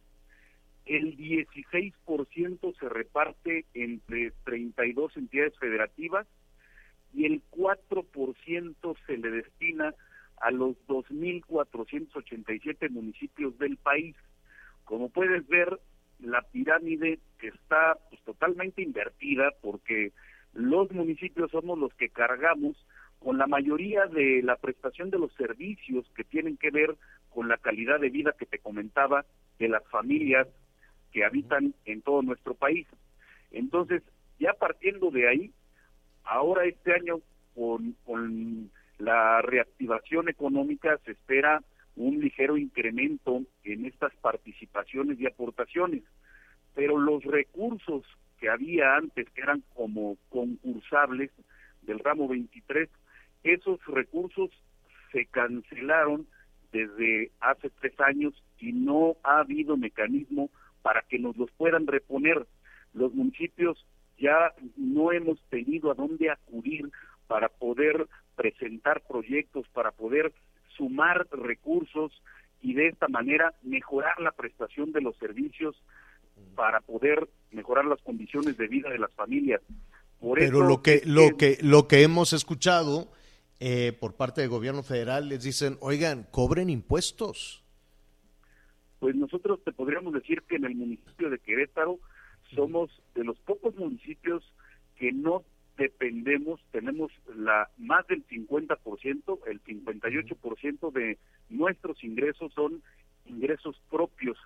El 0.88 1.16
16% 1.18 2.78
se 2.78 2.88
reparte 2.88 3.66
entre 3.74 4.32
32 4.44 5.18
entidades 5.18 5.58
federativas 5.58 6.26
y 7.12 7.26
el 7.26 7.42
4% 7.50 8.96
se 9.06 9.18
le 9.18 9.30
destina 9.30 9.94
a 10.40 10.50
los 10.50 10.78
2.487 10.86 12.90
municipios 12.90 13.58
del 13.58 13.76
país. 13.76 14.16
Como 14.84 15.10
puedes 15.10 15.46
ver, 15.46 15.78
la 16.20 16.40
pirámide 16.40 17.18
está 17.42 17.98
pues, 18.08 18.22
totalmente 18.22 18.80
invertida 18.80 19.50
porque 19.60 20.12
los 20.54 20.90
municipios 20.92 21.50
somos 21.50 21.78
los 21.78 21.92
que 21.94 22.08
cargamos 22.08 22.82
con 23.18 23.36
la 23.36 23.46
mayoría 23.46 24.06
de 24.06 24.40
la 24.42 24.56
prestación 24.56 25.10
de 25.10 25.18
los 25.18 25.34
servicios 25.34 26.10
que 26.14 26.24
tienen 26.24 26.56
que 26.56 26.70
ver 26.70 26.96
con 27.28 27.46
la 27.48 27.58
calidad 27.58 28.00
de 28.00 28.08
vida 28.08 28.34
que 28.38 28.46
te 28.46 28.58
comentaba 28.58 29.26
de 29.58 29.68
las 29.68 29.86
familias 29.88 30.48
que 31.12 31.24
habitan 31.24 31.74
en 31.84 32.02
todo 32.02 32.22
nuestro 32.22 32.54
país. 32.54 32.86
Entonces, 33.50 34.02
ya 34.38 34.52
partiendo 34.52 35.10
de 35.10 35.28
ahí, 35.28 35.52
ahora 36.24 36.64
este 36.64 36.94
año 36.94 37.20
con, 37.54 37.92
con 38.04 38.70
la 38.98 39.42
reactivación 39.42 40.28
económica 40.28 40.98
se 41.04 41.12
espera 41.12 41.62
un 41.96 42.20
ligero 42.20 42.56
incremento 42.56 43.42
en 43.64 43.86
estas 43.86 44.14
participaciones 44.16 45.20
y 45.20 45.26
aportaciones, 45.26 46.04
pero 46.74 46.96
los 46.98 47.24
recursos 47.24 48.04
que 48.38 48.48
había 48.48 48.94
antes, 48.96 49.28
que 49.30 49.40
eran 49.40 49.64
como 49.74 50.16
concursables 50.28 51.30
del 51.82 51.98
ramo 51.98 52.28
23, 52.28 52.88
esos 53.42 53.84
recursos 53.86 54.50
se 55.12 55.26
cancelaron 55.26 56.26
desde 56.72 57.32
hace 57.40 57.70
tres 57.80 57.98
años 58.00 58.34
y 58.58 58.72
no 58.72 59.16
ha 59.24 59.40
habido 59.40 59.76
mecanismo 59.76 60.50
para 60.82 61.02
que 61.02 61.18
nos 61.18 61.36
los 61.36 61.50
puedan 61.52 61.86
reponer. 61.86 62.46
Los 62.94 63.14
municipios 63.14 63.84
ya 64.18 64.52
no 64.76 65.12
hemos 65.12 65.38
tenido 65.50 65.90
a 65.90 65.94
dónde 65.94 66.30
acudir 66.30 66.90
para 67.26 67.48
poder 67.48 68.08
presentar 68.36 69.02
proyectos, 69.06 69.66
para 69.72 69.92
poder 69.92 70.32
sumar 70.76 71.26
recursos 71.30 72.12
y 72.62 72.74
de 72.74 72.88
esta 72.88 73.08
manera 73.08 73.54
mejorar 73.62 74.18
la 74.20 74.32
prestación 74.32 74.92
de 74.92 75.00
los 75.00 75.16
servicios 75.18 75.76
para 76.54 76.80
poder 76.80 77.28
mejorar 77.50 77.84
las 77.84 78.00
condiciones 78.02 78.56
de 78.56 78.68
vida 78.68 78.90
de 78.90 78.98
las 78.98 79.12
familias. 79.14 79.60
Pero 80.34 80.66
lo 80.66 80.82
que 80.82 81.02
lo 81.04 81.36
que 81.36 81.58
lo 81.62 81.86
que 81.86 82.02
hemos 82.02 82.32
escuchado 82.32 83.12
eh, 83.60 83.92
por 83.98 84.14
parte 84.14 84.40
del 84.40 84.50
gobierno 84.50 84.82
federal 84.82 85.28
les 85.28 85.42
dicen, 85.42 85.76
oigan, 85.80 86.26
cobren 86.30 86.70
impuestos. 86.70 87.64
Pues 88.98 89.14
nosotros 89.14 89.62
te 89.64 89.72
podríamos 89.72 90.12
decir 90.12 90.42
que 90.42 90.56
en 90.56 90.64
el 90.64 90.74
municipio 90.74 91.30
de 91.30 91.38
Querétaro 91.38 91.98
somos 92.54 92.90
de 93.14 93.24
los 93.24 93.38
pocos 93.40 93.76
municipios 93.76 94.42
que 94.96 95.12
no 95.12 95.44
dependemos, 95.76 96.60
tenemos 96.72 97.12
la 97.36 97.70
más 97.78 98.06
del 98.08 98.26
50%, 98.26 99.38
el 99.46 99.62
58% 99.62 100.92
de 100.92 101.18
nuestros 101.48 102.02
ingresos 102.02 102.52
son 102.52 102.82
ingresos 103.26 103.80
propios 103.88 104.36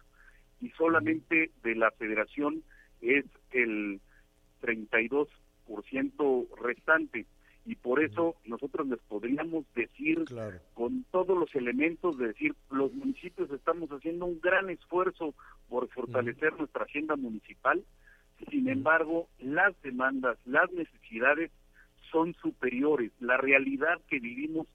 y 0.61 0.68
solamente 0.70 1.50
de 1.62 1.74
la 1.74 1.90
federación 1.92 2.62
es 3.00 3.24
el 3.53 4.00
32% 4.61 6.48
restante 6.61 7.26
y 7.65 7.77
por 7.77 8.03
eso 8.03 8.35
nosotros 8.45 8.89
les 8.89 8.99
podríamos 9.01 9.65
decir 9.75 10.25
con 10.75 11.05
todos 11.11 11.39
los 11.39 11.55
elementos 11.55 12.19
de 12.19 12.29
decir 12.29 12.55
los 12.71 12.93
municipios 12.93 13.51
estamos 13.51 13.91
haciendo 13.91 14.27
un 14.27 14.41
gran 14.41 14.69
esfuerzo 14.71 15.35
por 15.69 15.89
fortalecer 15.89 16.59
nuestra 16.59 16.85
agenda 16.85 17.15
municipal. 17.17 17.85
Sin 18.51 18.69
embargo 18.69 19.29
las 19.39 19.81
demandas 19.83 20.39
las 20.45 20.73
necesidades 20.73 21.51
son 22.11 22.35
superiores. 22.35 23.13
La 23.21 23.37
realidad 23.37 24.01
que 24.09 24.19
vivimos 24.19 24.67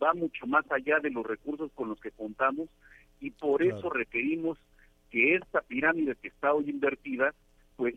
va 0.00 0.14
mucho 0.14 0.46
más 0.46 0.64
allá 0.70 1.00
de 1.00 1.10
los 1.10 1.26
recursos 1.26 1.72
con 1.74 1.88
los 1.88 2.00
que 2.00 2.12
contamos 2.12 2.68
y 3.20 3.30
por 3.30 3.64
eso 3.64 3.90
requerimos 3.90 4.58
que 5.10 5.34
esta 5.34 5.60
pirámide 5.62 6.14
que 6.14 6.28
está 6.28 6.54
hoy 6.54 6.70
invertida 6.70 7.34
pues 7.76 7.94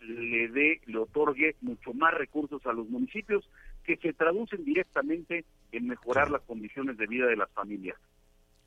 le 0.00 0.48
dé, 0.48 0.80
le 0.86 0.98
otorgue 0.98 1.56
mucho 1.60 1.92
más 1.92 2.14
recursos 2.14 2.64
a 2.66 2.72
los 2.72 2.88
municipios 2.88 3.48
que 3.88 3.96
se 3.96 4.12
traducen 4.12 4.64
directamente 4.64 5.46
en 5.72 5.86
mejorar 5.86 6.30
las 6.30 6.42
condiciones 6.42 6.98
de 6.98 7.06
vida 7.06 7.26
de 7.26 7.36
las 7.36 7.50
familias. 7.52 7.96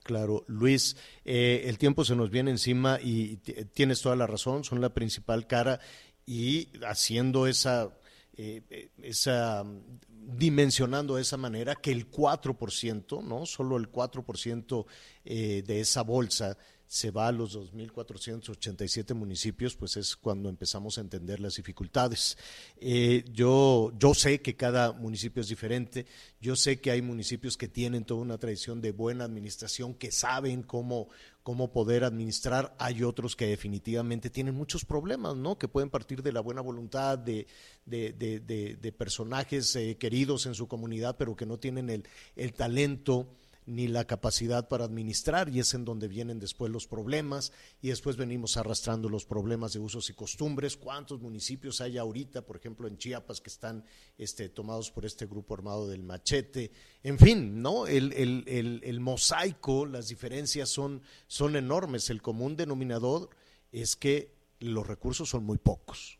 Claro, 0.03 0.43
Luis, 0.47 0.97
eh, 1.25 1.65
el 1.65 1.77
tiempo 1.77 2.03
se 2.03 2.15
nos 2.15 2.31
viene 2.31 2.49
encima 2.49 2.97
y 2.99 3.37
tienes 3.73 4.01
toda 4.01 4.15
la 4.15 4.25
razón, 4.25 4.63
son 4.63 4.81
la 4.81 4.95
principal 4.95 5.45
cara 5.45 5.79
y 6.25 6.69
haciendo 6.87 7.45
esa, 7.45 7.95
eh, 8.35 8.89
esa 9.03 9.63
dimensionando 10.09 11.15
de 11.15 11.21
esa 11.21 11.37
manera 11.37 11.75
que 11.75 11.91
el 11.91 12.09
4%, 12.09 13.23
¿no? 13.23 13.45
Solo 13.45 13.77
el 13.77 13.91
4% 13.91 14.85
eh, 15.25 15.63
de 15.65 15.79
esa 15.79 16.01
bolsa 16.01 16.57
se 16.91 17.09
va 17.09 17.29
a 17.29 17.31
los 17.31 17.57
2.487 17.57 19.15
municipios, 19.15 19.77
pues 19.77 19.95
es 19.95 20.17
cuando 20.17 20.49
empezamos 20.49 20.97
a 20.97 21.01
entender 21.01 21.39
las 21.39 21.55
dificultades. 21.55 22.37
Eh, 22.81 23.23
yo, 23.31 23.93
yo 23.97 24.13
sé 24.13 24.41
que 24.41 24.57
cada 24.57 24.91
municipio 24.91 25.39
es 25.39 25.47
diferente, 25.47 26.05
yo 26.41 26.57
sé 26.57 26.81
que 26.81 26.91
hay 26.91 27.01
municipios 27.01 27.55
que 27.55 27.69
tienen 27.69 28.03
toda 28.03 28.19
una 28.19 28.37
tradición 28.37 28.81
de 28.81 28.91
buena 28.91 29.23
administración, 29.23 29.93
que 29.93 30.11
saben 30.11 30.63
cómo, 30.63 31.07
cómo 31.43 31.71
poder 31.71 32.03
administrar, 32.03 32.75
hay 32.77 33.03
otros 33.03 33.37
que 33.37 33.47
definitivamente 33.47 34.29
tienen 34.29 34.53
muchos 34.53 34.83
problemas, 34.83 35.37
¿no? 35.37 35.57
Que 35.57 35.69
pueden 35.69 35.89
partir 35.89 36.21
de 36.21 36.33
la 36.33 36.41
buena 36.41 36.59
voluntad 36.59 37.17
de, 37.17 37.47
de, 37.85 38.11
de, 38.11 38.91
personajes 38.91 39.73
eh, 39.77 39.95
queridos 39.97 40.45
en 40.45 40.55
su 40.55 40.67
comunidad, 40.67 41.15
pero 41.15 41.37
que 41.37 41.45
no 41.45 41.57
tienen 41.57 41.89
el, 41.89 42.03
el 42.35 42.51
talento 42.51 43.29
ni 43.65 43.87
la 43.87 44.05
capacidad 44.05 44.67
para 44.67 44.85
administrar 44.85 45.49
y 45.49 45.59
es 45.59 45.73
en 45.73 45.85
donde 45.85 46.07
vienen 46.07 46.39
después 46.39 46.71
los 46.71 46.87
problemas 46.87 47.53
y 47.81 47.89
después 47.89 48.17
venimos 48.17 48.57
arrastrando 48.57 49.07
los 49.07 49.25
problemas 49.25 49.73
de 49.73 49.79
usos 49.79 50.09
y 50.09 50.13
costumbres. 50.13 50.77
¿Cuántos 50.77 51.21
municipios 51.21 51.79
hay 51.81 51.97
ahorita, 51.97 52.45
por 52.45 52.57
ejemplo, 52.57 52.87
en 52.87 52.97
Chiapas 52.97 53.39
que 53.39 53.49
están 53.49 53.83
este, 54.17 54.49
tomados 54.49 54.91
por 54.91 55.05
este 55.05 55.25
grupo 55.27 55.53
armado 55.53 55.87
del 55.87 56.03
machete? 56.03 56.71
En 57.03 57.19
fin, 57.19 57.61
¿no? 57.61 57.85
El, 57.85 58.13
el, 58.13 58.81
el, 58.83 58.99
mosaico, 58.99 59.85
las 59.85 60.09
diferencias 60.09 60.69
son, 60.69 61.01
son 61.27 61.55
enormes. 61.55 62.09
El 62.09 62.21
común 62.21 62.55
denominador 62.55 63.29
es 63.71 63.95
que 63.95 64.33
los 64.59 64.87
recursos 64.87 65.29
son 65.29 65.43
muy 65.43 65.57
pocos. 65.57 66.17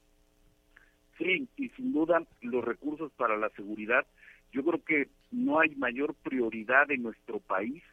Sí, 1.18 1.48
y 1.58 1.70
sin 1.70 1.94
duda 1.94 2.26
los 2.42 2.64
recursos 2.64 3.12
para 3.16 3.38
la 3.38 3.50
seguridad 3.52 4.06
yo 4.52 4.64
creo 4.64 4.84
que 4.84 5.10
no 5.32 5.60
hay 5.60 5.76
mayor 5.76 6.14
prioridad 6.16 6.92
en 6.92 7.04
nuestro 7.04 7.40
país 7.40 7.84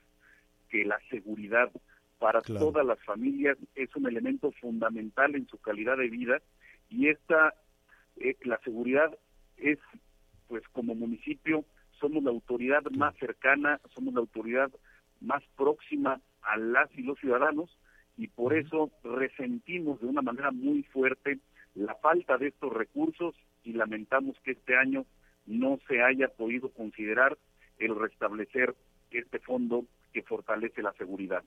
que 0.69 0.85
la 0.85 0.99
seguridad 1.09 1.71
para 2.19 2.43
todas 2.43 2.85
las 2.85 3.03
familias. 3.05 3.57
Es 3.75 3.95
un 3.97 4.07
elemento 4.07 4.53
fundamental 4.53 5.35
en 5.35 5.47
su 5.49 5.59
calidad 5.59 5.97
de 5.97 6.09
vida 6.09 6.43
y 6.91 7.09
esta 7.09 7.55
eh, 8.17 8.37
la 8.43 8.59
seguridad 8.59 9.17
es 9.57 9.79
pues 10.49 10.63
como 10.73 10.95
municipio 10.95 11.65
somos 12.01 12.23
la 12.23 12.31
autoridad 12.31 12.83
más 12.93 13.15
cercana, 13.17 13.81
somos 13.95 14.15
la 14.15 14.21
autoridad 14.21 14.71
más 15.21 15.43
próxima 15.57 16.21
a 16.43 16.57
las 16.57 16.91
y 16.97 17.03
los 17.03 17.19
ciudadanos 17.19 17.77
y 18.17 18.29
por 18.29 18.55
eso 18.55 18.91
resentimos 19.05 20.01
de 20.01 20.07
una 20.07 20.23
manera 20.23 20.51
muy 20.51 20.83
fuerte 20.85 21.39
la 21.75 21.95
falta 21.97 22.39
de 22.39 22.49
estos 22.49 22.73
recursos 22.73 23.35
y 23.63 23.73
lamentamos 23.73 24.37
que 24.41 24.53
este 24.53 24.77
año 24.77 25.05
no 25.49 25.79
se 25.89 26.03
haya 26.03 26.29
podido 26.29 26.69
considerar 26.71 27.37
el 27.79 27.99
restablecer 27.99 28.75
este 29.11 29.39
fondo 29.39 29.85
que 30.13 30.23
fortalece 30.23 30.83
la 30.83 30.93
seguridad. 30.93 31.43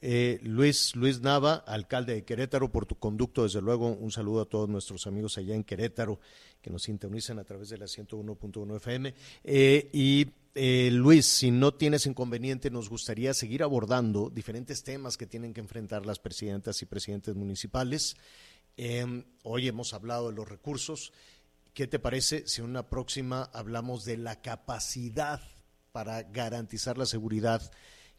Eh, 0.00 0.38
Luis, 0.42 0.96
Luis 0.96 1.20
Nava, 1.20 1.56
alcalde 1.66 2.14
de 2.14 2.24
Querétaro, 2.24 2.70
por 2.70 2.86
tu 2.86 2.96
conducto, 2.96 3.42
desde 3.42 3.60
luego, 3.60 3.88
un 3.88 4.10
saludo 4.10 4.42
a 4.42 4.46
todos 4.46 4.68
nuestros 4.68 5.06
amigos 5.06 5.38
allá 5.38 5.54
en 5.54 5.64
Querétaro 5.64 6.18
que 6.62 6.70
nos 6.70 6.82
sintonizan 6.82 7.38
a 7.38 7.44
través 7.44 7.68
de 7.68 7.78
la 7.78 7.86
101.1 7.86 8.76
FM. 8.76 9.14
Eh, 9.44 9.90
y 9.92 10.26
eh, 10.54 10.90
Luis, 10.92 11.26
si 11.26 11.50
no 11.50 11.74
tienes 11.74 12.06
inconveniente, 12.06 12.70
nos 12.70 12.88
gustaría 12.88 13.34
seguir 13.34 13.62
abordando 13.62 14.30
diferentes 14.30 14.82
temas 14.82 15.16
que 15.16 15.26
tienen 15.26 15.52
que 15.52 15.60
enfrentar 15.60 16.06
las 16.06 16.18
presidentas 16.18 16.80
y 16.82 16.86
presidentes 16.86 17.34
municipales. 17.34 18.16
hoy 19.42 19.68
hemos 19.68 19.94
hablado 19.94 20.30
de 20.30 20.36
los 20.36 20.48
recursos. 20.48 21.12
¿Qué 21.74 21.86
te 21.86 21.98
parece 21.98 22.46
si 22.46 22.60
en 22.60 22.68
una 22.68 22.88
próxima 22.88 23.44
hablamos 23.52 24.04
de 24.04 24.16
la 24.16 24.42
capacidad 24.42 25.40
para 25.92 26.22
garantizar 26.22 26.98
la 26.98 27.06
seguridad 27.06 27.70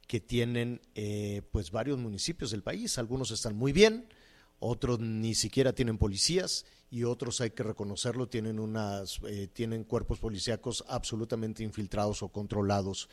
que 0.08 0.20
tienen 0.20 0.82
eh, 0.96 1.42
pues 1.52 1.72
varios 1.72 1.98
municipios 1.98 2.52
del 2.52 2.64
país? 2.64 2.98
Algunos 2.98 3.32
están 3.32 3.56
muy 3.56 3.74
bien, 3.74 4.08
otros 4.60 5.00
ni 5.00 5.36
siquiera 5.36 5.74
tienen 5.74 5.98
policías 5.98 6.66
y 6.90 7.04
otros 7.04 7.42
hay 7.42 7.52
que 7.52 7.64
reconocerlo 7.64 8.28
tienen 8.28 8.60
unas 8.60 9.20
eh, 9.28 9.48
tienen 9.52 9.84
cuerpos 9.84 10.20
policíacos 10.20 10.86
absolutamente 10.88 11.64
infiltrados 11.64 12.24
o 12.24 12.30
controlados 12.30 13.10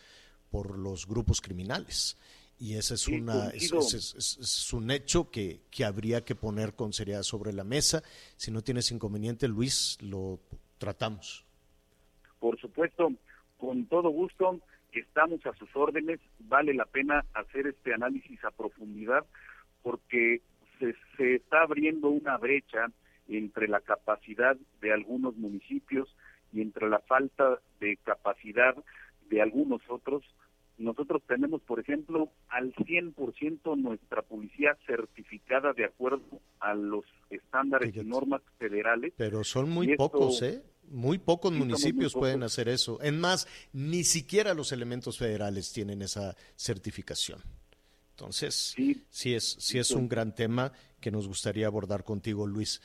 por 0.51 0.79
los 0.79 1.07
grupos 1.07 1.41
criminales 1.41 2.17
y 2.59 2.77
ese 2.77 2.95
es, 2.95 3.09
una, 3.09 3.49
es, 3.51 4.73
un 4.73 4.91
hecho 4.91 5.31
que, 5.31 5.61
que, 5.71 5.85
habría 5.85 6.25
que 6.25 6.35
poner 6.35 6.75
con 6.75 6.93
seriedad 6.93 7.23
sobre 7.23 7.53
la 7.53 7.65
mesa. 7.65 8.03
Si 8.37 8.51
no 8.51 8.63
tienes 8.63 8.91
inconveniente, 8.91 9.47
Luis, 9.47 9.97
lo 10.01 10.41
tratamos. 10.79 11.45
Por 12.41 12.59
supuesto, 12.61 13.13
con 13.59 13.87
todo 13.87 14.11
gusto, 14.11 14.61
estamos 14.93 15.45
a 15.47 15.55
sus 15.55 15.75
órdenes. 15.77 16.21
Vale 16.41 16.75
la 16.75 16.85
pena 16.85 17.25
hacer 17.35 17.69
este 17.69 17.95
análisis 17.95 18.43
a 18.45 18.51
profundidad 18.51 19.25
porque 19.83 20.43
se, 20.79 20.95
se 21.17 21.37
está 21.37 21.63
abriendo 21.63 22.09
una 22.09 22.37
brecha 22.39 22.87
entre 23.29 23.69
la 23.69 23.81
capacidad 23.81 24.57
de 24.81 24.93
algunos 24.93 25.37
municipios 25.37 26.09
y 26.53 26.63
entre 26.63 26.89
la 26.89 27.01
falta 27.01 27.61
de 27.81 27.97
capacidad 27.99 28.75
de 29.29 29.43
algunos 29.43 29.83
otros, 29.89 30.25
nosotros 30.79 31.23
tenemos, 31.27 31.61
por 31.63 31.81
ejemplo, 31.81 32.31
al 32.49 32.73
100% 32.75 33.77
nuestra 33.77 34.23
policía 34.23 34.77
certificada 34.87 35.73
de 35.73 35.85
acuerdo 35.85 36.41
a 36.61 36.75
los 36.75 37.05
estándares 37.31 37.95
y 37.95 38.05
normas 38.05 38.43
federales. 38.59 39.13
Pero 39.17 39.45
son 39.45 39.71
muy 39.71 39.97
pocos, 39.97 40.41
¿eh? 40.43 40.63
Muy 40.91 41.19
pocos 41.19 41.53
municipios 41.53 42.15
pueden 42.15 42.43
hacer 42.43 42.69
eso. 42.69 42.99
En 43.03 43.21
más, 43.21 43.47
ni 43.73 44.05
siquiera 44.05 44.55
los 44.55 44.73
elementos 44.73 45.19
federales 45.19 45.73
tienen 45.73 46.01
esa 46.01 46.35
certificación. 46.57 47.41
Entonces, 48.13 48.75
sí, 49.11 49.35
es, 49.35 49.57
sí 49.61 49.79
es 49.79 49.91
un 49.91 50.09
gran 50.09 50.35
tema 50.35 50.73
que 51.01 51.11
nos 51.11 51.29
gustaría 51.29 51.67
abordar 51.67 52.05
contigo, 52.05 52.47
Luis. 52.47 52.81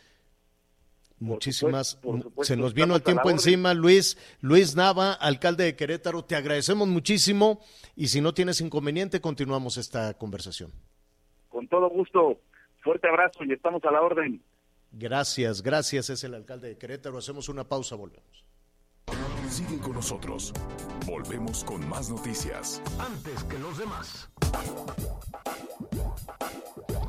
Muchísimas, 1.24 1.98
se 2.42 2.58
nos 2.58 2.74
vino 2.74 2.98
el 2.98 3.02
tiempo 3.02 3.30
encima, 3.30 3.74
Luis, 3.74 4.18
Luis 4.42 4.76
Nava, 4.76 5.14
alcalde 5.14 5.64
de 5.64 5.76
Querétaro, 5.78 6.26
te 6.26 6.36
agradecemos 6.36 6.86
muchísimo 6.86 7.62
y 7.96 8.10
si 8.10 8.20
no 8.20 8.34
tienes 8.34 8.60
inconveniente, 8.60 9.22
continuamos 9.22 9.78
esta 9.78 10.14
conversación. 10.16 10.74
Con 11.48 11.66
todo 11.70 11.90
gusto, 11.90 12.42
fuerte 12.82 13.08
abrazo 13.08 13.46
y 13.46 13.54
estamos 13.54 13.82
a 13.86 13.92
la 13.92 14.02
orden. 14.02 14.44
Gracias, 14.92 15.64
gracias, 15.64 16.10
es 16.10 16.26
el 16.26 16.34
alcalde 16.34 16.68
de 16.68 16.78
Querétaro. 16.78 17.18
Hacemos 17.18 17.48
una 17.48 17.64
pausa, 17.64 17.96
volvemos. 17.96 18.44
Sigue 19.48 19.80
con 19.80 19.94
nosotros. 19.94 20.52
Volvemos 21.06 21.64
con 21.64 21.88
más 21.88 22.10
noticias. 22.10 22.82
Antes 23.00 23.44
que 23.46 23.60
los 23.60 23.78
demás. 23.78 24.30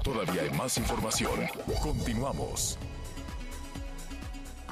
Todavía 0.05 0.43
hay 0.43 0.51
más 0.57 0.79
información. 0.79 1.41
Continuamos. 1.83 2.79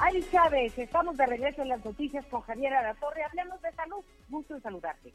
Ari 0.05 0.21
Chávez, 0.29 0.77
estamos 0.77 1.15
de 1.15 1.25
regreso 1.25 1.61
en 1.61 1.69
las 1.69 1.85
noticias 1.85 2.25
con 2.25 2.41
Javier 2.41 2.73
Torre. 2.99 3.23
Hablemos 3.23 3.61
de 3.61 3.71
salud. 3.71 4.03
Gusto 4.27 4.59
saludarte. 4.59 5.13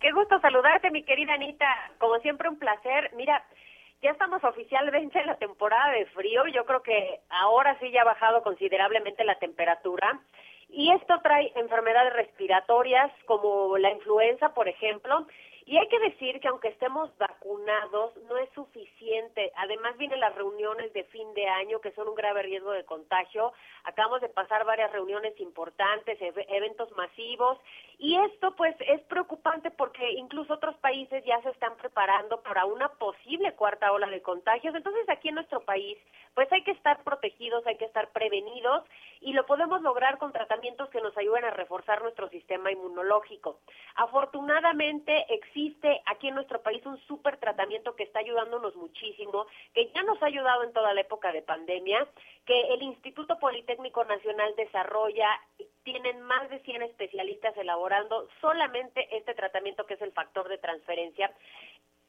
Qué 0.00 0.10
gusto 0.10 0.40
saludarte, 0.40 0.90
mi 0.90 1.04
querida 1.04 1.34
Anita. 1.34 1.68
Como 1.98 2.18
siempre, 2.18 2.48
un 2.48 2.58
placer. 2.58 3.12
Mira, 3.14 3.44
ya 4.02 4.10
estamos 4.10 4.42
oficialmente 4.42 5.20
en 5.20 5.26
la 5.28 5.36
temporada 5.36 5.92
de 5.92 6.06
frío. 6.06 6.48
Yo 6.48 6.64
creo 6.66 6.82
que 6.82 7.20
ahora 7.30 7.78
sí 7.78 7.92
ya 7.92 8.02
ha 8.02 8.06
bajado 8.06 8.42
considerablemente 8.42 9.22
la 9.22 9.38
temperatura. 9.38 10.20
Y 10.68 10.90
esto 10.90 11.20
trae 11.22 11.52
enfermedades 11.54 12.12
respiratorias 12.14 13.12
como 13.24 13.78
la 13.78 13.92
influenza, 13.92 14.48
por 14.52 14.66
ejemplo, 14.66 15.28
y 15.68 15.76
hay 15.76 15.86
que 15.88 15.98
decir 15.98 16.40
que 16.40 16.48
aunque 16.48 16.68
estemos 16.68 17.10
vacunados, 17.18 18.16
no 18.26 18.38
es 18.38 18.48
suficiente. 18.54 19.52
Además 19.54 19.98
vienen 19.98 20.18
las 20.18 20.34
reuniones 20.34 20.90
de 20.94 21.04
fin 21.04 21.34
de 21.34 21.46
año 21.46 21.82
que 21.82 21.92
son 21.92 22.08
un 22.08 22.14
grave 22.14 22.42
riesgo 22.42 22.70
de 22.70 22.86
contagio. 22.86 23.52
Acabamos 23.84 24.22
de 24.22 24.30
pasar 24.30 24.64
varias 24.64 24.90
reuniones 24.92 25.38
importantes, 25.38 26.16
eventos 26.22 26.90
masivos. 26.96 27.58
Y 27.98 28.16
esto 28.16 28.56
pues 28.56 28.74
es 28.80 29.02
preocupante 29.02 29.70
porque 29.70 30.10
incluso 30.12 30.54
otros 30.54 30.74
países 30.76 31.22
ya 31.26 31.38
se 31.42 31.50
están 31.50 31.76
preparando 31.76 32.40
para 32.40 32.64
una 32.64 32.88
posible 32.94 33.52
cuarta 33.52 33.92
ola 33.92 34.06
de 34.06 34.22
contagios. 34.22 34.74
Entonces 34.74 35.06
aquí 35.10 35.28
en 35.28 35.34
nuestro 35.34 35.60
país 35.60 35.98
pues 36.34 36.50
hay 36.50 36.62
que 36.62 36.70
estar 36.70 37.02
protegidos, 37.04 37.66
hay 37.66 37.76
que 37.76 37.84
estar 37.84 38.08
prevenidos 38.12 38.84
y 39.20 39.34
lo 39.34 39.44
podemos 39.44 39.82
lograr 39.82 40.16
con 40.16 40.32
tratamientos 40.32 40.88
que 40.88 41.02
nos 41.02 41.14
ayuden 41.18 41.44
a 41.44 41.50
reforzar 41.50 42.00
nuestro 42.00 42.30
sistema 42.30 42.72
inmunológico. 42.72 43.58
Afortunadamente 43.96 45.26
existe 45.28 45.57
existe 45.58 46.02
aquí 46.06 46.28
en 46.28 46.36
nuestro 46.36 46.62
país 46.62 46.84
un 46.86 46.98
súper 47.06 47.38
tratamiento 47.38 47.96
que 47.96 48.04
está 48.04 48.20
ayudándonos 48.20 48.76
muchísimo, 48.76 49.46
que 49.74 49.90
ya 49.92 50.02
nos 50.02 50.22
ha 50.22 50.26
ayudado 50.26 50.62
en 50.62 50.72
toda 50.72 50.94
la 50.94 51.00
época 51.00 51.32
de 51.32 51.42
pandemia, 51.42 52.06
que 52.46 52.60
el 52.74 52.82
Instituto 52.82 53.38
Politécnico 53.38 54.04
Nacional 54.04 54.54
desarrolla, 54.56 55.28
tienen 55.82 56.20
más 56.22 56.48
de 56.50 56.60
100 56.60 56.82
especialistas 56.82 57.56
elaborando 57.56 58.28
solamente 58.40 59.08
este 59.16 59.34
tratamiento 59.34 59.84
que 59.86 59.94
es 59.94 60.02
el 60.02 60.12
factor 60.12 60.48
de 60.48 60.58
transferencia 60.58 61.32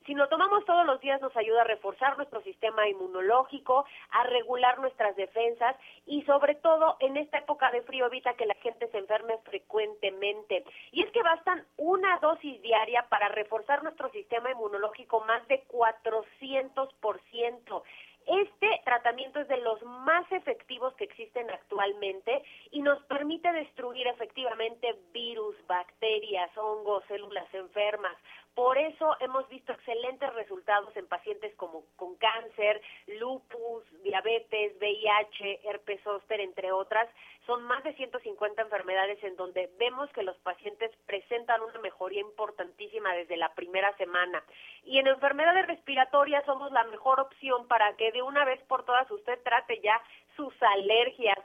si 0.10 0.16
lo 0.16 0.28
tomamos 0.28 0.66
todos 0.66 0.86
los 0.88 1.00
días 1.02 1.22
nos 1.22 1.38
ayuda 1.38 1.62
a 1.62 1.66
reforzar 1.66 2.18
nuestro 2.18 2.42
sistema 2.42 2.90
inmunológico, 2.90 3.86
a 4.10 4.24
regular 4.24 4.80
nuestras 4.80 5.16
defensas 5.16 5.76
y 6.08 6.24
sobre 6.24 6.56
todo 6.56 6.98
en 7.00 7.16
esta 7.16 7.38
época 7.38 7.70
de 7.70 7.84
frío 7.84 8.08
evita 8.08 8.34
que 8.34 8.48
la 8.48 8.56
gente 8.56 8.88
se 8.88 8.98
enferme 8.98 9.38
frecuentemente. 9.44 10.66
Y 10.94 11.04
es 11.04 11.12
que 11.12 11.22
bastan 11.22 11.64
una 11.78 12.18
dosis 12.18 12.60
diaria 12.64 13.06
para 13.08 13.28
reforzar 13.28 13.84
nuestro 13.84 14.10
sistema 14.10 14.50
inmunológico 14.50 15.24
más 15.26 15.48
de 15.48 15.64
400%. 15.68 17.84
Este 18.30 18.82
tratamiento 18.86 19.40
es 19.40 19.48
de 19.48 19.58
los 19.58 19.82
más 19.84 20.32
efectivos 20.32 20.94
que 20.96 21.04
existen 21.04 21.50
actualmente 21.50 22.44
y 22.70 22.82
nos 22.82 23.02
permite 23.06 23.52
destruir 23.52 24.06
efectivamente 24.08 24.96
virus, 25.12 25.56
bacterias, 25.66 26.56
hongos, 26.56 27.04
células 27.08 27.52
enfermas. 27.54 28.16
Por 28.56 28.78
eso 28.78 29.16
hemos 29.22 29.48
visto 29.48 29.72
excelentes 29.72 30.34
resultados 30.34 30.96
en 30.98 31.08
pacientes 31.08 31.56
como 31.56 31.84
con 31.96 32.16
cáncer, 32.16 32.82
lupus, 33.20 33.84
diabetes, 34.04 34.76
VIH, 34.80 35.62
herpes 35.64 36.02
zóster, 36.04 36.42
entre 36.42 36.72
otras. 36.72 37.08
Son 37.46 37.64
más 37.64 37.84
de 37.84 37.94
150 37.94 38.62
enfermedades 38.62 39.24
en 39.24 39.36
donde 39.36 39.70
vemos 39.80 40.10
que 40.12 40.24
los 40.24 40.38
pacientes 40.40 40.92
presentan 41.06 41.62
una 41.62 41.80
mejoría 41.80 42.22
importantísima 42.22 43.14
desde 43.14 43.38
la 43.38 43.54
primera 43.54 43.96
semana. 43.98 44.44
Y 44.84 45.00
en 45.00 45.08
enfermedades 45.08 45.66
respiratorias 45.68 46.46
somos 46.46 46.72
la 46.72 46.84
mejor 46.86 47.20
opción 47.20 47.68
para 47.68 47.96
que 47.96 48.12
de 48.12 48.22
una 48.22 48.46
vez 48.46 48.62
por 48.68 48.84
todas 48.84 49.10
usted 49.10 49.42
trate 49.44 49.80
ya 49.82 50.02
sus 50.36 50.54
alergias, 50.62 51.40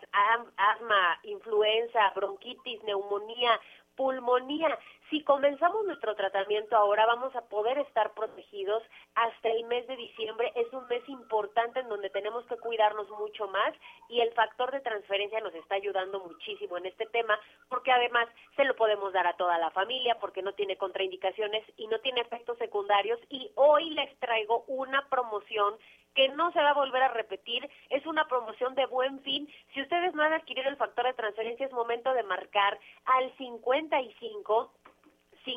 asma, 0.57 1.19
influenza, 1.25 2.11
bronquitis, 2.15 2.83
neumonía, 2.85 3.61
pulmonía. 3.97 4.79
Si 5.11 5.23
comenzamos 5.23 5.85
nuestro 5.85 6.15
tratamiento 6.15 6.77
ahora, 6.77 7.05
vamos 7.05 7.37
a 7.37 7.43
poder 7.43 7.77
estar 7.79 8.15
protegidos 8.15 8.83
hasta 9.15 9.51
el 9.51 9.65
mes 9.65 9.87
de 9.87 9.97
diciembre. 9.97 10.51
Es 10.55 10.73
un 10.73 10.87
mes 10.89 11.07
importante 11.09 11.81
en 11.81 11.89
donde 11.89 12.09
tenemos 12.09 12.47
que 12.47 12.57
cuidarnos 12.57 13.09
mucho 13.11 13.47
más 13.49 13.75
y 14.09 14.21
el 14.21 14.33
factor 14.33 14.73
de 14.73 14.81
transferencia 14.81 15.41
nos 15.41 15.55
está 15.55 15.75
ayudando 15.75 16.21
muchísimo 16.21 16.79
en 16.79 16.87
este 16.87 17.05
tema 17.07 17.39
porque 17.69 17.93
además 17.93 18.29
se 18.57 18.65
lo 18.65 18.75
podemos 18.77 19.13
dar 19.13 19.27
a 19.27 19.37
toda 19.37 19.59
la 19.59 19.71
familia 19.71 20.17
porque 20.21 20.43
no 20.43 20.55
tiene 20.55 20.79
contraindicaciones 20.79 21.65
y 21.77 21.87
no 21.89 21.99
tiene 22.01 22.23
efectos 22.23 22.57
secundarios 22.57 23.21
y 23.29 23.51
hoy 23.57 23.91
les 23.91 24.19
traigo 24.21 24.65
una 24.69 25.07
promoción 25.11 25.75
que 26.15 26.29
no 26.29 26.53
se 26.53 26.61
va 26.61 26.71
a 26.71 26.75
volver 26.75 27.03
a 27.03 27.09
repetir. 27.09 27.69
Es 27.91 28.07
una 28.07 28.27
promoción 28.27 28.75
de 28.75 28.87
buen 28.87 29.21
fin. 29.21 29.49
Si 29.75 29.83
ustedes 29.83 30.15
no 30.15 30.23
han 30.23 30.33
adquirido 30.33 30.69
el 30.69 30.77
factor 30.77 31.05
de 31.07 31.15
transferencia, 31.15 31.67
es 31.67 31.73
momento 31.73 32.15
de 32.15 32.23
marcar 32.23 32.79
al 33.05 33.37
55 33.37 34.71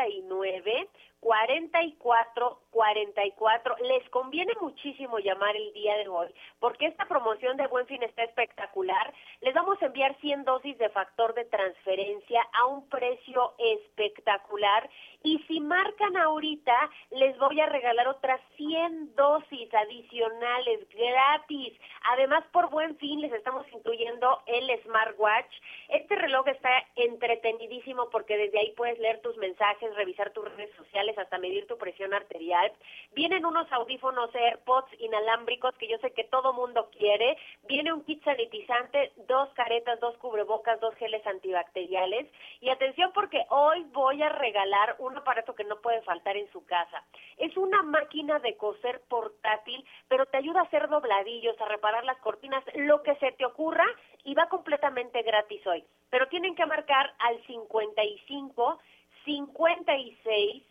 44 1.24 2.60
44. 2.70 3.76
Les 3.84 4.06
conviene 4.10 4.52
muchísimo 4.60 5.18
llamar 5.20 5.56
el 5.56 5.72
día 5.72 5.96
de 5.96 6.08
hoy 6.08 6.28
porque 6.58 6.86
esta 6.86 7.06
promoción 7.06 7.56
de 7.56 7.66
Buen 7.68 7.86
Fin 7.86 8.02
está 8.02 8.24
espectacular. 8.24 9.14
Les 9.40 9.54
vamos 9.54 9.80
a 9.80 9.86
enviar 9.86 10.14
100 10.20 10.44
dosis 10.44 10.76
de 10.76 10.90
factor 10.90 11.32
de 11.34 11.44
transferencia 11.46 12.42
a 12.52 12.66
un 12.66 12.88
precio 12.88 13.54
espectacular 13.58 14.90
y 15.22 15.38
si 15.46 15.60
marcan 15.60 16.16
ahorita 16.16 16.74
les 17.12 17.38
voy 17.38 17.60
a 17.60 17.66
regalar 17.66 18.08
otras 18.08 18.40
100 18.56 19.14
dosis 19.14 19.72
adicionales 19.72 20.86
gratis. 20.90 21.78
Además 22.10 22.44
por 22.52 22.68
Buen 22.68 22.98
Fin 22.98 23.20
les 23.20 23.32
estamos 23.32 23.64
incluyendo 23.72 24.42
el 24.46 24.68
smartwatch. 24.82 25.54
Este 25.88 26.16
reloj 26.16 26.48
está 26.48 26.70
entretenidísimo 26.96 28.10
porque 28.10 28.36
desde 28.36 28.58
ahí 28.58 28.72
puedes 28.76 28.98
leer 28.98 29.22
tus 29.22 29.36
mensajes, 29.36 29.94
revisar 29.94 30.32
tus 30.32 30.44
redes 30.56 30.74
sociales 30.76 31.13
hasta 31.18 31.38
medir 31.38 31.66
tu 31.66 31.76
presión 31.78 32.14
arterial. 32.14 32.72
Vienen 33.12 33.44
unos 33.44 33.70
audífonos 33.72 34.34
AirPods 34.34 34.92
inalámbricos 35.00 35.74
que 35.76 35.88
yo 35.88 35.98
sé 35.98 36.12
que 36.12 36.24
todo 36.24 36.52
mundo 36.52 36.88
quiere. 36.96 37.36
Viene 37.68 37.92
un 37.92 38.04
kit 38.04 38.22
sanitizante, 38.24 39.12
dos 39.28 39.48
caretas, 39.54 40.00
dos 40.00 40.16
cubrebocas, 40.18 40.80
dos 40.80 40.94
geles 40.96 41.26
antibacteriales. 41.26 42.30
Y 42.60 42.70
atención 42.70 43.12
porque 43.12 43.44
hoy 43.50 43.84
voy 43.92 44.22
a 44.22 44.28
regalar 44.28 44.96
un 44.98 45.16
aparato 45.16 45.54
que 45.54 45.64
no 45.64 45.80
puede 45.80 46.02
faltar 46.02 46.36
en 46.36 46.50
su 46.52 46.64
casa. 46.66 47.04
Es 47.36 47.56
una 47.56 47.82
máquina 47.82 48.38
de 48.38 48.56
coser 48.56 49.02
portátil, 49.08 49.84
pero 50.08 50.26
te 50.26 50.38
ayuda 50.38 50.60
a 50.60 50.64
hacer 50.64 50.88
dobladillos, 50.88 51.60
a 51.60 51.66
reparar 51.66 52.04
las 52.04 52.18
cortinas, 52.18 52.64
lo 52.74 53.02
que 53.02 53.14
se 53.16 53.32
te 53.32 53.44
ocurra 53.44 53.86
y 54.24 54.34
va 54.34 54.48
completamente 54.48 55.22
gratis 55.22 55.66
hoy. 55.66 55.84
Pero 56.10 56.28
tienen 56.28 56.54
que 56.54 56.66
marcar 56.66 57.14
al 57.18 57.44
55 57.46 58.78
56 59.24 60.62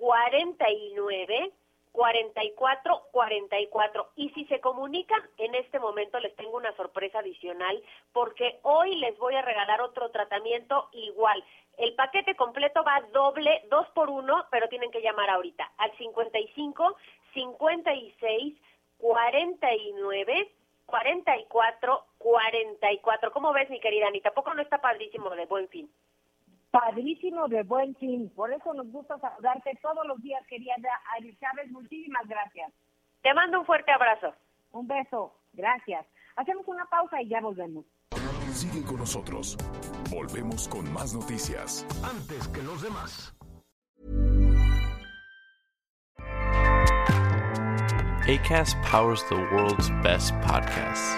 49 0.00 1.52
44 1.92 3.02
44 3.10 4.10
y 4.16 4.30
si 4.30 4.44
se 4.46 4.60
comunican 4.60 5.20
en 5.38 5.54
este 5.54 5.78
momento 5.78 6.18
les 6.20 6.34
tengo 6.36 6.56
una 6.56 6.74
sorpresa 6.76 7.18
adicional 7.18 7.82
porque 8.12 8.60
hoy 8.62 8.94
les 8.96 9.18
voy 9.18 9.34
a 9.34 9.42
regalar 9.42 9.80
otro 9.82 10.10
tratamiento 10.10 10.88
igual 10.92 11.44
el 11.78 11.94
paquete 11.94 12.34
completo 12.36 12.82
va 12.84 13.02
doble 13.12 13.62
dos 13.68 13.88
por 13.90 14.08
uno 14.08 14.46
pero 14.50 14.68
tienen 14.68 14.90
que 14.90 15.02
llamar 15.02 15.28
ahorita 15.30 15.70
al 15.78 15.90
55 15.98 16.96
56 17.34 18.54
49 18.98 20.52
44 20.86 22.04
44. 22.18 23.32
¿Cómo 23.32 23.52
ves, 23.52 23.70
mi 23.70 23.80
querida 23.80 24.08
Anita? 24.08 24.32
¿Poco 24.32 24.52
no 24.52 24.60
está 24.60 24.80
padrísimo 24.80 25.30
de 25.30 25.46
buen 25.46 25.68
fin? 25.68 25.90
Padrísimo 26.70 27.48
de 27.48 27.62
buen 27.64 27.94
fin. 27.96 28.30
Por 28.34 28.52
eso 28.52 28.72
nos 28.74 28.90
gusta 28.92 29.18
saludarte 29.18 29.78
todos 29.82 30.06
los 30.06 30.22
días, 30.22 30.46
querida 30.46 30.74
Ari 31.16 31.36
Chávez. 31.38 31.70
Muchísimas 31.70 32.26
gracias. 32.28 32.72
Te 33.22 33.34
mando 33.34 33.60
un 33.60 33.66
fuerte 33.66 33.90
abrazo. 33.90 34.34
Un 34.72 34.86
beso. 34.86 35.34
Gracias. 35.52 36.06
Hacemos 36.36 36.66
una 36.68 36.84
pausa 36.86 37.20
y 37.20 37.28
ya 37.28 37.40
volvemos. 37.40 37.84
Sigue 38.52 38.84
con 38.84 38.98
nosotros. 38.98 39.56
Volvemos 40.10 40.68
con 40.68 40.92
más 40.92 41.14
noticias. 41.14 41.86
Antes 42.04 42.48
que 42.48 42.62
los 42.62 42.82
demás. 42.82 43.34
ACAST 48.28 48.76
powers 48.82 49.24
the 49.28 49.34
world's 49.34 49.90
best 50.02 50.34
podcasts. 50.34 51.16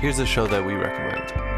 Here's 0.00 0.18
a 0.18 0.26
show 0.26 0.46
that 0.46 0.64
we 0.64 0.74
recommend. 0.74 1.57